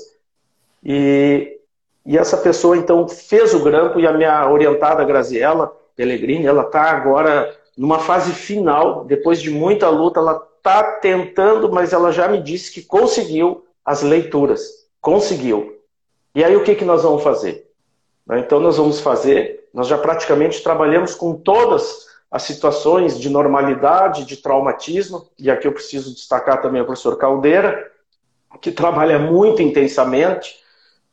e, 0.84 1.58
e 2.04 2.16
essa 2.16 2.36
pessoa 2.36 2.76
então 2.76 3.08
fez 3.08 3.54
o 3.54 3.62
grampo 3.62 3.98
e 3.98 4.06
a 4.06 4.12
minha 4.12 4.50
orientada 4.50 5.04
Graziella 5.04 5.72
Pellegrini, 5.96 6.46
ela 6.46 6.62
está 6.62 6.82
agora 6.82 7.56
numa 7.76 7.98
fase 7.98 8.32
final, 8.32 9.04
depois 9.04 9.40
de 9.40 9.50
muita 9.50 9.88
luta, 9.88 10.20
ela 10.20 10.46
está 10.56 10.82
tentando, 10.82 11.70
mas 11.70 11.92
ela 11.92 12.10
já 12.10 12.28
me 12.28 12.40
disse 12.40 12.72
que 12.72 12.82
conseguiu 12.82 13.66
as 13.84 14.02
leituras. 14.02 14.86
Conseguiu. 15.00 15.78
E 16.34 16.42
aí 16.44 16.56
o 16.56 16.64
que, 16.64 16.74
que 16.74 16.84
nós 16.84 17.02
vamos 17.02 17.22
fazer? 17.22 17.70
Então 18.32 18.58
nós 18.58 18.76
vamos 18.76 19.00
fazer, 19.00 19.65
nós 19.76 19.88
já 19.88 19.98
praticamente 19.98 20.62
trabalhamos 20.62 21.14
com 21.14 21.34
todas 21.34 22.06
as 22.30 22.44
situações 22.44 23.20
de 23.20 23.28
normalidade, 23.28 24.24
de 24.24 24.38
traumatismo, 24.38 25.26
e 25.38 25.50
aqui 25.50 25.68
eu 25.68 25.72
preciso 25.72 26.14
destacar 26.14 26.62
também 26.62 26.80
o 26.80 26.86
professor 26.86 27.18
Caldeira, 27.18 27.92
que 28.62 28.72
trabalha 28.72 29.18
muito 29.18 29.60
intensamente, 29.60 30.56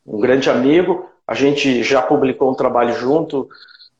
um 0.07 0.17
grande 0.17 0.49
amigo. 0.49 1.09
A 1.27 1.33
gente 1.33 1.83
já 1.83 2.01
publicou 2.01 2.49
um 2.49 2.55
trabalho 2.55 2.93
junto 2.93 3.49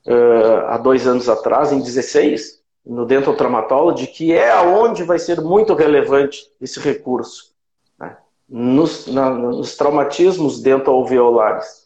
uh, 0.07 0.67
há 0.67 0.77
dois 0.77 1.05
anos 1.07 1.27
atrás, 1.27 1.73
em 1.73 1.81
16, 1.81 2.61
no 2.85 3.05
Dental 3.05 3.35
Traumatology, 3.35 4.07
que 4.07 4.31
é 4.31 4.49
aonde 4.49 5.03
vai 5.03 5.19
ser 5.19 5.41
muito 5.41 5.73
relevante 5.73 6.49
esse 6.61 6.79
recurso, 6.79 7.51
né? 7.99 8.15
nos, 8.47 9.07
na, 9.07 9.29
nos 9.29 10.61
dental-alveolares. 10.61 11.82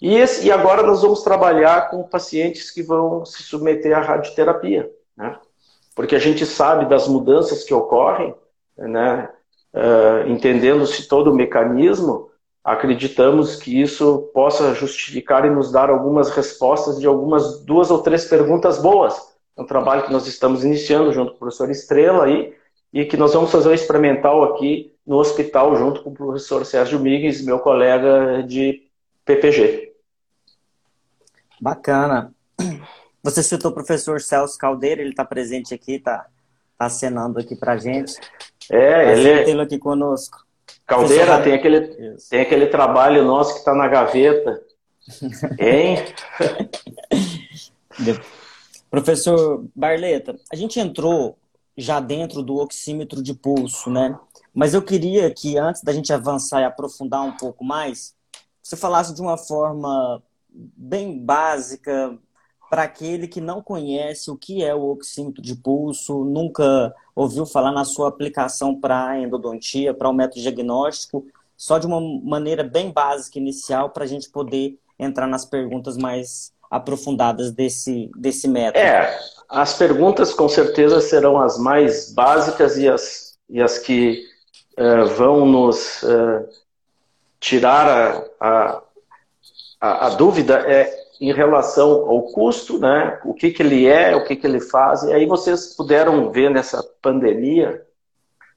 E, 0.00 0.14
esse, 0.16 0.46
e 0.46 0.52
agora 0.52 0.82
nós 0.82 1.02
vamos 1.02 1.22
trabalhar 1.22 1.90
com 1.90 2.02
pacientes 2.04 2.70
que 2.70 2.82
vão 2.82 3.24
se 3.24 3.42
submeter 3.42 3.96
à 3.96 4.00
radioterapia, 4.00 4.90
né? 5.16 5.36
porque 5.94 6.14
a 6.14 6.20
gente 6.20 6.46
sabe 6.46 6.88
das 6.88 7.08
mudanças 7.08 7.64
que 7.64 7.74
ocorrem, 7.74 8.32
né? 8.76 9.28
Uh, 9.74 10.30
entendendo-se 10.30 11.08
todo 11.08 11.30
o 11.30 11.34
mecanismo, 11.34 12.30
acreditamos 12.62 13.56
que 13.56 13.82
isso 13.82 14.30
possa 14.32 14.72
justificar 14.74 15.44
e 15.44 15.50
nos 15.50 15.72
dar 15.72 15.90
algumas 15.90 16.30
respostas 16.30 17.00
de 17.00 17.06
algumas 17.06 17.64
duas 17.64 17.90
ou 17.90 18.00
três 18.00 18.24
perguntas 18.24 18.78
boas. 18.78 19.14
É 19.56 19.62
um 19.62 19.66
trabalho 19.66 20.04
que 20.04 20.12
nós 20.12 20.26
estamos 20.28 20.64
iniciando 20.64 21.12
junto 21.12 21.32
com 21.32 21.36
o 21.36 21.40
professor 21.40 21.68
Estrela 21.68 22.24
aí, 22.24 22.54
e 22.92 23.04
que 23.04 23.16
nós 23.16 23.34
vamos 23.34 23.50
fazer 23.50 23.68
um 23.68 23.74
experimental 23.74 24.44
aqui 24.44 24.94
no 25.06 25.16
hospital 25.16 25.76
junto 25.76 26.02
com 26.02 26.10
o 26.10 26.14
professor 26.14 26.64
Sérgio 26.64 27.00
Migues, 27.00 27.44
meu 27.44 27.58
colega 27.58 28.42
de 28.42 28.82
PPG. 29.24 29.87
Bacana. 31.60 32.32
Você 33.22 33.42
citou 33.42 33.70
o 33.70 33.74
professor 33.74 34.20
Celso 34.20 34.56
Caldeira, 34.56 35.00
ele 35.00 35.10
está 35.10 35.24
presente 35.24 35.74
aqui, 35.74 35.94
está 35.94 36.26
tá 36.78 36.86
acenando 36.86 37.38
aqui 37.38 37.56
para 37.56 37.76
gente. 37.76 38.14
É, 38.70 39.12
ele 39.12 39.28
é... 39.28 39.44
tê-lo 39.44 39.62
aqui 39.62 39.78
conosco. 39.78 40.46
Caldeira, 40.86 41.42
tem 41.42 41.54
aquele, 41.54 42.16
tem 42.30 42.40
aquele 42.40 42.66
trabalho 42.66 43.24
nosso 43.24 43.52
que 43.52 43.58
está 43.58 43.74
na 43.74 43.88
gaveta. 43.88 44.62
Hein? 45.58 45.98
Professor 48.90 49.66
Barleta, 49.74 50.38
a 50.50 50.56
gente 50.56 50.80
entrou 50.80 51.36
já 51.76 52.00
dentro 52.00 52.42
do 52.42 52.56
oxímetro 52.56 53.22
de 53.22 53.34
pulso, 53.34 53.90
né? 53.90 54.18
Mas 54.54 54.74
eu 54.74 54.82
queria 54.82 55.30
que 55.30 55.58
antes 55.58 55.82
da 55.82 55.92
gente 55.92 56.12
avançar 56.12 56.60
e 56.62 56.64
aprofundar 56.64 57.22
um 57.22 57.36
pouco 57.36 57.64
mais, 57.64 58.14
você 58.62 58.76
falasse 58.76 59.14
de 59.14 59.20
uma 59.20 59.36
forma 59.36 60.22
bem 60.50 61.18
básica 61.18 62.18
para 62.70 62.82
aquele 62.82 63.26
que 63.26 63.40
não 63.40 63.62
conhece 63.62 64.30
o 64.30 64.36
que 64.36 64.62
é 64.62 64.74
o 64.74 64.90
oxímetro 64.90 65.42
de 65.42 65.54
pulso, 65.54 66.24
nunca 66.24 66.94
ouviu 67.16 67.46
falar 67.46 67.72
na 67.72 67.84
sua 67.84 68.08
aplicação 68.08 68.78
para 68.78 69.18
endodontia, 69.18 69.94
para 69.94 70.08
o 70.08 70.12
método 70.12 70.42
diagnóstico, 70.42 71.26
só 71.56 71.78
de 71.78 71.86
uma 71.86 72.00
maneira 72.00 72.62
bem 72.62 72.90
básica 72.92 73.38
inicial 73.38 73.90
para 73.90 74.04
a 74.04 74.06
gente 74.06 74.28
poder 74.28 74.78
entrar 74.98 75.26
nas 75.26 75.44
perguntas 75.44 75.96
mais 75.96 76.52
aprofundadas 76.70 77.50
desse, 77.50 78.10
desse 78.16 78.46
método. 78.46 78.78
É, 78.78 79.18
as 79.48 79.74
perguntas 79.74 80.34
com 80.34 80.48
certeza 80.48 81.00
serão 81.00 81.40
as 81.40 81.58
mais 81.58 82.12
básicas 82.12 82.76
e 82.76 82.86
as, 82.86 83.38
e 83.48 83.62
as 83.62 83.78
que 83.78 84.22
uh, 84.78 85.06
vão 85.16 85.46
nos 85.46 86.02
uh, 86.02 86.46
tirar 87.40 87.88
a, 87.88 88.24
a, 88.40 88.82
a, 89.80 90.08
dúvida 90.10 90.58
é 90.66 90.92
em 91.20 91.32
relação 91.32 91.90
ao 92.08 92.22
custo, 92.22 92.78
né? 92.78 93.20
O 93.24 93.34
que, 93.34 93.50
que 93.50 93.62
ele 93.62 93.86
é, 93.86 94.14
o 94.14 94.24
que, 94.24 94.36
que 94.36 94.46
ele 94.46 94.60
faz. 94.60 95.02
E 95.02 95.12
aí 95.12 95.26
vocês 95.26 95.74
puderam 95.74 96.30
ver 96.30 96.50
nessa 96.50 96.82
pandemia 97.02 97.84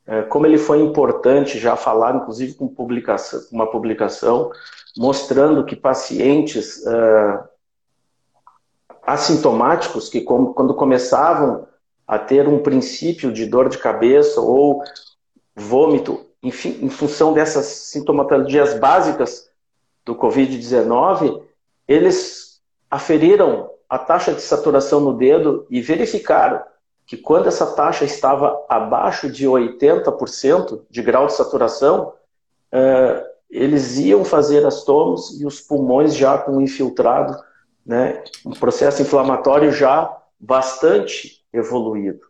é, 0.06 0.24
como 0.24 0.46
ele 0.46 0.58
foi 0.58 0.82
importante, 0.82 1.60
já 1.60 1.76
falar, 1.76 2.16
inclusive 2.16 2.56
com 2.56 2.68
publicação, 2.68 3.40
uma 3.52 3.70
publicação 3.70 4.52
mostrando 4.98 5.64
que 5.64 5.76
pacientes 5.76 6.84
uh, 6.86 7.48
assintomáticos, 9.04 10.10
que 10.10 10.22
quando 10.22 10.74
começavam 10.74 11.68
a 12.06 12.20
ter 12.20 12.48
um 12.48 12.60
princípio 12.60 13.32
de 13.32 13.46
dor 13.46 13.70
de 13.70 13.78
cabeça 13.78 14.42
ou 14.42 14.84
vômito, 15.56 16.26
enfim, 16.44 16.80
em 16.82 16.90
função 16.90 17.32
dessas 17.32 17.66
sintomatologias 17.66 18.78
básicas 18.78 19.50
do 20.06 20.16
Covid-19, 20.16 21.44
eles 21.88 22.62
aferiram 22.90 23.70
a 23.90 23.98
taxa 23.98 24.34
de 24.34 24.42
saturação 24.42 25.00
no 25.02 25.14
dedo 25.14 25.66
e 25.70 25.82
verificaram 25.82 26.62
que 27.06 27.18
quando 27.18 27.48
essa 27.48 27.66
taxa 27.66 28.06
estava 28.06 28.66
abaixo 28.70 29.30
de 29.30 29.46
80% 29.46 30.84
de 30.90 31.02
grau 31.02 31.28
de 31.28 31.34
saturação, 31.34 32.14
uh, 32.74 33.32
eles 33.50 33.98
iam 33.98 34.24
fazer 34.24 34.66
as 34.66 34.86
tomas 34.86 35.40
e 35.40 35.46
os 35.46 35.60
pulmões 35.60 36.16
já 36.16 36.38
com 36.38 36.62
infiltrado, 36.62 37.38
né, 37.86 38.24
um 38.46 38.52
processo 38.52 39.02
inflamatório 39.02 39.72
já 39.72 40.18
bastante 40.40 41.44
evoluído. 41.52 42.22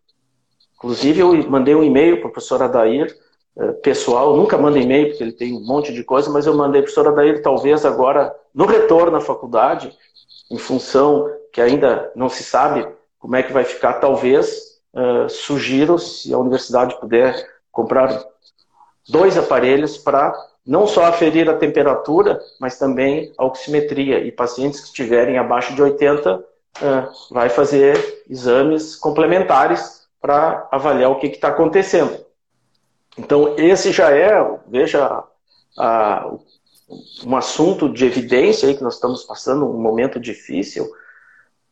Inclusive, 0.75 1.19
eu 1.19 1.49
mandei 1.49 1.75
um 1.75 1.83
e-mail 1.83 2.19
para 2.19 2.29
o 2.29 2.31
professor 2.31 2.63
Adair, 2.63 3.15
uh, 3.55 3.73
pessoal, 3.81 4.35
nunca 4.35 4.57
mando 4.57 4.77
e-mail 4.77 5.09
porque 5.09 5.23
ele 5.23 5.31
tem 5.31 5.53
um 5.53 5.65
monte 5.65 5.93
de 5.93 6.03
coisa, 6.03 6.29
mas 6.29 6.45
eu 6.45 6.53
mandei 6.53 6.81
para 6.81 6.91
o 6.91 6.93
professor 6.93 7.11
Adair, 7.11 7.41
talvez 7.41 7.85
agora, 7.85 8.35
no 8.53 8.65
retorno 8.65 9.17
à 9.17 9.21
faculdade, 9.21 9.95
em 10.49 10.57
função 10.57 11.29
que 11.51 11.61
ainda 11.61 12.11
não 12.15 12.29
se 12.29 12.43
sabe 12.43 12.87
como 13.19 13.35
é 13.35 13.43
que 13.43 13.53
vai 13.53 13.63
ficar, 13.63 13.93
talvez 13.93 14.79
uh, 14.93 15.29
sugiro, 15.29 15.97
se 15.99 16.33
a 16.33 16.37
universidade 16.37 16.99
puder, 16.99 17.35
comprar 17.71 18.23
dois 19.07 19.37
aparelhos 19.37 19.97
para 19.97 20.33
não 20.65 20.87
só 20.87 21.05
aferir 21.05 21.49
a 21.49 21.57
temperatura, 21.57 22.39
mas 22.59 22.77
também 22.77 23.33
a 23.37 23.45
oximetria. 23.45 24.19
E 24.19 24.31
pacientes 24.31 24.79
que 24.79 24.87
estiverem 24.87 25.37
abaixo 25.37 25.73
de 25.73 25.81
80, 25.81 26.37
uh, 26.37 27.33
vai 27.33 27.49
fazer 27.49 28.23
exames 28.29 28.95
complementares 28.95 30.07
para 30.19 30.67
avaliar 30.71 31.11
o 31.11 31.19
que 31.19 31.27
está 31.27 31.49
acontecendo. 31.49 32.25
Então, 33.17 33.55
esse 33.57 33.91
já 33.91 34.11
é, 34.11 34.31
veja, 34.67 35.23
a, 35.77 36.31
um 37.25 37.35
assunto 37.35 37.89
de 37.89 38.05
evidência 38.05 38.67
aí 38.67 38.75
que 38.75 38.83
nós 38.83 38.95
estamos 38.95 39.23
passando 39.23 39.65
um 39.65 39.79
momento 39.79 40.19
difícil. 40.19 40.91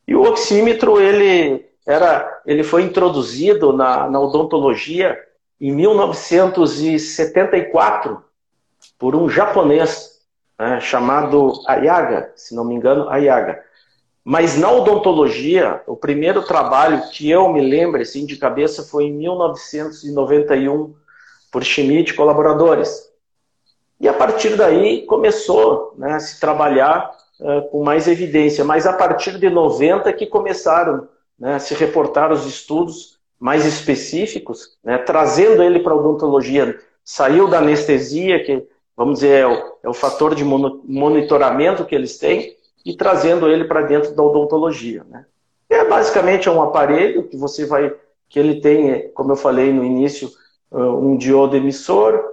E 0.07 0.15
o 0.15 0.23
oxímetro, 0.23 1.01
ele 1.01 1.67
era, 1.85 2.41
ele 2.45 2.63
foi 2.63 2.83
introduzido 2.83 3.73
na, 3.73 4.09
na 4.09 4.17
odontologia 4.19 5.19
em 5.59 5.71
1974 5.71 8.23
por 8.97 9.15
um 9.15 9.29
japonês 9.29 10.21
né, 10.57 10.79
chamado 10.79 11.61
Ayaga, 11.67 12.31
se 12.35 12.55
não 12.55 12.63
me 12.63 12.73
engano, 12.75 13.09
Ayaga. 13.09 13.61
Mas 14.23 14.57
na 14.57 14.71
odontologia, 14.71 15.81
o 15.87 15.95
primeiro 15.95 16.43
trabalho 16.43 17.09
que 17.09 17.29
eu 17.29 17.51
me 17.51 17.61
lembro 17.61 18.01
assim, 18.01 18.25
de 18.25 18.37
cabeça 18.37 18.83
foi 18.83 19.03
em 19.05 19.13
1991 19.13 20.95
por 21.51 21.63
Schmidt 21.63 22.13
colaboradores. 22.13 23.09
E 23.99 24.07
a 24.07 24.13
partir 24.13 24.55
daí 24.55 25.05
começou 25.05 25.93
né, 25.97 26.13
a 26.13 26.19
se 26.19 26.39
trabalhar 26.39 27.11
uh, 27.39 27.69
com 27.69 27.83
mais 27.83 28.07
evidência. 28.07 28.63
Mas 28.63 28.87
a 28.87 28.93
partir 28.93 29.37
de 29.37 29.49
90 29.49 30.11
que 30.13 30.25
começaram 30.25 31.07
né, 31.37 31.59
se 31.59 31.73
reportar 31.73 32.31
os 32.31 32.45
estudos 32.45 33.19
mais 33.39 33.65
específicos, 33.65 34.77
né, 34.83 34.97
trazendo 34.97 35.63
ele 35.63 35.79
para 35.79 35.93
a 35.93 35.95
odontologia. 35.95 36.77
Saiu 37.03 37.47
da 37.47 37.59
anestesia, 37.59 38.43
que 38.43 38.67
vamos 38.95 39.15
dizer 39.15 39.39
é 39.39 39.47
o, 39.47 39.77
é 39.83 39.89
o 39.89 39.93
fator 39.93 40.35
de 40.35 40.43
monitoramento 40.43 41.85
que 41.85 41.95
eles 41.95 42.17
têm, 42.17 42.55
e 42.85 42.95
trazendo 42.95 43.49
ele 43.49 43.65
para 43.65 43.81
dentro 43.81 44.13
da 44.13 44.23
odontologia. 44.23 45.05
Né. 45.09 45.25
É 45.69 45.85
basicamente 45.85 46.49
um 46.49 46.61
aparelho 46.61 47.23
que 47.23 47.37
você 47.37 47.65
vai, 47.65 47.93
que 48.27 48.39
ele 48.39 48.59
tem, 48.59 49.09
como 49.13 49.31
eu 49.31 49.35
falei 49.35 49.71
no 49.71 49.83
início, 49.83 50.29
um 50.72 51.17
diodo 51.17 51.55
emissor, 51.55 52.24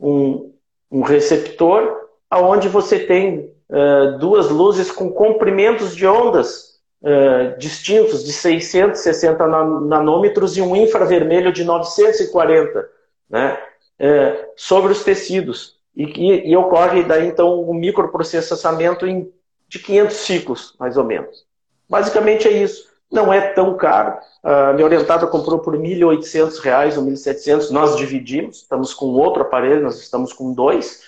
um, 0.00 0.52
um 0.90 1.02
receptor, 1.02 2.08
aonde 2.30 2.68
você 2.68 2.98
tem 2.98 3.52
uh, 3.68 4.18
duas 4.18 4.48
luzes 4.50 4.90
com 4.90 5.10
comprimentos 5.10 5.94
de 5.94 6.06
ondas 6.06 6.80
uh, 7.02 7.58
distintos 7.58 8.24
de 8.24 8.32
660 8.32 9.46
nanômetros 9.46 10.56
e 10.56 10.62
um 10.62 10.74
infravermelho 10.74 11.52
de 11.52 11.64
940 11.64 12.88
né, 13.28 13.58
uh, 14.00 14.46
sobre 14.56 14.92
os 14.92 15.04
tecidos. 15.04 15.76
E, 15.94 16.04
e, 16.04 16.50
e, 16.50 16.56
ocorre 16.56 17.02
daí 17.02 17.26
então 17.26 17.68
um 17.68 17.74
microprocessamento 17.74 19.06
em, 19.06 19.30
de 19.68 19.78
500 19.78 20.16
ciclos, 20.16 20.74
mais 20.78 20.96
ou 20.96 21.04
menos. 21.04 21.44
Basicamente 21.88 22.48
é 22.48 22.50
isso. 22.50 22.91
Não 23.12 23.30
é 23.30 23.40
tão 23.52 23.76
caro. 23.76 24.16
Uh, 24.42 24.72
minha 24.74 24.86
orientada 24.86 25.26
comprou 25.26 25.58
por 25.58 25.76
R$ 25.76 25.82
1.800 25.82 26.96
ou 26.96 27.04
R$ 27.04 27.10
1.700. 27.12 27.70
Nós 27.70 27.94
dividimos. 27.96 28.62
Estamos 28.62 28.94
com 28.94 29.06
outro 29.06 29.42
aparelho, 29.42 29.82
nós 29.82 30.00
estamos 30.00 30.32
com 30.32 30.54
dois 30.54 31.02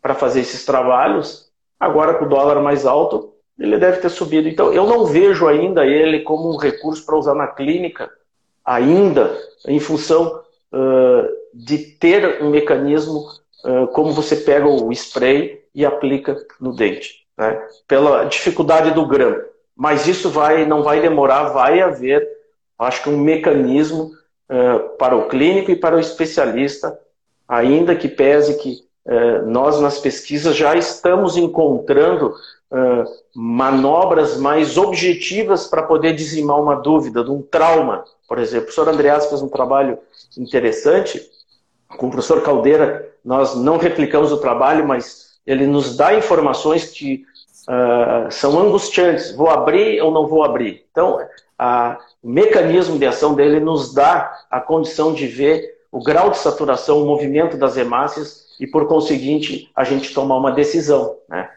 para 0.00 0.14
fazer 0.14 0.40
esses 0.40 0.64
trabalhos. 0.64 1.50
Agora, 1.78 2.14
com 2.14 2.24
o 2.24 2.28
dólar 2.28 2.62
mais 2.62 2.86
alto, 2.86 3.34
ele 3.58 3.78
deve 3.78 3.98
ter 3.98 4.08
subido. 4.08 4.48
Então, 4.48 4.72
eu 4.72 4.86
não 4.86 5.04
vejo 5.04 5.48
ainda 5.48 5.84
ele 5.84 6.20
como 6.20 6.54
um 6.54 6.56
recurso 6.56 7.04
para 7.04 7.16
usar 7.16 7.34
na 7.34 7.48
clínica, 7.48 8.08
ainda, 8.64 9.36
em 9.66 9.80
função 9.80 10.40
uh, 10.72 11.28
de 11.52 11.78
ter 11.78 12.42
um 12.42 12.50
mecanismo 12.50 13.28
uh, 13.64 13.88
como 13.88 14.12
você 14.12 14.36
pega 14.36 14.68
o 14.68 14.92
spray 14.92 15.64
e 15.74 15.84
aplica 15.84 16.36
no 16.60 16.72
dente, 16.74 17.26
né? 17.36 17.60
pela 17.88 18.24
dificuldade 18.24 18.92
do 18.92 19.06
grampo. 19.06 19.49
Mas 19.80 20.06
isso 20.06 20.28
vai, 20.28 20.66
não 20.66 20.82
vai 20.82 21.00
demorar, 21.00 21.44
vai 21.44 21.80
haver, 21.80 22.28
acho 22.78 23.02
que 23.02 23.08
um 23.08 23.16
mecanismo 23.16 24.10
uh, 24.50 24.96
para 24.98 25.16
o 25.16 25.26
clínico 25.26 25.70
e 25.70 25.76
para 25.76 25.96
o 25.96 25.98
especialista, 25.98 27.00
ainda 27.48 27.96
que 27.96 28.06
pese 28.06 28.58
que 28.58 28.90
nós 29.46 29.80
nas 29.80 29.98
pesquisas 29.98 30.54
já 30.54 30.76
estamos 30.76 31.36
encontrando 31.36 32.34
uh, 32.70 33.04
manobras 33.34 34.36
mais 34.36 34.76
objetivas 34.76 35.66
para 35.66 35.82
poder 35.82 36.14
dizimar 36.14 36.60
uma 36.60 36.76
dúvida, 36.76 37.24
de 37.24 37.30
um 37.30 37.40
trauma, 37.42 38.04
por 38.28 38.38
exemplo. 38.38 38.64
O 38.64 38.66
professor 38.66 38.88
Andreas 38.88 39.26
fez 39.26 39.40
um 39.40 39.48
trabalho 39.48 39.98
interessante. 40.36 41.20
Com 41.96 42.06
o 42.06 42.10
professor 42.10 42.42
Caldeira, 42.42 43.08
nós 43.24 43.56
não 43.56 43.78
replicamos 43.78 44.30
o 44.30 44.36
trabalho, 44.36 44.86
mas 44.86 45.30
ele 45.46 45.66
nos 45.66 45.96
dá 45.96 46.14
informações 46.14 46.84
que 46.84 47.24
uh, 47.70 48.30
são 48.30 48.58
angustiantes. 48.58 49.30
Vou 49.32 49.48
abrir 49.48 50.00
ou 50.02 50.10
não 50.10 50.26
vou 50.26 50.42
abrir? 50.42 50.84
Então, 50.90 51.20
a, 51.56 51.98
o 52.22 52.28
mecanismo 52.28 52.98
de 52.98 53.06
ação 53.06 53.34
dele 53.34 53.60
nos 53.60 53.94
dá 53.94 54.44
a 54.50 54.60
condição 54.60 55.12
de 55.12 55.26
ver 55.26 55.78
o 55.92 56.02
grau 56.02 56.30
de 56.30 56.38
saturação, 56.38 57.02
o 57.02 57.06
movimento 57.06 57.56
das 57.56 57.76
hemácias 57.76 58.46
e, 58.58 58.66
por 58.66 58.86
conseguinte, 58.86 59.70
a 59.74 59.84
gente 59.84 60.12
tomar 60.12 60.36
uma 60.36 60.52
decisão. 60.52 61.16
Né? 61.28 61.48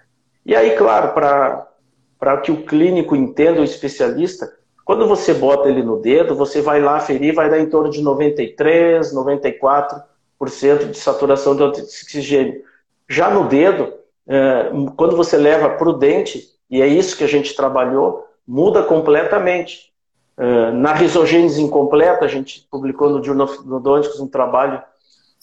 E 0.46 0.56
aí, 0.56 0.76
claro, 0.76 1.14
para 1.14 2.38
que 2.38 2.52
o 2.52 2.64
clínico 2.64 3.16
entenda, 3.16 3.62
o 3.62 3.64
especialista, 3.64 4.52
quando 4.86 5.08
você 5.08 5.34
bota 5.34 5.70
ele 5.70 5.82
no 5.82 6.00
dedo, 6.00 6.36
você 6.36 6.62
vai 6.62 6.82
lá 6.82 7.00
ferir, 7.00 7.34
vai 7.34 7.50
dar 7.50 7.60
em 7.60 7.70
torno 7.70 7.90
de 7.90 8.02
93, 8.02 9.14
94% 9.14 10.90
de 10.92 10.98
saturação 10.98 11.56
de 11.56 11.64
oxigênio. 11.64 12.62
Já 13.08 13.30
no 13.30 13.48
dedo, 13.48 13.94
é, 14.28 14.70
quando 14.96 15.16
você 15.16 15.38
leva 15.38 15.70
para 15.70 15.90
o 15.90 15.94
dente, 15.94 16.44
e 16.70 16.82
é 16.82 16.88
isso 16.88 17.18
que 17.18 17.24
a 17.24 17.28
gente 17.28 17.56
trabalhou, 17.56 18.26
muda 18.48 18.84
completamente. 18.84 19.92
É, 20.38 20.72
na 20.72 20.94
risogênese 20.94 21.62
incompleta, 21.62 22.26
a 22.26 22.28
gente 22.28 22.68
publicou 22.72 23.10
no 23.10 23.24
Journal 23.24 23.48
of 23.48 23.60
Endodontics 23.60 24.20
um 24.20 24.28
trabalho 24.28 24.82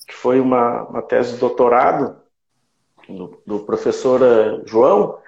que 0.07 0.15
foi 0.15 0.41
uma, 0.41 0.83
uma 0.89 1.03
tese 1.03 1.35
de 1.35 1.39
doutorado, 1.39 2.17
do, 3.09 3.41
do 3.47 3.61
professor 3.61 4.21
eh, 4.23 4.61
João, 4.67 5.19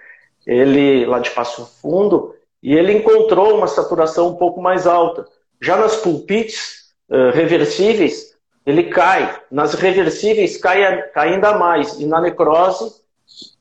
ele 0.46 1.07
lá 1.07 1.18
de 1.18 1.30
Passo 1.30 1.66
Fundo, 1.80 2.34
e 2.62 2.74
ele 2.74 2.92
encontrou 2.92 3.57
uma 3.57 3.66
saturação 3.66 4.28
um 4.28 4.36
pouco 4.36 4.61
mais 4.61 4.86
alta. 4.86 5.26
Já 5.61 5.76
nas 5.76 5.96
pulpites 5.96 6.92
uh, 7.09 7.30
reversíveis, 7.32 8.36
ele 8.64 8.84
cai. 8.84 9.40
Nas 9.50 9.74
reversíveis, 9.74 10.57
cai, 10.57 11.03
cai 11.11 11.34
ainda 11.34 11.59
mais. 11.59 11.98
E 11.98 12.07
na 12.07 12.20
necrose, 12.20 13.01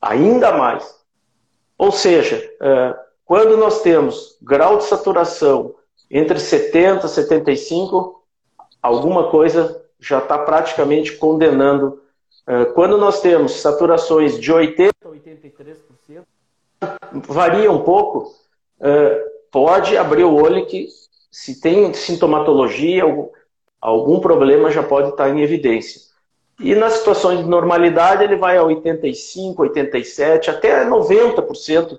ainda 0.00 0.52
mais. 0.52 0.94
Ou 1.78 1.90
seja, 1.90 2.38
uh, 2.60 2.98
quando 3.24 3.56
nós 3.56 3.82
temos 3.82 4.36
grau 4.42 4.78
de 4.78 4.84
saturação 4.84 5.74
entre 6.10 6.38
70 6.38 7.06
e 7.06 7.08
75, 7.08 8.22
alguma 8.82 9.30
coisa 9.30 9.82
já 9.98 10.18
está 10.18 10.38
praticamente 10.38 11.16
condenando 11.16 12.02
quando 12.74 12.98
nós 12.98 13.20
temos 13.20 13.60
saturações 13.60 14.38
de 14.38 14.52
80% 14.52 14.90
a 15.04 15.08
83%, 15.08 16.24
varia 17.28 17.70
um 17.70 17.82
pouco, 17.82 18.34
pode 19.50 19.96
abrir 19.96 20.24
o 20.24 20.34
olho 20.34 20.66
que 20.66 20.88
se 21.30 21.60
tem 21.60 21.94
sintomatologia, 21.94 23.04
algum 23.80 24.20
problema 24.20 24.70
já 24.70 24.82
pode 24.82 25.10
estar 25.10 25.30
em 25.30 25.40
evidência. 25.40 26.11
E 26.62 26.76
nas 26.76 26.94
situações 26.94 27.40
de 27.40 27.44
normalidade 27.44 28.22
ele 28.22 28.36
vai 28.36 28.56
a 28.56 28.62
85%, 28.62 29.56
87%, 29.56 30.48
até 30.48 30.84
90% 30.84 31.98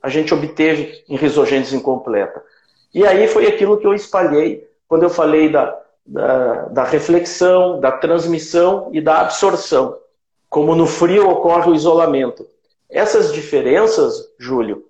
a 0.00 0.08
gente 0.08 0.32
obteve 0.32 1.02
em 1.08 1.16
risogênese 1.16 1.74
incompleta. 1.74 2.42
E 2.94 3.04
aí 3.04 3.26
foi 3.26 3.46
aquilo 3.46 3.76
que 3.76 3.86
eu 3.86 3.92
espalhei 3.92 4.68
quando 4.86 5.02
eu 5.02 5.10
falei 5.10 5.48
da, 5.48 5.76
da, 6.06 6.54
da 6.66 6.84
reflexão, 6.84 7.80
da 7.80 7.90
transmissão 7.90 8.90
e 8.92 9.00
da 9.00 9.20
absorção. 9.20 9.98
Como 10.48 10.76
no 10.76 10.86
frio 10.86 11.28
ocorre 11.28 11.70
o 11.70 11.74
isolamento. 11.74 12.46
Essas 12.88 13.32
diferenças, 13.32 14.28
Júlio, 14.38 14.84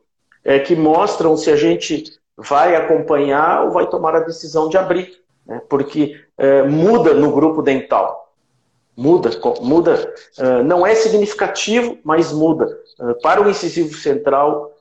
é 0.45 0.59
que 0.59 0.77
mostram 0.77 1.35
se 1.37 1.51
a 1.51 1.57
gente 1.57 2.05
vai 2.37 2.77
acompanhar 2.77 3.65
ou 3.65 3.71
vai 3.71 3.87
tomar 3.87 4.15
a 4.15 4.21
decisão 4.21 4.69
de 4.69 4.77
abrir. 4.77 5.17
Né? 5.47 5.63
Porque 5.69 6.21
é, 6.37 6.63
muda 6.65 7.15
no 7.15 7.31
grupo 7.31 7.63
dental. 7.63 8.24
Muda, 8.97 9.31
muda. 9.61 10.15
É, 10.39 10.63
não 10.63 10.87
é 10.87 10.95
significativo, 10.95 11.99
mas 12.05 12.33
muda. 12.33 12.81
É, 13.01 13.15
para 13.15 13.43
o 13.43 13.51
incisivo 13.51 13.95
central, 13.95 14.73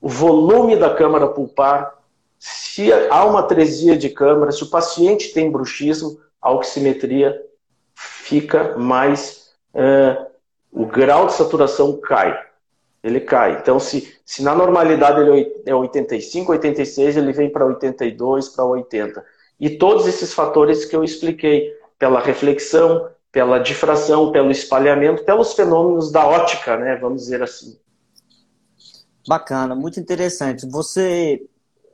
o 0.00 0.08
volume 0.08 0.76
da 0.76 0.94
câmara 0.94 1.28
pulpar, 1.28 1.98
se 2.38 2.92
há 2.92 3.24
uma 3.24 3.40
atresia 3.40 3.96
de 3.96 4.10
câmara, 4.10 4.52
se 4.52 4.62
o 4.62 4.70
paciente 4.70 5.32
tem 5.32 5.50
bruxismo, 5.50 6.18
a 6.40 6.50
oximetria 6.50 7.40
fica 7.94 8.76
mais. 8.76 9.52
É, 9.74 10.26
o 10.70 10.84
grau 10.84 11.26
de 11.26 11.34
saturação 11.34 11.98
cai. 11.98 12.38
Ele 13.02 13.20
cai. 13.20 13.58
Então, 13.60 13.80
se, 13.80 14.14
se 14.24 14.42
na 14.42 14.54
normalidade 14.54 15.20
ele 15.20 15.62
é 15.66 15.74
85, 15.74 16.52
86, 16.52 17.16
ele 17.16 17.32
vem 17.32 17.50
para 17.50 17.66
82, 17.66 18.48
para 18.50 18.64
80. 18.64 19.24
E 19.58 19.70
todos 19.70 20.06
esses 20.06 20.32
fatores 20.32 20.84
que 20.84 20.94
eu 20.94 21.02
expliquei, 21.02 21.76
pela 21.98 22.20
reflexão, 22.20 23.08
pela 23.32 23.58
difração, 23.58 24.30
pelo 24.30 24.50
espalhamento, 24.50 25.24
pelos 25.24 25.54
fenômenos 25.54 26.12
da 26.12 26.26
ótica, 26.26 26.76
né, 26.76 26.96
vamos 26.96 27.22
dizer 27.22 27.42
assim. 27.42 27.78
Bacana, 29.26 29.74
muito 29.74 29.98
interessante. 29.98 30.68
Você 30.68 31.42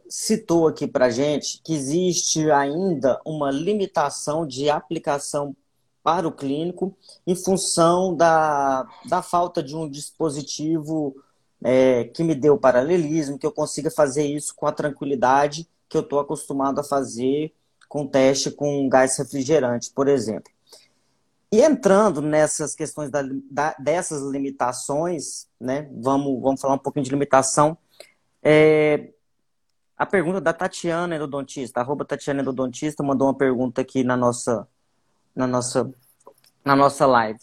citou 0.09 0.67
aqui 0.67 0.87
para 0.87 1.11
gente 1.11 1.61
que 1.63 1.75
existe 1.75 2.51
ainda 2.51 3.21
uma 3.25 3.51
limitação 3.51 4.47
de 4.47 4.69
aplicação 4.69 5.55
para 6.03 6.27
o 6.27 6.33
clínico 6.33 6.97
em 7.27 7.37
função 7.37 8.17
da, 8.17 8.87
da 9.07 9.23
falta 9.23 9.63
de 9.63 9.77
um 9.77 9.89
dispositivo 9.89 11.15
é, 11.63 12.05
que 12.05 12.25
me 12.25 12.35
dê 12.35 12.51
o 12.51 12.59
paralelismo, 12.59 13.39
que 13.39 13.47
eu 13.47 13.53
consiga 13.53 13.91
fazer 13.91 14.25
isso 14.25 14.55
com 14.57 14.67
a 14.67 14.73
tranquilidade 14.73 15.69
que 15.89 15.97
eu 15.97 16.03
estou 16.03 16.19
acostumado 16.19 16.81
a 16.81 16.85
fazer 16.85 17.53
com 17.89 18.07
teste 18.07 18.51
com 18.51 18.89
gás 18.89 19.17
refrigerante, 19.19 19.91
por 19.91 20.09
exemplo. 20.09 20.53
E 21.51 21.63
entrando 21.63 22.21
nessas 22.21 22.75
questões 22.75 23.11
da, 23.11 23.23
da, 23.51 23.75
dessas 23.79 24.23
limitações, 24.23 25.49
né? 25.59 25.89
Vamos, 25.93 26.43
vamos 26.43 26.61
falar 26.61 26.75
um 26.75 26.79
pouquinho 26.79 27.05
de 27.05 27.11
limitação. 27.11 27.77
É, 28.43 29.09
a 29.97 30.05
pergunta 30.05 30.41
da 30.41 30.53
Tatiana 30.53 31.17
Endodontista, 31.17 31.81
arroba 31.81 32.05
Tatiana 32.05 32.43
Endodontista, 32.43 33.03
mandou 33.03 33.27
uma 33.29 33.35
pergunta 33.35 33.81
aqui 33.81 34.05
na 34.05 34.17
nossa, 34.17 34.69
na 35.35 35.47
nossa, 35.47 35.91
na 36.63 36.77
nossa 36.77 37.07
live. 37.07 37.41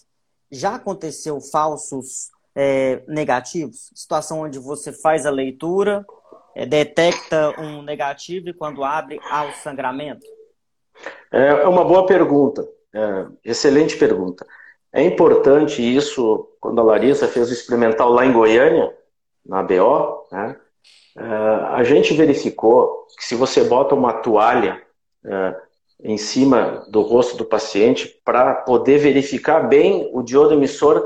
Já 0.51 0.75
aconteceu 0.75 1.41
falsos 1.41 2.29
é, 2.55 3.03
negativos? 3.07 3.91
Situação 3.95 4.41
onde 4.41 4.59
você 4.59 4.93
faz 4.93 5.25
a 5.25 5.31
leitura, 5.31 6.05
é, 6.55 6.65
detecta 6.65 7.59
um 7.59 7.81
negativo 7.81 8.49
e 8.49 8.53
quando 8.53 8.83
abre 8.83 9.19
há 9.29 9.45
o 9.45 9.51
sangramento? 9.55 10.25
É 11.31 11.67
uma 11.67 11.83
boa 11.83 12.05
pergunta. 12.05 12.65
É, 12.95 13.25
excelente 13.43 13.97
pergunta. 13.97 14.47
É 14.93 15.03
importante 15.03 15.81
isso, 15.81 16.47
quando 16.61 16.79
a 16.79 16.83
Larissa 16.83 17.27
fez 17.27 17.49
o 17.49 17.53
experimental 17.53 18.09
lá 18.09 18.25
em 18.25 18.31
Goiânia, 18.31 18.95
na 19.45 19.61
BO, 19.61 20.25
né, 20.31 20.55
é, 21.17 21.23
a 21.73 21.83
gente 21.83 22.13
verificou 22.13 23.05
que 23.17 23.25
se 23.25 23.35
você 23.35 23.65
bota 23.65 23.93
uma 23.93 24.13
toalha 24.13 24.81
é, 25.25 25.55
em 26.01 26.17
cima 26.17 26.85
do 26.89 27.01
rosto 27.01 27.35
do 27.35 27.43
paciente 27.43 28.21
para 28.23 28.55
poder 28.55 28.97
verificar 28.97 29.67
bem 29.67 30.09
o 30.13 30.23
diodo 30.23 30.53
emissor, 30.53 31.05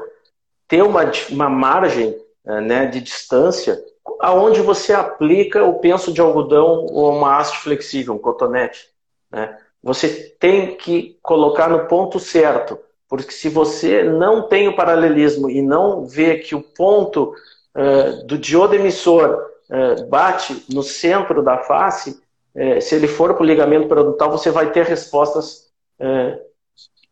ter 0.67 0.83
uma, 0.83 1.11
uma 1.31 1.49
margem 1.49 2.15
né, 2.45 2.85
de 2.85 3.01
distância 3.01 3.83
aonde 4.19 4.61
você 4.61 4.93
aplica 4.93 5.63
o 5.63 5.79
penso 5.79 6.11
de 6.11 6.21
algodão 6.21 6.85
ou 6.91 7.15
uma 7.15 7.37
haste 7.37 7.57
flexível, 7.59 8.13
um 8.13 8.19
cotonete. 8.19 8.89
Né? 9.31 9.57
Você 9.81 10.35
tem 10.39 10.75
que 10.75 11.17
colocar 11.21 11.69
no 11.69 11.85
ponto 11.87 12.19
certo, 12.19 12.77
porque 13.07 13.31
se 13.31 13.49
você 13.49 14.03
não 14.03 14.47
tem 14.47 14.67
o 14.67 14.75
paralelismo 14.75 15.49
e 15.49 15.61
não 15.61 16.05
vê 16.05 16.37
que 16.37 16.53
o 16.53 16.61
ponto 16.61 17.33
uh, 17.75 18.25
do 18.27 18.37
diodo 18.37 18.75
emissor 18.75 19.49
uh, 19.69 20.05
bate 20.07 20.65
no 20.71 20.83
centro 20.83 21.41
da 21.41 21.57
face, 21.59 22.21
uh, 22.55 22.81
se 22.81 22.93
ele 22.93 23.07
for 23.07 23.33
para 23.33 23.43
o 23.43 23.45
ligamento 23.45 23.87
periodontal, 23.87 24.29
você 24.31 24.51
vai 24.51 24.71
ter 24.71 24.85
respostas 24.85 25.67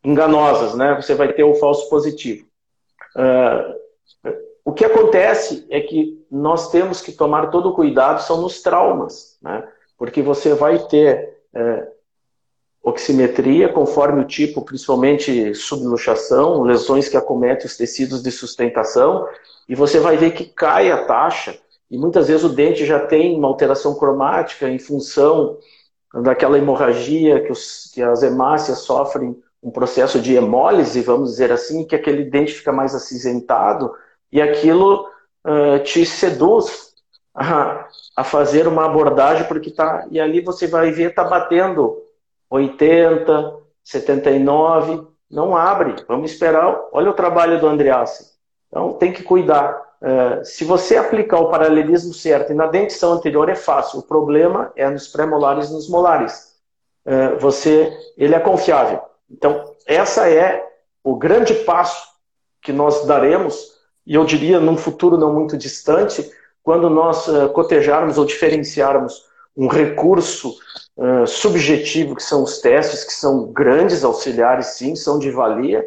enganosas, 0.01 0.73
né? 0.75 0.95
Você 0.95 1.13
vai 1.13 1.33
ter 1.33 1.43
o 1.43 1.55
falso 1.55 1.89
positivo. 1.89 2.47
o 4.63 4.71
que 4.71 4.85
acontece 4.85 5.67
é 5.69 5.81
que 5.81 6.25
nós 6.31 6.71
temos 6.71 7.01
que 7.01 7.11
tomar 7.11 7.47
todo 7.47 7.67
o 7.67 7.73
cuidado 7.73 8.21
são 8.21 8.39
nos 8.39 8.61
traumas, 8.61 9.37
né? 9.41 9.67
Porque 9.97 10.21
você 10.21 10.53
vai 10.53 10.79
ter 10.87 11.37
oximetria, 12.87 13.67
conforme 13.67 14.21
o 14.21 14.25
tipo, 14.25 14.61
principalmente 14.61 15.53
subluxação, 15.53 16.63
lesões 16.63 17.09
que 17.09 17.17
acometem 17.17 17.65
os 17.65 17.75
tecidos 17.75 18.23
de 18.23 18.31
sustentação, 18.31 19.27
e 19.67 19.75
você 19.75 19.99
vai 19.99 20.15
ver 20.15 20.31
que 20.31 20.45
cai 20.45 20.89
a 20.89 21.03
taxa, 21.03 21.57
e 21.91 21.97
muitas 21.97 22.29
vezes 22.29 22.45
o 22.45 22.49
dente 22.49 22.85
já 22.85 22.99
tem 23.05 23.37
uma 23.37 23.49
alteração 23.49 23.93
cromática 23.95 24.69
em 24.69 24.79
função 24.79 25.57
daquela 26.23 26.57
hemorragia 26.57 27.43
que, 27.43 27.51
os, 27.51 27.91
que 27.93 28.01
as 28.01 28.23
hemácias 28.23 28.79
sofrem 28.79 29.37
um 29.61 29.69
processo 29.69 30.21
de 30.21 30.35
hemólise, 30.35 31.01
vamos 31.01 31.31
dizer 31.31 31.51
assim, 31.51 31.83
que 31.83 31.95
aquele 31.95 32.23
dente 32.23 32.53
fica 32.53 32.71
mais 32.71 32.95
acinzentado, 32.95 33.91
e 34.31 34.41
aquilo 34.41 35.07
uh, 35.45 35.83
te 35.83 36.05
seduz 36.05 36.93
a, 37.35 37.85
a 38.15 38.23
fazer 38.23 38.65
uma 38.65 38.85
abordagem, 38.85 39.45
porque 39.45 39.71
tá, 39.71 40.07
e 40.09 40.21
ali 40.21 40.39
você 40.39 40.67
vai 40.67 40.89
ver, 40.91 41.13
tá 41.13 41.25
batendo 41.25 42.06
80, 42.49 43.53
79, 43.83 45.07
não 45.29 45.55
abre. 45.55 45.95
Vamos 46.07 46.31
esperar. 46.31 46.87
Olha 46.91 47.09
o 47.09 47.13
trabalho 47.13 47.59
do 47.59 47.67
Andreassi. 47.67 48.25
Então 48.67 48.93
tem 48.93 49.11
que 49.11 49.23
cuidar. 49.23 49.85
Uh, 50.01 50.45
se 50.45 50.63
você 50.63 50.95
aplicar 50.95 51.39
o 51.39 51.49
paralelismo 51.49 52.13
certo 52.13 52.51
e 52.51 52.55
na 52.55 52.67
dentição 52.67 53.13
anterior 53.13 53.49
é 53.49 53.55
fácil. 53.55 53.99
O 53.99 54.03
problema 54.03 54.71
é 54.75 54.89
nos 54.89 55.07
pré-molares 55.07 55.69
e 55.69 55.73
nos 55.73 55.89
molares. 55.89 56.55
Uh, 57.05 57.39
você, 57.39 57.91
ele 58.17 58.35
é 58.35 58.39
confiável. 58.39 59.01
Então 59.29 59.73
essa 59.85 60.29
é 60.29 60.63
o 61.03 61.15
grande 61.15 61.53
passo 61.53 62.07
que 62.61 62.71
nós 62.71 63.05
daremos 63.05 63.77
e 64.05 64.15
eu 64.15 64.23
diria 64.23 64.59
num 64.59 64.77
futuro 64.77 65.17
não 65.17 65.33
muito 65.33 65.57
distante, 65.57 66.31
quando 66.63 66.89
nós 66.89 67.27
uh, 67.27 67.49
cotejarmos 67.49 68.17
ou 68.17 68.25
diferenciarmos 68.25 69.25
um 69.55 69.67
recurso 69.67 70.53
subjetivo, 71.27 72.15
que 72.15 72.23
são 72.23 72.41
os 72.43 72.59
testes, 72.59 73.03
que 73.03 73.13
são 73.13 73.51
grandes 73.51 74.03
auxiliares, 74.03 74.67
sim, 74.77 74.95
são 74.95 75.19
de 75.19 75.29
valia, 75.29 75.85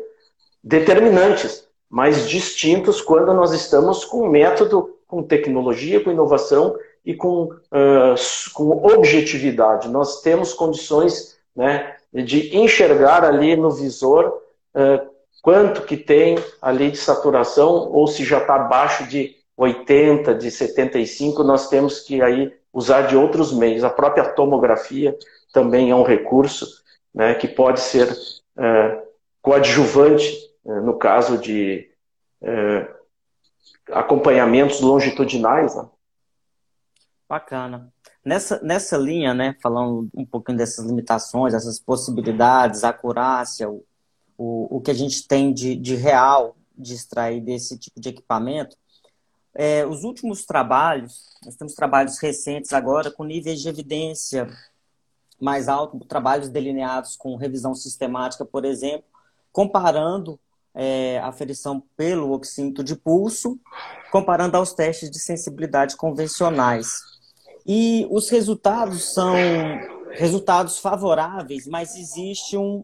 determinantes, 0.63 1.65
mas 1.89 2.29
distintos 2.29 3.01
quando 3.01 3.33
nós 3.35 3.53
estamos 3.53 4.05
com 4.05 4.29
método, 4.29 4.97
com 5.09 5.23
tecnologia, 5.23 6.01
com 6.03 6.13
inovação 6.13 6.77
e 7.05 7.15
com, 7.15 7.45
uh, 7.45 8.15
com 8.55 8.71
objetividade. 8.87 9.89
Nós 9.89 10.21
temos 10.21 10.53
condições 10.53 11.37
né, 11.57 11.97
de 12.13 12.57
enxergar 12.57 13.25
ali 13.25 13.57
no 13.57 13.71
visor 13.71 14.41
uh, 14.75 15.11
quanto 15.43 15.83
que 15.83 15.97
tem 15.97 16.39
ali 16.61 16.91
de 16.91 16.99
saturação, 16.99 17.91
ou 17.91 18.07
se 18.07 18.25
já 18.25 18.39
está 18.39 18.55
abaixo 18.55 19.07
de 19.09 19.35
80, 19.57 20.35
de 20.35 20.51
75, 20.51 21.43
nós 21.43 21.69
temos 21.69 22.01
que 22.01 22.23
aí 22.23 22.53
usar 22.73 23.03
de 23.03 23.17
outros 23.17 23.53
meios. 23.53 23.85
A 23.85 23.91
própria 23.91 24.33
tomografia 24.33 25.17
também 25.53 25.91
é 25.91 25.95
um 25.95 26.03
recurso 26.03 26.67
né, 27.15 27.35
que 27.35 27.49
pode 27.49 27.81
ser 27.81 28.09
é, 28.57 29.03
coadjuvante 29.43 30.37
é, 30.65 30.81
no 30.81 30.97
caso 30.97 31.39
de 31.39 31.91
é, 32.43 32.89
acompanhamentos 33.91 34.81
longitudinais. 34.81 35.75
Né? 35.75 35.89
Bacana. 37.29 37.93
Nessa, 38.25 38.61
nessa 38.63 38.97
linha, 38.97 39.33
né, 39.33 39.57
falando 39.63 40.09
um 40.15 40.27
pouquinho 40.27 40.59
dessas 40.59 40.85
limitações, 40.85 41.55
essas 41.55 41.81
possibilidades, 41.81 42.85
a 42.85 42.91
acurácia, 42.91 43.69
o, 43.69 43.85
o, 44.37 44.77
o 44.77 44.81
que 44.81 44.91
a 44.91 44.95
gente 44.95 45.27
tem 45.27 45.53
de, 45.53 45.75
de 45.75 45.95
real 45.97 46.57
de 46.77 46.95
extrair 46.95 47.41
desse 47.41 47.79
tipo 47.79 48.01
de 48.01 48.11
equipamento, 48.11 48.77
é, 49.55 49.85
os 49.85 50.05
últimos 50.05 50.45
trabalhos, 50.45 51.25
nós 51.45 51.57
temos 51.57 51.75
trabalhos 51.75 52.19
recentes 52.19 52.73
agora 52.73 53.11
com 53.11 53.25
níveis 53.25 53.61
de 53.61 53.69
evidência 53.69 54.49
mais 55.41 55.69
altos, 55.69 56.07
trabalhos 56.07 56.49
delineados 56.49 57.17
com 57.17 57.35
revisão 57.37 57.75
sistemática, 57.75 58.45
por 58.45 58.65
exemplo, 58.65 59.05
comparando 59.51 60.39
é, 60.75 61.19
a 61.19 61.29
aferição 61.29 61.83
pelo 61.97 62.33
oxímetro 62.33 62.85
de 62.85 62.95
pulso, 62.95 63.59
comparando 64.13 64.57
aos 64.57 64.73
testes 64.73 65.11
de 65.11 65.19
sensibilidade 65.19 65.97
convencionais. 65.97 67.01
E 67.67 68.07
os 68.11 68.29
resultados 68.29 69.13
são 69.15 69.35
resultados 70.13 70.79
favoráveis, 70.79 71.67
mas 71.67 71.97
existe 71.97 72.57
um, 72.57 72.83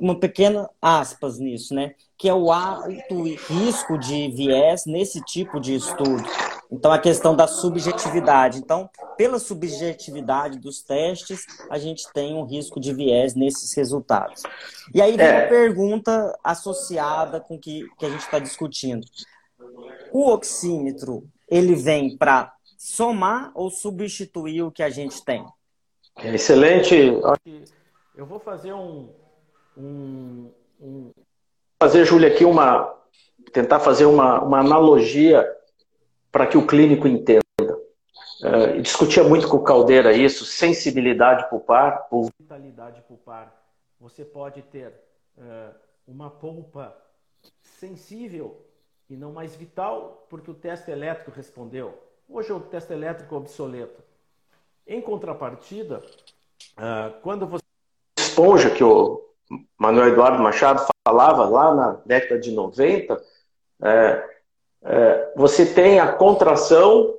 uma 0.00 0.18
pequena 0.18 0.68
aspas 0.80 1.38
nisso, 1.38 1.74
né? 1.74 1.94
Que 2.16 2.28
é 2.28 2.34
o 2.34 2.50
alto 2.50 3.22
risco 3.48 3.98
de 3.98 4.30
viés 4.30 4.86
nesse 4.86 5.20
tipo 5.22 5.60
de 5.60 5.74
estudo. 5.74 6.22
Então, 6.70 6.90
a 6.90 6.98
questão 6.98 7.36
da 7.36 7.46
subjetividade. 7.46 8.58
Então, 8.58 8.88
pela 9.16 9.38
subjetividade 9.38 10.58
dos 10.58 10.82
testes, 10.82 11.44
a 11.68 11.78
gente 11.78 12.10
tem 12.14 12.34
um 12.34 12.44
risco 12.44 12.80
de 12.80 12.94
viés 12.94 13.34
nesses 13.34 13.74
resultados. 13.74 14.42
E 14.94 15.02
aí 15.02 15.16
vem 15.16 15.26
é. 15.26 15.40
uma 15.40 15.48
pergunta 15.48 16.38
associada 16.42 17.40
com 17.40 17.56
o 17.56 17.58
que, 17.58 17.86
que 17.98 18.06
a 18.06 18.08
gente 18.08 18.22
está 18.22 18.38
discutindo. 18.38 19.06
O 20.10 20.30
oxímetro, 20.30 21.28
ele 21.46 21.74
vem 21.74 22.16
para 22.16 22.54
somar 22.78 23.52
ou 23.54 23.70
substituir 23.70 24.62
o 24.62 24.72
que 24.72 24.82
a 24.82 24.90
gente 24.90 25.22
tem? 25.22 25.44
Excelente. 26.22 26.96
Eu 28.16 28.26
vou 28.26 28.40
fazer 28.40 28.72
um, 28.72 29.10
um, 29.76 30.50
um... 30.80 31.10
fazer, 31.80 32.04
Júlia, 32.04 32.28
aqui 32.28 32.44
uma 32.44 32.92
tentar 33.52 33.80
fazer 33.80 34.06
uma, 34.06 34.42
uma 34.42 34.60
analogia 34.60 35.46
para 36.30 36.46
que 36.46 36.56
o 36.56 36.66
clínico 36.66 37.06
entenda. 37.06 37.42
Uh, 38.42 38.80
discutia 38.80 39.22
muito 39.22 39.48
com 39.48 39.58
o 39.58 39.62
Caldeira 39.62 40.12
isso, 40.12 40.44
sensibilidade 40.44 41.48
pulpar 41.48 42.08
ou 42.10 42.28
vitalidade 42.40 43.00
pulpar. 43.02 43.54
Você 44.00 44.24
pode 44.24 44.62
ter 44.62 44.92
uh, 45.36 45.72
uma 46.08 46.28
polpa 46.28 46.96
sensível 47.62 48.66
e 49.08 49.16
não 49.16 49.32
mais 49.32 49.54
vital 49.54 50.26
porque 50.28 50.50
o 50.50 50.54
teste 50.54 50.90
elétrico 50.90 51.30
respondeu. 51.30 51.96
Hoje 52.28 52.50
é 52.50 52.54
o 52.54 52.60
teste 52.60 52.92
elétrico 52.92 53.36
obsoleto. 53.36 54.02
Em 54.86 55.00
contrapartida, 55.00 56.02
uh, 56.72 57.20
quando 57.20 57.46
você 57.46 57.62
esponja 58.18 58.70
que 58.70 58.82
o 58.82 59.21
Manuel 59.78 60.08
Eduardo 60.08 60.42
Machado 60.42 60.86
falava 61.06 61.44
lá 61.48 61.74
na 61.74 61.98
década 62.06 62.40
de 62.40 62.52
90, 62.52 63.20
é, 63.82 64.24
é, 64.84 65.32
você 65.36 65.66
tem 65.66 66.00
a 66.00 66.12
contração 66.12 67.14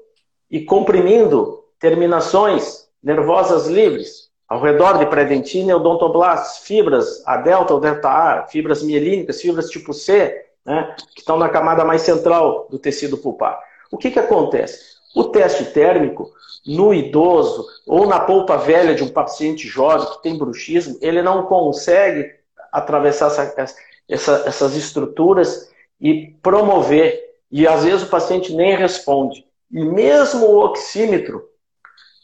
e 0.49 0.61
comprimindo 0.61 1.63
terminações 1.79 2.87
nervosas 3.01 3.67
livres 3.67 4.29
ao 4.47 4.61
redor 4.61 4.99
de 4.99 5.05
predentina 5.07 5.75
odontoblastos, 5.75 6.65
fibras 6.65 7.25
A 7.25 7.37
delta 7.37 7.73
ou 7.73 7.79
delta 7.79 8.09
A, 8.09 8.47
fibras 8.47 8.83
mielínicas, 8.83 9.41
fibras 9.41 9.69
tipo 9.69 9.93
C, 9.93 10.45
né, 10.65 10.95
que 11.13 11.21
estão 11.21 11.37
na 11.37 11.49
camada 11.49 11.83
mais 11.83 12.01
central 12.03 12.67
do 12.69 12.77
tecido 12.77 13.17
pulpar. 13.17 13.59
O 13.91 13.97
que, 13.97 14.11
que 14.11 14.19
acontece? 14.19 14.92
O 15.15 15.25
teste 15.25 15.65
térmico 15.65 16.31
no 16.65 16.93
idoso 16.93 17.67
ou 17.85 18.07
na 18.07 18.19
polpa 18.19 18.57
velha 18.57 18.95
de 18.95 19.03
um 19.03 19.09
paciente 19.09 19.67
jovem 19.67 20.09
que 20.11 20.23
tem 20.23 20.37
bruxismo, 20.37 20.97
ele 21.01 21.21
não 21.21 21.43
consegue 21.43 22.31
atravessar 22.71 23.27
essa, 23.27 23.75
essa, 24.09 24.43
essas 24.45 24.75
estruturas 24.75 25.69
e 25.99 26.35
promover. 26.41 27.21
E 27.51 27.67
às 27.67 27.83
vezes 27.83 28.03
o 28.03 28.09
paciente 28.09 28.53
nem 28.53 28.75
responde. 28.75 29.45
E 29.71 29.83
mesmo 29.83 30.47
o 30.47 30.65
oxímetro, 30.65 31.47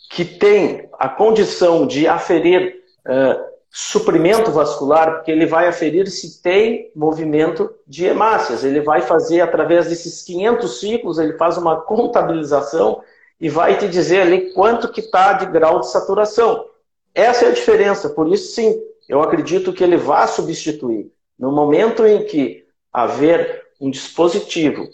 que 0.09 0.25
tem 0.25 0.89
a 0.93 1.07
condição 1.07 1.85
de 1.85 2.07
aferir 2.07 2.75
uh, 3.07 3.49
suprimento 3.71 4.51
vascular, 4.51 5.15
porque 5.15 5.31
ele 5.31 5.45
vai 5.45 5.67
aferir 5.67 6.09
se 6.09 6.41
tem 6.41 6.91
movimento 6.95 7.69
de 7.85 8.05
hemácias. 8.05 8.63
Ele 8.63 8.81
vai 8.81 9.01
fazer, 9.01 9.41
através 9.41 9.87
desses 9.87 10.23
500 10.23 10.79
ciclos, 10.79 11.19
ele 11.19 11.33
faz 11.33 11.57
uma 11.57 11.79
contabilização 11.81 13.01
e 13.39 13.47
vai 13.47 13.77
te 13.77 13.87
dizer 13.87 14.21
ali 14.21 14.51
quanto 14.53 14.91
que 14.91 15.01
está 15.01 15.33
de 15.33 15.45
grau 15.45 15.79
de 15.79 15.89
saturação. 15.89 16.65
Essa 17.13 17.45
é 17.45 17.47
a 17.49 17.53
diferença. 17.53 18.09
Por 18.09 18.27
isso, 18.31 18.53
sim, 18.53 18.81
eu 19.07 19.21
acredito 19.21 19.73
que 19.73 19.83
ele 19.83 19.97
vai 19.97 20.27
substituir. 20.27 21.11
No 21.37 21.51
momento 21.51 22.05
em 22.05 22.25
que 22.25 22.65
haver 22.91 23.65
um 23.79 23.89
dispositivo 23.89 24.89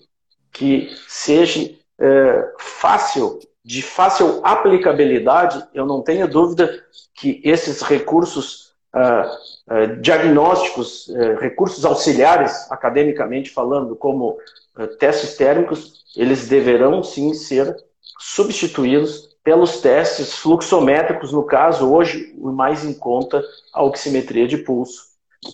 que 0.52 0.90
seja 1.08 1.74
é, 2.00 2.54
fácil, 2.60 3.40
de 3.64 3.82
fácil 3.82 4.42
aplicabilidade, 4.44 5.66
eu 5.74 5.86
não 5.86 6.02
tenho 6.02 6.28
dúvida 6.28 6.84
que 7.16 7.42
esses 7.44 7.82
recursos 7.82 8.64
uh, 8.96 10.02
diagnósticos, 10.02 11.08
uh, 11.08 11.36
recursos 11.39 11.84
auxiliares, 11.86 12.72
academicamente 12.72 13.50
falando, 13.50 13.96
como 13.96 14.38
testes 15.00 15.36
térmicos, 15.38 16.04
eles 16.18 16.48
deverão 16.50 17.02
sim 17.02 17.34
ser 17.34 17.76
substituídos 18.20 19.36
pelos 19.43 19.80
testes 19.80 20.34
fluxométricos, 20.34 21.32
no 21.32 21.43
caso, 21.43 21.93
hoje, 21.93 22.34
o 22.38 22.52
mais 22.52 22.84
em 22.84 22.93
conta, 22.93 23.43
a 23.72 23.84
oximetria 23.84 24.48
de 24.48 24.58
pulso. 24.58 25.04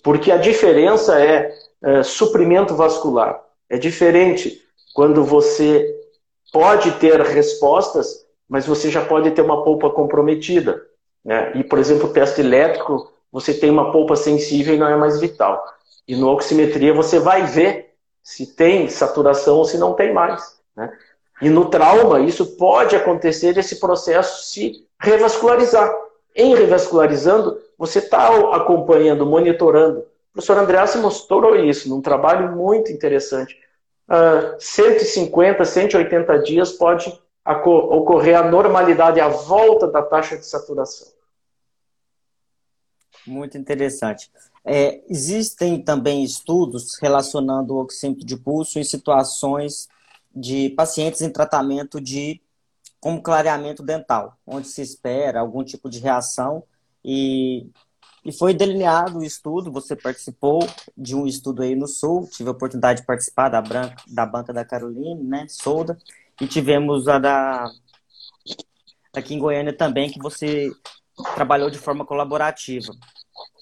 Porque 0.02 0.32
a 0.32 0.38
diferença 0.38 1.20
é, 1.20 1.52
é 1.82 2.02
suprimento 2.02 2.74
vascular. 2.74 3.38
É 3.68 3.76
diferente 3.76 4.62
quando 4.94 5.24
você 5.24 5.94
pode 6.52 6.90
ter 6.92 7.20
respostas, 7.20 8.26
mas 8.48 8.66
você 8.66 8.90
já 8.90 9.04
pode 9.04 9.30
ter 9.32 9.42
uma 9.42 9.62
polpa 9.62 9.90
comprometida. 9.90 10.82
Né? 11.22 11.52
E, 11.56 11.64
por 11.64 11.78
exemplo, 11.78 12.08
o 12.08 12.12
teste 12.12 12.40
elétrico, 12.40 13.12
você 13.32 13.54
tem 13.54 13.70
uma 13.70 13.90
polpa 13.90 14.14
sensível 14.14 14.74
e 14.74 14.78
não 14.78 14.86
é 14.86 14.96
mais 14.96 15.18
vital. 15.18 15.64
E 16.06 16.14
no 16.14 16.28
oximetria 16.28 16.92
você 16.92 17.18
vai 17.18 17.46
ver 17.46 17.94
se 18.22 18.54
tem 18.54 18.88
saturação 18.88 19.56
ou 19.56 19.64
se 19.64 19.78
não 19.78 19.94
tem 19.94 20.12
mais. 20.12 20.60
Né? 20.76 20.92
E 21.40 21.48
no 21.48 21.70
trauma, 21.70 22.20
isso 22.20 22.56
pode 22.56 22.94
acontecer 22.94 23.56
esse 23.56 23.80
processo 23.80 24.44
se 24.44 24.86
revascularizar. 25.00 25.92
Em 26.36 26.54
revascularizando, 26.54 27.58
você 27.76 27.98
está 27.98 28.28
acompanhando, 28.54 29.26
monitorando. 29.26 30.00
O 30.00 30.34
professor 30.34 30.58
Andreas 30.58 30.94
mostrou 30.96 31.56
isso 31.56 31.88
num 31.88 32.00
trabalho 32.00 32.52
muito 32.52 32.92
interessante. 32.92 33.58
Uh, 34.08 34.54
150, 34.58 35.64
180 35.64 36.38
dias 36.40 36.72
pode 36.72 37.12
ocorrer 37.44 38.38
a 38.38 38.44
normalidade, 38.44 39.20
a 39.20 39.28
volta 39.28 39.88
da 39.88 40.00
taxa 40.02 40.36
de 40.36 40.46
saturação. 40.46 41.08
Muito 43.26 43.56
interessante. 43.56 44.30
É, 44.64 45.02
existem 45.08 45.82
também 45.82 46.22
estudos 46.24 46.96
relacionando 47.00 47.74
o 47.74 47.80
oxímetro 47.80 48.24
de 48.24 48.36
pulso 48.36 48.78
em 48.78 48.84
situações 48.84 49.88
de 50.34 50.70
pacientes 50.70 51.20
em 51.20 51.30
tratamento 51.30 52.00
de 52.00 52.40
como 53.00 53.20
clareamento 53.20 53.82
dental, 53.82 54.38
onde 54.46 54.68
se 54.68 54.80
espera 54.80 55.40
algum 55.40 55.64
tipo 55.64 55.90
de 55.90 55.98
reação 55.98 56.62
e, 57.04 57.66
e 58.24 58.32
foi 58.32 58.54
delineado 58.54 59.18
o 59.18 59.24
estudo, 59.24 59.72
você 59.72 59.96
participou 59.96 60.60
de 60.96 61.14
um 61.14 61.26
estudo 61.26 61.62
aí 61.62 61.74
no 61.74 61.88
Sul, 61.88 62.28
tive 62.30 62.48
a 62.48 62.52
oportunidade 62.52 63.00
de 63.00 63.06
participar 63.06 63.48
da, 63.48 63.60
branca, 63.60 63.96
da 64.06 64.24
banca 64.24 64.52
da 64.52 64.64
Caroline, 64.64 65.22
né, 65.24 65.46
Solda, 65.48 65.98
e 66.40 66.46
tivemos 66.46 67.08
a 67.08 67.18
da 67.18 67.68
aqui 69.12 69.34
em 69.34 69.38
Goiânia 69.38 69.76
também, 69.76 70.08
que 70.08 70.20
você 70.20 70.70
trabalhou 71.34 71.70
de 71.70 71.78
forma 71.78 72.04
colaborativa. 72.04 72.92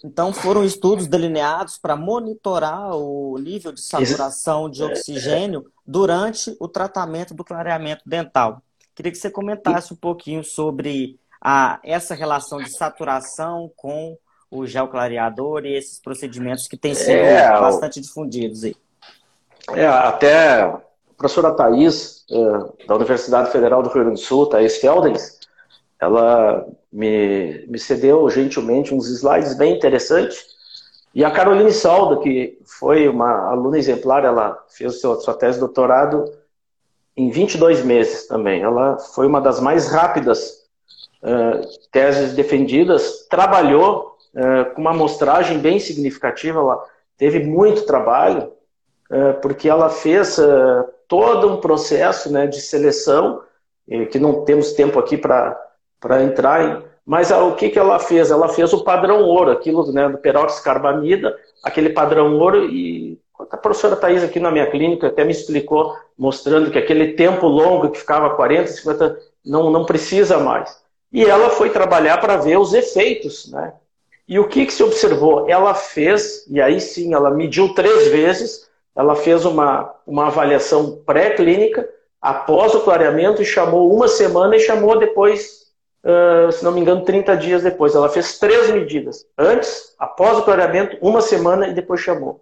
Então, 0.05 0.33
foram 0.33 0.65
estudos 0.65 1.07
delineados 1.07 1.79
para 1.79 1.95
monitorar 1.95 2.97
o 2.97 3.37
nível 3.39 3.73
de 3.73 3.81
saturação 3.81 4.71
de 4.71 4.83
oxigênio 4.83 5.71
durante 5.87 6.57
o 6.59 6.67
tratamento 6.67 7.35
do 7.35 7.45
clareamento 7.45 8.03
dental. 8.07 8.63
Queria 8.95 9.13
que 9.13 9.19
você 9.19 9.31
comentasse 9.31 9.93
um 9.93 9.97
pouquinho 9.97 10.43
sobre 10.43 11.19
a, 11.41 11.79
essa 11.83 12.15
relação 12.15 12.59
de 12.59 12.71
saturação 12.71 13.71
com 13.77 14.17
o 14.51 14.67
gel 14.67 14.89
clareador 14.89 15.65
e 15.65 15.77
esses 15.77 16.01
procedimentos 16.01 16.67
que 16.67 16.77
têm 16.77 16.95
sido 16.95 17.13
é, 17.13 17.49
bastante 17.61 18.01
difundidos 18.01 18.65
aí. 18.65 18.77
É, 19.75 19.87
até 19.87 20.63
a 20.63 20.81
professora 21.17 21.53
Thais, 21.53 22.25
é, 22.31 22.87
da 22.87 22.97
Universidade 22.97 23.53
Federal 23.53 23.83
do 23.83 23.89
Rio 23.91 24.03
Grande 24.03 24.21
do 24.21 24.27
Sul, 24.27 24.47
Thais 24.47 24.79
Feldens, 24.79 25.39
ela 26.01 26.67
me, 26.93 27.67
me 27.69 27.79
cedeu 27.79 28.29
gentilmente 28.29 28.95
uns 28.95 29.09
slides 29.09 29.55
bem 29.55 29.77
interessantes. 29.77 30.45
E 31.15 31.25
a 31.25 31.31
Caroline 31.31 31.73
Salda, 31.73 32.21
que 32.21 32.59
foi 32.65 33.09
uma 33.09 33.51
aluna 33.51 33.79
exemplar, 33.79 34.25
ela 34.25 34.63
fez 34.69 35.01
sua, 35.01 35.21
sua 35.21 35.35
tese 35.35 35.55
de 35.55 35.61
doutorado 35.61 36.25
em 37.17 37.31
22 37.31 37.85
meses 37.85 38.27
também. 38.27 38.63
Ela 38.63 38.99
foi 38.99 39.27
uma 39.27 39.41
das 39.41 39.61
mais 39.61 39.89
rápidas 39.89 40.61
uh, 41.23 41.67
teses 41.91 42.35
defendidas, 42.35 43.27
trabalhou 43.29 44.17
uh, 44.35 44.75
com 44.75 44.81
uma 44.81 44.91
amostragem 44.91 45.59
bem 45.59 45.79
significativa. 45.79 46.61
Ela 46.61 46.85
teve 47.17 47.41
muito 47.41 47.85
trabalho, 47.87 48.53
uh, 49.11 49.41
porque 49.43 49.69
ela 49.69 49.91
fez 49.91 50.39
todo 51.09 51.53
um 51.53 51.61
processo 51.61 52.33
né, 52.33 52.47
de 52.47 52.61
seleção, 52.61 53.43
que 54.13 54.21
não 54.21 54.45
temos 54.45 54.73
tempo 54.75 55.01
aqui 55.01 55.17
para 55.17 55.61
entrar 56.23 56.65
em. 56.65 56.83
Mas 57.05 57.31
o 57.31 57.55
que, 57.57 57.71
que 57.71 57.79
ela 57.79 57.99
fez? 57.99 58.31
Ela 58.31 58.49
fez 58.49 58.73
o 58.73 58.85
padrão 58.85 59.23
ouro, 59.23 59.51
aquilo 59.51 59.91
né, 59.93 60.09
do 60.09 60.19
peroxicarbamida, 60.19 61.37
aquele 61.65 61.91
padrão 61.91 62.39
ouro, 62.39 62.65
e 62.67 63.19
a 63.51 63.57
professora 63.57 63.97
Thais 63.97 64.23
aqui 64.23 64.39
na 64.39 64.51
minha 64.51 64.71
clínica 64.71 65.09
até 65.09 65.25
me 65.25 65.33
explicou, 65.33 65.97
mostrando 66.17 66.71
que 66.71 66.79
aquele 66.79 67.15
tempo 67.15 67.47
longo 67.47 67.91
que 67.91 67.99
ficava 67.99 68.31
40, 68.31 68.67
50, 68.69 69.19
não, 69.45 69.71
não 69.71 69.85
precisa 69.85 70.39
mais. 70.39 70.81
E 71.13 71.25
ela 71.25 71.51
foi 71.51 71.71
trabalhar 71.71 72.19
para 72.19 72.37
ver 72.37 72.59
os 72.59 72.73
efeitos, 72.73 73.51
né? 73.51 73.73
E 74.29 74.39
o 74.39 74.47
que, 74.47 74.65
que 74.65 74.73
se 74.73 74.83
observou? 74.83 75.49
Ela 75.49 75.75
fez, 75.75 76.47
e 76.49 76.61
aí 76.61 76.81
sim, 76.81 77.13
ela 77.13 77.31
mediu 77.31 77.75
três 77.75 78.07
vezes, 78.09 78.71
ela 78.95 79.17
fez 79.17 79.45
uma, 79.45 79.93
uma 80.07 80.29
avaliação 80.29 81.03
pré-clínica, 81.05 81.89
após 82.23 82.73
o 82.75 82.81
clareamento, 82.81 83.43
e 83.43 83.45
chamou 83.45 83.93
uma 83.93 84.07
semana 84.07 84.55
e 84.55 84.61
chamou 84.61 84.97
depois, 84.97 85.70
uh, 86.05 86.53
se 86.53 86.65
não 86.65 86.73
me 86.73 86.81
engano, 86.81 87.05
30 87.05 87.37
dias 87.37 87.63
depois. 87.63 87.95
Ela 87.95 88.09
fez 88.09 88.39
três 88.39 88.71
medidas. 88.71 89.27
Antes, 89.37 89.95
após 89.99 90.39
o 90.39 90.43
clareamento, 90.43 90.97
uma 91.01 91.21
semana 91.21 91.69
e 91.69 91.75
depois 91.75 92.01
chamou. 92.01 92.41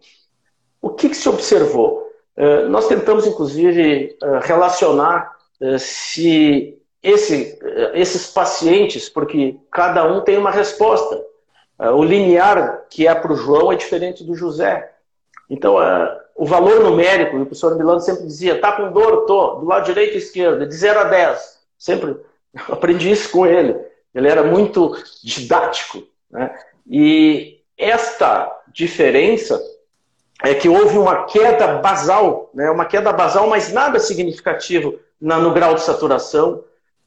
O 0.81 0.91
que, 0.91 1.09
que 1.09 1.17
se 1.17 1.29
observou? 1.29 2.07
Uh, 2.37 2.69
nós 2.69 2.87
tentamos, 2.89 3.27
inclusive, 3.27 4.17
uh, 4.23 4.39
relacionar 4.43 5.37
se 5.77 6.81
esse, 7.03 7.59
esses 7.95 8.29
pacientes, 8.29 9.09
porque 9.09 9.59
cada 9.73 10.05
um 10.05 10.21
tem 10.21 10.39
uma 10.39 10.53
resposta. 10.53 11.21
O 11.97 12.05
linear 12.05 12.87
que 12.89 13.09
é 13.09 13.15
para 13.15 13.33
o 13.33 13.37
João 13.37 13.73
é 13.73 13.75
diferente 13.75 14.23
do 14.23 14.37
José. 14.37 14.89
Então, 15.51 15.79
o 16.37 16.47
valor 16.47 16.85
numérico, 16.85 17.37
o 17.37 17.41
professor 17.41 17.77
Milano 17.77 17.99
sempre 17.99 18.25
dizia, 18.25 18.61
tá 18.61 18.71
com 18.71 18.93
dor? 18.93 19.27
Tô, 19.27 19.57
do 19.57 19.67
lado 19.67 19.85
direito 19.85 20.15
e 20.15 20.19
esquerdo, 20.19 20.65
de 20.65 20.73
0 20.73 21.01
a 21.01 21.05
10. 21.05 21.59
Sempre 21.77 22.17
aprendi 22.69 23.11
isso 23.11 23.31
com 23.31 23.47
ele. 23.47 23.77
Ele 24.15 24.29
era 24.29 24.43
muito 24.43 24.97
didático. 25.23 26.03
Né? 26.31 26.57
E 26.89 27.61
esta 27.77 28.51
diferença 28.73 29.61
é 30.43 30.55
que 30.55 30.69
houve 30.69 30.97
uma 30.97 31.25
queda 31.25 31.79
basal, 31.79 32.51
né? 32.55 32.71
uma 32.71 32.85
queda 32.85 33.13
basal, 33.13 33.49
mas 33.49 33.73
nada 33.73 33.99
significativo 33.99 34.99
na, 35.21 35.39
no 35.39 35.53
grau 35.53 35.75
de 35.75 35.83
saturação, 35.83 36.65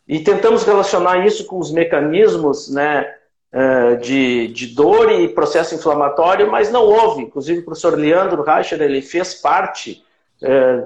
e 0.07 0.19
tentamos 0.19 0.63
relacionar 0.63 1.25
isso 1.25 1.45
com 1.45 1.57
os 1.57 1.71
mecanismos 1.71 2.69
né, 2.69 3.13
é, 3.51 3.95
de, 3.95 4.47
de 4.49 4.67
dor 4.67 5.11
e 5.11 5.29
processo 5.29 5.75
inflamatório, 5.75 6.51
mas 6.51 6.71
não 6.71 6.83
houve. 6.83 7.23
Inclusive, 7.23 7.59
o 7.59 7.65
professor 7.65 7.97
Leandro 7.97 8.43
Reicher 8.43 8.81
ele 8.81 9.01
fez 9.01 9.35
parte, 9.35 10.03
é, 10.41 10.83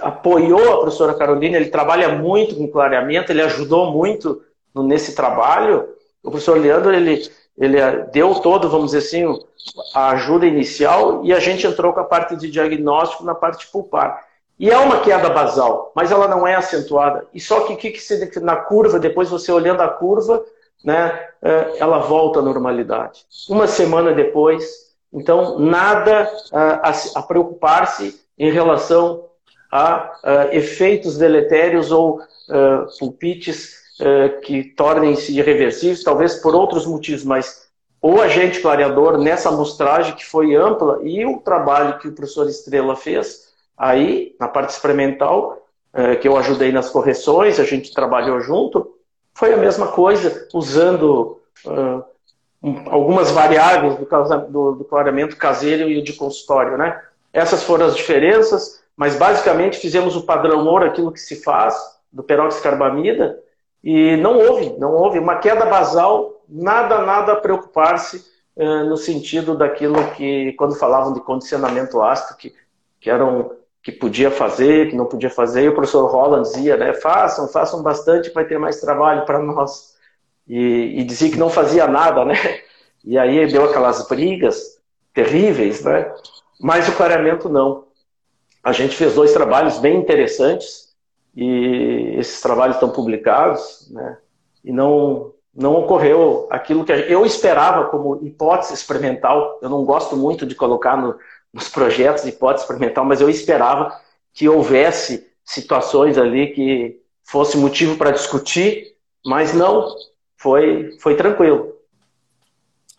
apoiou 0.00 0.72
a 0.72 0.80
professora 0.80 1.14
Carolina, 1.14 1.56
ele 1.56 1.68
trabalha 1.68 2.08
muito 2.08 2.56
com 2.56 2.68
clareamento, 2.68 3.30
ele 3.30 3.42
ajudou 3.42 3.90
muito 3.92 4.42
nesse 4.74 5.14
trabalho. 5.14 5.88
O 6.22 6.30
professor 6.30 6.58
Leandro 6.58 6.92
ele, 6.92 7.30
ele 7.56 7.80
deu 8.12 8.34
todo, 8.36 8.68
vamos 8.68 8.92
dizer 8.92 8.98
assim, 8.98 9.40
a 9.94 10.10
ajuda 10.10 10.46
inicial 10.46 11.24
e 11.24 11.32
a 11.32 11.40
gente 11.40 11.66
entrou 11.66 11.92
com 11.92 12.00
a 12.00 12.04
parte 12.04 12.36
de 12.36 12.50
diagnóstico 12.50 13.24
na 13.24 13.34
parte 13.34 13.70
pulpar. 13.70 14.24
E 14.58 14.70
é 14.70 14.78
uma 14.78 15.00
queda 15.00 15.28
basal, 15.28 15.92
mas 15.94 16.10
ela 16.10 16.26
não 16.26 16.46
é 16.46 16.54
acentuada. 16.54 17.26
E 17.34 17.38
só 17.38 17.60
que 17.60 17.74
o 17.74 17.76
que, 17.76 17.90
que 17.90 18.00
se, 18.00 18.40
na 18.40 18.56
curva, 18.56 18.98
depois 18.98 19.28
você 19.28 19.52
olhando 19.52 19.82
a 19.82 19.88
curva, 19.88 20.42
né, 20.82 21.28
é, 21.42 21.76
ela 21.78 21.98
volta 21.98 22.38
à 22.38 22.42
normalidade. 22.42 23.26
Uma 23.50 23.66
semana 23.66 24.14
depois, 24.14 24.94
então 25.12 25.58
nada 25.58 26.30
a, 26.52 26.90
a 27.16 27.22
preocupar-se 27.22 28.18
em 28.38 28.50
relação 28.50 29.26
a, 29.70 30.12
a, 30.22 30.54
efeitos 30.54 31.18
deletérios 31.18 31.90
ou 31.90 32.20
a, 32.20 32.86
pulpites 32.98 33.84
que 34.44 34.62
tornem-se 34.62 35.34
irreversíveis, 35.38 36.02
talvez 36.02 36.34
por 36.34 36.54
outros 36.54 36.84
motivos, 36.84 37.24
mas 37.24 37.66
o 38.02 38.20
agente 38.20 38.60
clareador 38.60 39.16
nessa 39.16 39.48
amostragem 39.48 40.14
que 40.14 40.24
foi 40.26 40.54
ampla 40.54 41.00
e 41.02 41.24
o 41.24 41.38
trabalho 41.38 41.98
que 41.98 42.06
o 42.06 42.12
professor 42.12 42.46
Estrela 42.46 42.94
fez, 42.94 43.46
Aí, 43.76 44.34
na 44.40 44.48
parte 44.48 44.70
experimental, 44.70 45.62
que 46.20 46.26
eu 46.26 46.36
ajudei 46.36 46.72
nas 46.72 46.88
correções, 46.88 47.60
a 47.60 47.64
gente 47.64 47.92
trabalhou 47.92 48.40
junto, 48.40 48.94
foi 49.34 49.52
a 49.52 49.56
mesma 49.56 49.88
coisa, 49.88 50.48
usando 50.54 51.40
uh, 51.66 52.02
algumas 52.86 53.30
variáveis 53.30 53.96
do, 53.96 54.06
do, 54.48 54.72
do 54.76 54.84
clareamento 54.84 55.36
caseiro 55.36 55.90
e 55.90 56.00
de 56.00 56.14
consultório. 56.14 56.78
Né? 56.78 56.98
Essas 57.36 57.62
foram 57.62 57.84
as 57.84 57.94
diferenças, 57.94 58.82
mas 58.96 59.14
basicamente 59.14 59.76
fizemos 59.76 60.16
o 60.16 60.24
padrão 60.24 60.66
ouro, 60.66 60.86
aquilo 60.86 61.12
que 61.12 61.20
se 61.20 61.42
faz, 61.42 61.76
do 62.10 62.22
peroxicarbamida, 62.22 63.38
e 63.84 64.16
não 64.16 64.38
houve, 64.38 64.74
não 64.78 64.94
houve 64.94 65.18
uma 65.18 65.36
queda 65.36 65.66
basal, 65.66 66.42
nada, 66.48 67.02
nada 67.02 67.34
a 67.34 67.36
preocupar-se 67.36 68.24
uh, 68.56 68.84
no 68.84 68.96
sentido 68.96 69.54
daquilo 69.54 70.12
que, 70.12 70.54
quando 70.54 70.76
falavam 70.76 71.12
de 71.12 71.20
condicionamento 71.20 72.00
ácido, 72.00 72.38
que, 72.38 72.54
que 72.98 73.10
eram 73.10 73.50
que 73.82 73.92
podia 73.92 74.30
fazer, 74.30 74.88
que 74.88 74.96
não 74.96 75.04
podia 75.04 75.28
fazer, 75.28 75.64
e 75.64 75.68
o 75.68 75.74
professor 75.74 76.10
Roland 76.10 76.42
dizia, 76.42 76.78
né, 76.78 76.94
façam, 76.94 77.46
façam 77.48 77.82
bastante, 77.82 78.30
vai 78.30 78.46
ter 78.46 78.58
mais 78.58 78.80
trabalho 78.80 79.26
para 79.26 79.38
nós. 79.40 79.94
E, 80.48 81.00
e, 81.00 81.04
dizia 81.04 81.30
que 81.30 81.38
não 81.38 81.50
fazia 81.50 81.86
nada, 81.86 82.24
né? 82.24 82.34
E 83.04 83.16
aí 83.16 83.46
deu 83.46 83.64
aquelas 83.64 84.08
brigas 84.08 84.80
terríveis, 85.14 85.84
né? 85.84 86.12
Mas 86.60 86.88
o 86.88 86.96
clareamento 86.96 87.48
não. 87.48 87.86
A 88.62 88.72
gente 88.72 88.96
fez 88.96 89.14
dois 89.14 89.32
trabalhos 89.32 89.78
bem 89.78 89.96
interessantes, 89.96 90.86
e 91.36 92.14
esses 92.18 92.40
trabalhos 92.40 92.76
estão 92.76 92.90
publicados, 92.90 93.88
né? 93.90 94.18
E 94.64 94.72
não, 94.72 95.32
não 95.54 95.74
ocorreu 95.74 96.48
aquilo 96.50 96.84
que 96.84 96.92
eu 96.92 97.24
esperava 97.24 97.84
como 97.86 98.24
hipótese 98.24 98.74
experimental. 98.74 99.58
Eu 99.62 99.68
não 99.68 99.84
gosto 99.84 100.16
muito 100.16 100.46
de 100.46 100.54
colocar 100.54 100.96
no, 100.96 101.14
nos 101.52 101.68
projetos 101.68 102.26
hipótese 102.26 102.64
experimental, 102.64 103.04
mas 103.04 103.20
eu 103.20 103.28
esperava 103.28 103.94
que 104.32 104.48
houvesse 104.48 105.30
situações 105.44 106.18
ali 106.18 106.48
que 106.48 107.00
fosse 107.22 107.56
motivo 107.56 107.96
para 107.96 108.10
discutir, 108.10 108.94
mas 109.24 109.52
não, 109.54 109.86
foi, 110.36 110.96
foi 111.00 111.16
tranquilo. 111.16 111.75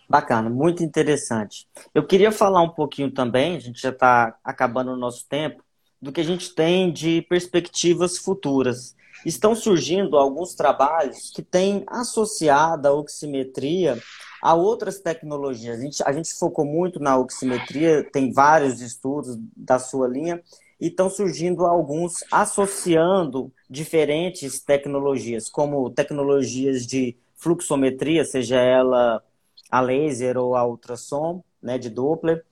Bacana, 0.09 0.49
muito 0.49 0.83
interessante. 0.83 1.67
Eu 1.93 2.05
queria 2.05 2.31
falar 2.31 2.61
um 2.61 2.69
pouquinho 2.69 3.11
também, 3.11 3.57
a 3.57 3.59
gente 3.59 3.81
já 3.81 3.89
está 3.89 4.37
acabando 4.43 4.91
o 4.91 4.97
nosso 4.97 5.27
tempo, 5.27 5.61
do 6.01 6.11
que 6.11 6.21
a 6.21 6.23
gente 6.23 6.53
tem 6.53 6.91
de 6.91 7.21
perspectivas 7.23 8.17
futuras. 8.17 8.95
Estão 9.25 9.55
surgindo 9.55 10.15
alguns 10.15 10.53
trabalhos 10.55 11.31
que 11.31 11.41
têm 11.41 11.83
associada 11.87 12.89
a 12.89 12.93
oximetria 12.93 14.01
a 14.41 14.53
outras 14.53 14.99
tecnologias. 14.99 15.79
A 15.79 15.81
gente, 15.81 16.03
a 16.05 16.11
gente 16.13 16.33
focou 16.35 16.63
muito 16.63 16.99
na 16.99 17.17
oximetria, 17.17 18.03
tem 18.09 18.31
vários 18.31 18.79
estudos 18.79 19.37
da 19.55 19.79
sua 19.79 20.07
linha, 20.07 20.41
e 20.79 20.87
estão 20.87 21.09
surgindo 21.09 21.65
alguns 21.65 22.23
associando 22.31 23.51
diferentes 23.69 24.61
tecnologias, 24.61 25.49
como 25.49 25.89
tecnologias 25.89 26.85
de 26.85 27.17
fluxometria, 27.35 28.23
seja 28.23 28.57
ela 28.57 29.23
a 29.69 29.81
laser 29.81 30.37
ou 30.37 30.55
a 30.55 30.65
ultrassom, 30.65 31.43
né, 31.61 31.77
de 31.77 31.89
Doppler, 31.89 32.43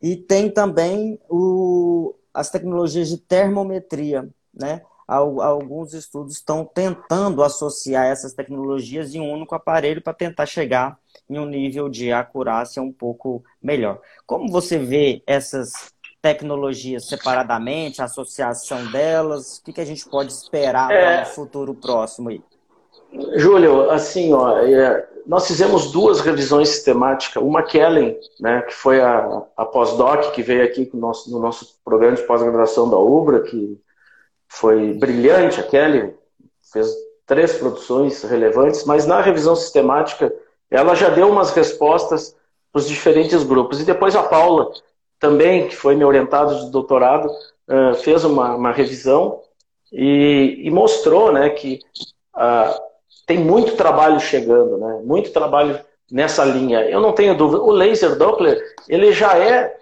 e 0.00 0.16
tem 0.16 0.50
também 0.50 1.18
o, 1.28 2.14
as 2.32 2.50
tecnologias 2.50 3.08
de 3.08 3.18
termometria, 3.18 4.28
né? 4.54 4.82
Alguns 5.06 5.94
estudos 5.94 6.34
estão 6.34 6.66
tentando 6.66 7.42
associar 7.42 8.06
essas 8.06 8.34
tecnologias 8.34 9.14
em 9.14 9.20
um 9.20 9.32
único 9.32 9.54
aparelho 9.54 10.02
para 10.02 10.12
tentar 10.12 10.44
chegar 10.44 10.98
em 11.30 11.38
um 11.38 11.46
nível 11.46 11.88
de 11.88 12.12
acurácia 12.12 12.82
um 12.82 12.92
pouco 12.92 13.42
melhor. 13.62 14.02
Como 14.26 14.52
você 14.52 14.76
vê 14.78 15.22
essas 15.26 15.72
tecnologias 16.20 17.06
separadamente, 17.06 18.02
a 18.02 18.04
associação 18.04 18.90
delas? 18.90 19.56
O 19.56 19.64
que, 19.64 19.72
que 19.72 19.80
a 19.80 19.86
gente 19.86 20.06
pode 20.06 20.30
esperar 20.30 20.90
é... 20.90 21.22
para 21.22 21.30
o 21.30 21.34
futuro 21.34 21.74
próximo 21.74 22.28
aí? 22.28 22.42
Júlio, 23.36 23.90
assim, 23.90 24.34
ó, 24.34 24.58
é, 24.58 25.08
nós 25.28 25.46
fizemos 25.46 25.92
duas 25.92 26.20
revisões 26.20 26.70
sistemáticas. 26.70 27.42
Uma 27.42 27.62
Kellen, 27.62 28.18
né, 28.40 28.62
que 28.62 28.72
foi 28.72 28.98
a, 28.98 29.42
a 29.54 29.64
pós-doc 29.66 30.32
que 30.32 30.42
veio 30.42 30.64
aqui 30.64 30.88
no 30.94 30.98
nosso, 30.98 31.30
no 31.30 31.38
nosso 31.38 31.78
programa 31.84 32.16
de 32.16 32.22
pós-graduação 32.22 32.88
da 32.88 32.96
UBRA, 32.96 33.42
que 33.42 33.78
foi 34.48 34.94
brilhante. 34.94 35.60
A 35.60 35.64
Kelly 35.64 36.14
fez 36.72 36.88
três 37.26 37.58
produções 37.58 38.22
relevantes, 38.22 38.84
mas 38.84 39.04
na 39.04 39.20
revisão 39.20 39.54
sistemática 39.54 40.34
ela 40.70 40.94
já 40.94 41.10
deu 41.10 41.28
umas 41.28 41.50
respostas 41.50 42.34
para 42.72 42.80
os 42.80 42.88
diferentes 42.88 43.42
grupos. 43.42 43.82
E 43.82 43.84
depois 43.84 44.16
a 44.16 44.22
Paula, 44.22 44.72
também, 45.18 45.68
que 45.68 45.76
foi 45.76 45.94
meu 45.94 46.08
orientado 46.08 46.58
de 46.58 46.70
doutorado, 46.70 47.28
uh, 47.68 47.94
fez 47.96 48.24
uma, 48.24 48.54
uma 48.54 48.72
revisão 48.72 49.42
e, 49.92 50.62
e, 50.64 50.70
mostrou 50.70 51.30
né, 51.30 51.50
que 51.50 51.80
uh, 52.34 52.87
tem 53.28 53.38
muito 53.38 53.76
trabalho 53.76 54.18
chegando, 54.18 54.78
né, 54.78 55.00
muito 55.04 55.30
trabalho 55.30 55.78
nessa 56.10 56.46
linha. 56.46 56.80
Eu 56.88 56.98
não 56.98 57.12
tenho 57.12 57.36
dúvida. 57.36 57.62
O 57.62 57.70
laser 57.70 58.16
Doppler, 58.16 58.58
ele 58.88 59.12
já 59.12 59.38
é 59.38 59.76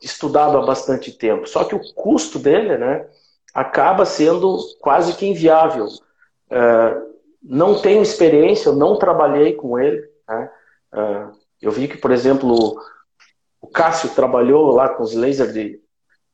estudado 0.00 0.56
há 0.56 0.64
bastante 0.64 1.10
tempo, 1.10 1.48
só 1.48 1.64
que 1.64 1.74
o 1.74 1.92
custo 1.92 2.38
dele, 2.38 2.78
né, 2.78 3.04
acaba 3.52 4.04
sendo 4.04 4.58
quase 4.80 5.14
que 5.14 5.26
inviável. 5.26 5.86
Uh, 5.86 7.08
não 7.42 7.80
tenho 7.80 8.00
experiência, 8.00 8.70
não 8.70 8.96
trabalhei 8.96 9.54
com 9.54 9.76
ele. 9.76 10.00
Né? 10.28 10.50
Uh, 10.94 11.36
eu 11.60 11.72
vi 11.72 11.88
que, 11.88 11.96
por 11.96 12.12
exemplo, 12.12 12.80
o 13.60 13.66
Cássio 13.66 14.10
trabalhou 14.10 14.70
lá 14.70 14.88
com 14.88 15.02
os 15.02 15.14
lasers 15.14 15.52
de 15.52 15.80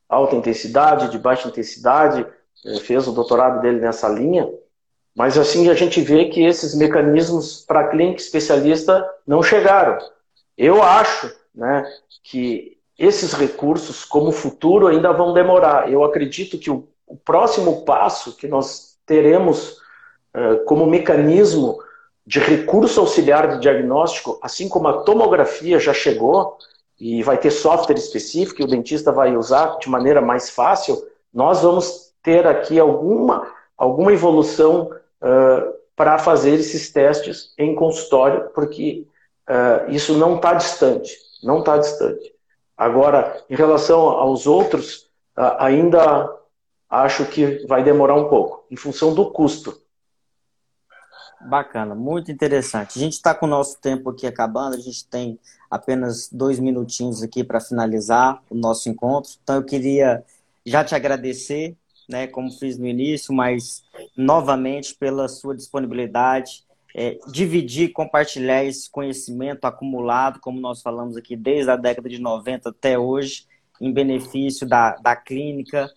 alta 0.07 0.37
intensidade, 0.37 1.11
de 1.11 1.19
baixa 1.19 1.49
intensidade, 1.49 2.27
eh, 2.67 2.79
fez 2.81 3.09
o 3.09 3.13
doutorado 3.13 3.63
dele 3.63 3.81
nessa 3.81 4.07
linha. 4.09 4.47
Mas 5.15 5.39
assim 5.39 5.71
a 5.71 5.75
gente 5.75 6.01
vê 6.01 6.27
que 6.27 6.45
esses 6.45 6.75
mecanismos 6.75 7.65
para 7.67 7.89
clínica 7.89 8.21
especialista 8.21 9.09
não 9.27 9.43
chegaram. 9.43 9.99
Eu 10.59 10.83
acho 10.83 11.33
né, 11.55 11.85
que 12.23 12.77
esses 12.99 13.33
recursos, 13.33 14.05
como 14.05 14.33
futuro, 14.33 14.87
ainda 14.87 15.13
vão 15.13 15.33
demorar. 15.33 15.91
Eu 15.91 16.05
acredito 16.05 16.59
que 16.59 16.71
o, 16.71 16.89
o 17.07 17.17
próximo 17.17 17.85
passo 17.85 18.37
que 18.37 18.49
nós 18.49 18.97
teremos 19.07 19.79
uh, 20.35 20.65
como 20.65 20.87
mecanismo 20.87 21.79
de 22.27 22.39
recurso 22.39 23.01
auxiliar 23.01 23.49
de 23.49 23.61
diagnóstico, 23.61 24.39
assim 24.43 24.69
como 24.69 24.89
a 24.89 25.03
tomografia 25.03 25.79
já 25.79 25.93
chegou 25.93 26.57
e 26.99 27.23
vai 27.23 27.37
ter 27.37 27.51
software 27.51 27.97
específico 27.97 28.57
que 28.57 28.65
o 28.65 28.69
dentista 28.69 29.13
vai 29.13 29.37
usar 29.37 29.79
de 29.79 29.89
maneira 29.91 30.21
mais 30.21 30.49
fácil, 30.49 31.07
nós 31.33 31.63
vamos 31.63 32.13
ter 32.23 32.47
aqui 32.47 32.79
alguma, 32.79 33.47
alguma 33.77 34.13
evolução 34.13 34.91
para 35.97 36.19
fazer 36.19 36.55
esses 36.55 36.91
testes 36.93 37.55
em 37.57 37.75
consultório, 37.75 38.51
porque 38.55 39.07
uh, 39.49 39.91
isso 39.91 40.17
não 40.17 40.37
está 40.37 40.55
distante, 40.55 41.17
não 41.43 41.61
está 41.61 41.79
distante. 41.79 42.33
Agora, 42.77 43.43
em 43.49 43.55
relação 43.55 44.01
aos 44.01 44.47
outros, 44.47 45.11
uh, 45.39 45.57
ainda 45.59 46.31
acho 46.91 47.25
que 47.27 47.65
vai 47.67 47.83
demorar 47.85 48.15
um 48.15 48.29
pouco, 48.29 48.67
em 48.71 48.77
função 48.77 49.15
do 49.15 49.31
custo. 49.31 49.81
Bacana, 51.41 51.95
muito 51.95 52.33
interessante. 52.33 52.99
A 52.99 53.03
gente 53.03 53.13
está 53.13 53.35
com 53.35 53.47
o 53.47 53.49
nosso 53.49 53.79
tempo 53.79 54.11
aqui 54.11 54.27
acabando, 54.27 54.75
a 54.75 54.81
gente 54.81 55.07
tem 55.07 55.39
apenas 55.71 56.29
dois 56.31 56.59
minutinhos 56.59 57.23
aqui 57.23 57.45
para 57.45 57.61
finalizar 57.61 58.43
o 58.49 58.55
nosso 58.55 58.89
encontro. 58.89 59.33
Então, 59.43 59.57
eu 59.57 59.65
queria 59.65 60.25
já 60.65 60.83
te 60.83 60.95
agradecer 60.95 61.77
né, 62.09 62.27
como 62.27 62.51
fiz 62.51 62.79
no 62.79 62.87
início, 62.87 63.35
mas 63.35 63.83
novamente 64.17 64.95
pela 64.95 65.29
sua 65.29 65.55
disponibilidade, 65.55 66.65
é, 66.95 67.19
dividir, 67.31 67.93
compartilhar 67.93 68.65
esse 68.65 68.89
conhecimento 68.89 69.65
acumulado, 69.65 70.39
como 70.41 70.61
nós 70.61 70.81
falamos 70.81 71.17
aqui, 71.17 71.37
desde 71.37 71.71
a 71.71 71.77
década 71.77 72.09
de 72.09 72.21
90 72.21 72.71
até 72.71 72.99
hoje, 72.99 73.47
em 73.81 73.93
benefício 73.93 74.67
da, 74.67 74.95
da 74.97 75.17
clínica, 75.17 75.91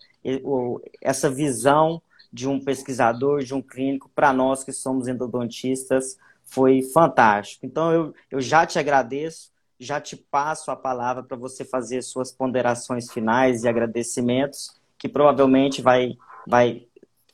essa 1.02 1.30
visão 1.30 2.02
de 2.34 2.48
um 2.48 2.60
pesquisador, 2.60 3.44
de 3.44 3.54
um 3.54 3.62
clínico, 3.62 4.10
para 4.14 4.34
nós 4.34 4.64
que 4.64 4.74
somos 4.74 5.08
endodontistas, 5.08 6.18
foi 6.44 6.82
fantástico. 6.82 7.66
Então, 7.66 7.92
eu, 7.92 8.14
eu 8.32 8.42
já 8.42 8.66
te 8.66 8.80
agradeço, 8.80 9.52
já 9.80 10.02
te 10.02 10.16
passo 10.16 10.72
a 10.72 10.76
palavra 10.76 11.24
para 11.24 11.38
você 11.38 11.64
fazer 11.64 12.02
suas 12.02 12.32
ponderações 12.32 13.12
finais 13.12 13.64
e 13.64 13.68
agradecimentos 13.68 14.77
que 14.98 15.08
provavelmente 15.08 15.82
vai, 15.82 16.18
vai 16.46 16.88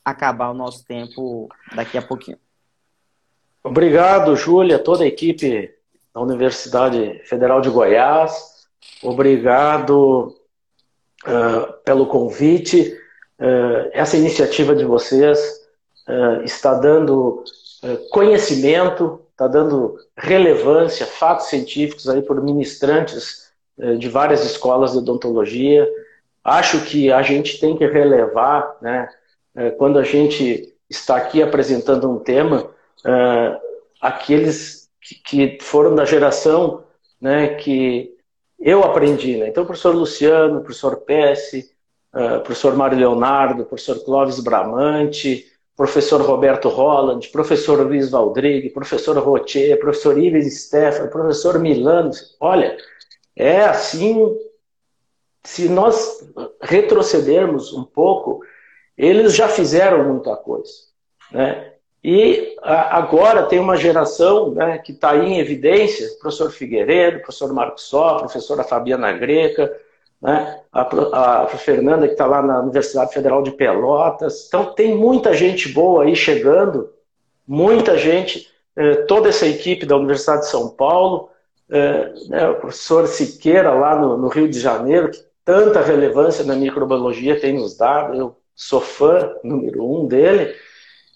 acabar 0.04 0.52
o 0.52 0.54
nosso 0.54 0.86
tempo 0.86 1.50
daqui 1.76 1.98
a 1.98 2.02
pouquinho. 2.02 2.38
Obrigado, 3.64 4.36
Júlia, 4.36 4.78
toda 4.78 5.06
a 5.06 5.08
equipe 5.08 5.74
da 6.14 6.22
Universidade 6.22 7.22
Federal 7.24 7.62
de 7.62 7.70
Goiás. 7.70 8.68
Obrigado 9.02 10.36
uh, 11.26 11.74
pelo 11.86 12.06
convite. 12.06 12.98
Uh, 13.40 13.90
essa 13.94 14.18
iniciativa 14.18 14.76
de 14.76 14.84
vocês 14.84 15.40
uh, 16.08 16.44
está 16.44 16.74
dando 16.74 17.44
conhecimento, 18.12 19.22
está 19.32 19.46
dando 19.46 19.98
relevância, 20.16 21.06
fatos 21.06 21.48
científicos 21.48 22.08
aí 22.08 22.22
por 22.22 22.42
ministrantes 22.42 23.52
de 24.00 24.08
várias 24.08 24.46
escolas 24.46 24.94
de 24.94 25.00
odontologia. 25.00 25.86
Acho 26.44 26.84
que 26.86 27.12
a 27.12 27.22
gente 27.22 27.60
tem 27.60 27.78
que 27.78 27.86
relevar, 27.86 28.78
né, 28.82 29.08
é, 29.56 29.70
quando 29.72 29.98
a 29.98 30.04
gente 30.04 30.74
está 30.90 31.16
aqui 31.16 31.42
apresentando 31.42 32.10
um 32.10 32.20
tema, 32.20 32.70
é, 33.06 33.60
aqueles 34.02 34.90
que 35.26 35.58
foram 35.62 35.96
da 35.96 36.06
geração 36.06 36.84
né, 37.20 37.56
que 37.56 38.14
eu 38.60 38.84
aprendi. 38.84 39.38
Né? 39.38 39.48
Então, 39.48 39.66
professor 39.66 39.94
Luciano, 39.96 40.62
professor 40.62 40.98
Pesce, 40.98 41.72
o 42.14 42.42
professor 42.42 42.76
Mário 42.76 42.98
Leonardo, 42.98 43.66
professor 43.66 44.04
Clóvis 44.06 44.40
Bramante, 44.40 45.48
professor 45.76 46.22
Roberto 46.22 46.70
Holland, 46.70 47.28
professor 47.30 47.82
Luiz 47.86 48.12
Valdrigue, 48.12 48.70
professor 48.70 49.18
Rotier, 49.18 49.80
professor 49.80 50.18
Ives 50.18 50.66
Stefan, 50.66 51.08
professor 51.08 51.60
Milano. 51.60 52.12
Olha, 52.40 52.78
é 53.36 53.62
assim 53.62 54.38
se 55.44 55.68
nós 55.68 56.26
retrocedermos 56.62 57.74
um 57.74 57.84
pouco, 57.84 58.42
eles 58.98 59.36
já 59.36 59.48
fizeram 59.48 60.04
muita 60.06 60.36
coisa. 60.36 60.72
Né? 61.32 61.74
E 62.04 62.56
agora 62.62 63.44
tem 63.44 63.60
uma 63.60 63.78
geração 63.78 64.52
né, 64.52 64.78
que 64.78 64.92
está 64.92 65.16
em 65.18 65.40
evidência, 65.40 66.08
professor 66.20 66.52
Figueiredo, 66.52 67.20
professor 67.20 67.54
Marcos 67.54 67.84
Só, 67.84 68.20
professora 68.20 68.64
Fabiana 68.64 69.12
Greca, 69.14 69.74
né, 70.22 70.60
a, 70.72 71.44
a 71.44 71.48
Fernanda 71.48 72.06
que 72.06 72.14
está 72.14 72.26
lá 72.26 72.42
na 72.42 72.60
Universidade 72.60 73.14
Federal 73.14 73.42
de 73.42 73.52
Pelotas. 73.52 74.46
Então 74.48 74.74
tem 74.74 74.96
muita 74.96 75.34
gente 75.34 75.70
boa 75.70 76.04
aí 76.04 76.16
chegando, 76.16 76.90
muita 77.48 77.98
gente, 77.98 78.50
eh, 78.76 78.96
toda 79.04 79.30
essa 79.30 79.46
equipe 79.46 79.86
da 79.86 79.96
Universidade 79.96 80.42
de 80.42 80.48
São 80.48 80.70
Paulo, 80.70 81.30
eh, 81.70 82.14
né, 82.28 82.50
o 82.50 82.56
professor 82.56 83.08
Siqueira 83.08 83.74
lá 83.74 83.96
no, 83.98 84.18
no 84.18 84.28
Rio 84.28 84.50
de 84.50 84.60
Janeiro, 84.60 85.10
que 85.10 85.24
tanta 85.46 85.82
relevância 85.82 86.44
na 86.44 86.56
microbiologia 86.56 87.40
tem 87.40 87.54
nos 87.54 87.76
dado, 87.76 88.16
eu 88.16 88.38
sou 88.56 88.80
fã 88.80 89.34
número 89.44 89.84
um 89.84 90.08
dele, 90.08 90.54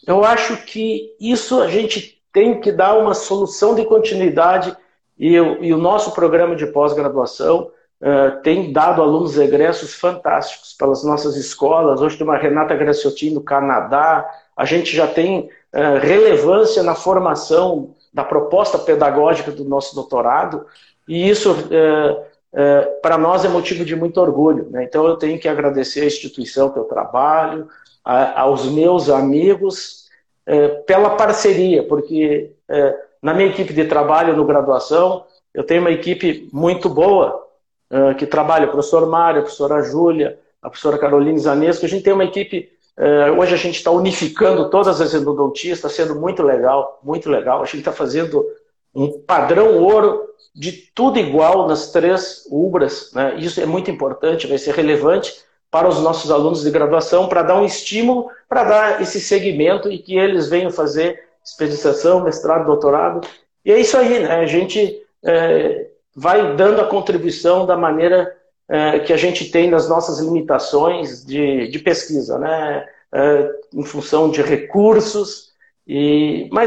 eu 0.05 0.23
acho 0.23 0.57
que 0.65 1.15
isso 1.19 1.61
a 1.61 1.67
gente 1.67 2.21
tem 2.31 2.59
que 2.59 2.71
dar 2.71 2.97
uma 2.97 3.13
solução 3.13 3.75
de 3.75 3.85
continuidade 3.85 4.75
e, 5.17 5.33
eu, 5.33 5.63
e 5.63 5.73
o 5.73 5.77
nosso 5.77 6.11
programa 6.11 6.55
de 6.55 6.67
pós-graduação 6.67 7.71
uh, 8.01 8.41
tem 8.41 8.71
dado 8.71 9.01
alunos 9.01 9.37
egressos 9.37 9.93
fantásticos 9.95 10.73
pelas 10.73 11.03
nossas 11.03 11.35
escolas. 11.35 12.01
Hoje 12.01 12.17
tem 12.17 12.27
uma 12.27 12.37
Renata 12.37 12.75
Graciotin 12.75 13.31
no 13.31 13.41
Canadá, 13.41 14.29
a 14.55 14.65
gente 14.65 14.95
já 14.95 15.07
tem 15.07 15.49
uh, 15.73 15.99
relevância 16.01 16.83
na 16.83 16.95
formação 16.95 17.95
da 18.13 18.23
proposta 18.23 18.77
pedagógica 18.77 19.51
do 19.51 19.63
nosso 19.65 19.95
doutorado, 19.95 20.65
e 21.07 21.29
isso 21.29 21.51
uh, 21.51 22.26
é, 22.53 22.81
para 23.01 23.17
nós 23.17 23.43
é 23.43 23.49
motivo 23.49 23.83
de 23.83 23.95
muito 23.95 24.19
orgulho. 24.19 24.67
Né? 24.69 24.83
Então 24.83 25.05
eu 25.05 25.15
tenho 25.15 25.39
que 25.39 25.47
agradecer 25.47 26.01
a 26.01 26.05
instituição 26.05 26.69
que 26.69 26.79
eu 26.79 26.85
trabalho, 26.85 27.67
a, 28.03 28.41
aos 28.41 28.65
meus 28.65 29.09
amigos, 29.09 30.07
é, 30.45 30.67
pela 30.67 31.11
parceria, 31.11 31.83
porque 31.83 32.51
é, 32.69 32.95
na 33.21 33.33
minha 33.33 33.49
equipe 33.49 33.73
de 33.73 33.85
trabalho 33.85 34.35
no 34.35 34.45
graduação, 34.45 35.25
eu 35.53 35.63
tenho 35.63 35.81
uma 35.81 35.91
equipe 35.91 36.49
muito 36.53 36.89
boa, 36.89 37.45
que 38.17 38.25
trabalha 38.25 38.67
o 38.67 38.69
professor 38.69 39.07
Mário, 39.07 39.39
a 39.39 39.43
professora 39.43 39.81
Júlia, 39.81 40.37
a 40.61 40.69
professora 40.69 40.97
Carolina 40.97 41.39
Zanesco, 41.39 41.85
a 41.85 41.89
gente 41.89 42.03
tem 42.03 42.11
uma 42.11 42.25
equipe 42.25 42.69
hoje 43.37 43.53
a 43.53 43.57
gente 43.57 43.77
está 43.77 43.89
unificando 43.89 44.69
todas 44.69 44.99
as 44.99 45.13
endodontistas, 45.13 45.93
sendo 45.93 46.13
muito 46.13 46.43
legal, 46.43 46.99
muito 47.01 47.29
legal. 47.29 47.61
A 47.61 47.65
gente 47.65 47.77
está 47.77 47.93
fazendo 47.93 48.45
um 48.97 49.21
padrão 49.21 49.77
ouro 49.77 50.27
de 50.55 50.71
tudo 50.71 51.19
igual 51.19 51.67
nas 51.67 51.91
três 51.91 52.47
UBRAs. 52.49 53.11
Né? 53.13 53.35
Isso 53.37 53.61
é 53.61 53.65
muito 53.65 53.91
importante, 53.91 54.47
vai 54.47 54.57
ser 54.57 54.73
relevante 54.73 55.35
para 55.69 55.87
os 55.87 56.01
nossos 56.01 56.31
alunos 56.31 56.63
de 56.63 56.71
graduação, 56.71 57.27
para 57.27 57.43
dar 57.43 57.61
um 57.61 57.65
estímulo, 57.65 58.31
para 58.49 58.63
dar 58.63 59.01
esse 59.01 59.21
segmento 59.21 59.91
e 59.91 59.99
que 59.99 60.17
eles 60.17 60.49
venham 60.49 60.71
fazer 60.71 61.23
especialização, 61.45 62.23
mestrado, 62.23 62.65
doutorado. 62.65 63.27
E 63.63 63.71
é 63.71 63.79
isso 63.79 63.95
aí, 63.95 64.19
né? 64.19 64.35
a 64.35 64.47
gente 64.47 64.99
é, 65.23 65.87
vai 66.15 66.55
dando 66.55 66.81
a 66.81 66.87
contribuição 66.87 67.67
da 67.67 67.77
maneira 67.77 68.35
é, 68.67 68.99
que 68.99 69.13
a 69.13 69.17
gente 69.17 69.51
tem 69.51 69.69
nas 69.69 69.87
nossas 69.87 70.19
limitações 70.19 71.23
de, 71.23 71.67
de 71.67 71.79
pesquisa, 71.79 72.39
né? 72.39 72.85
É, 73.13 73.51
em 73.73 73.83
função 73.85 74.29
de 74.29 74.41
recursos, 74.41 75.47
e, 75.87 76.49
mas 76.51 76.65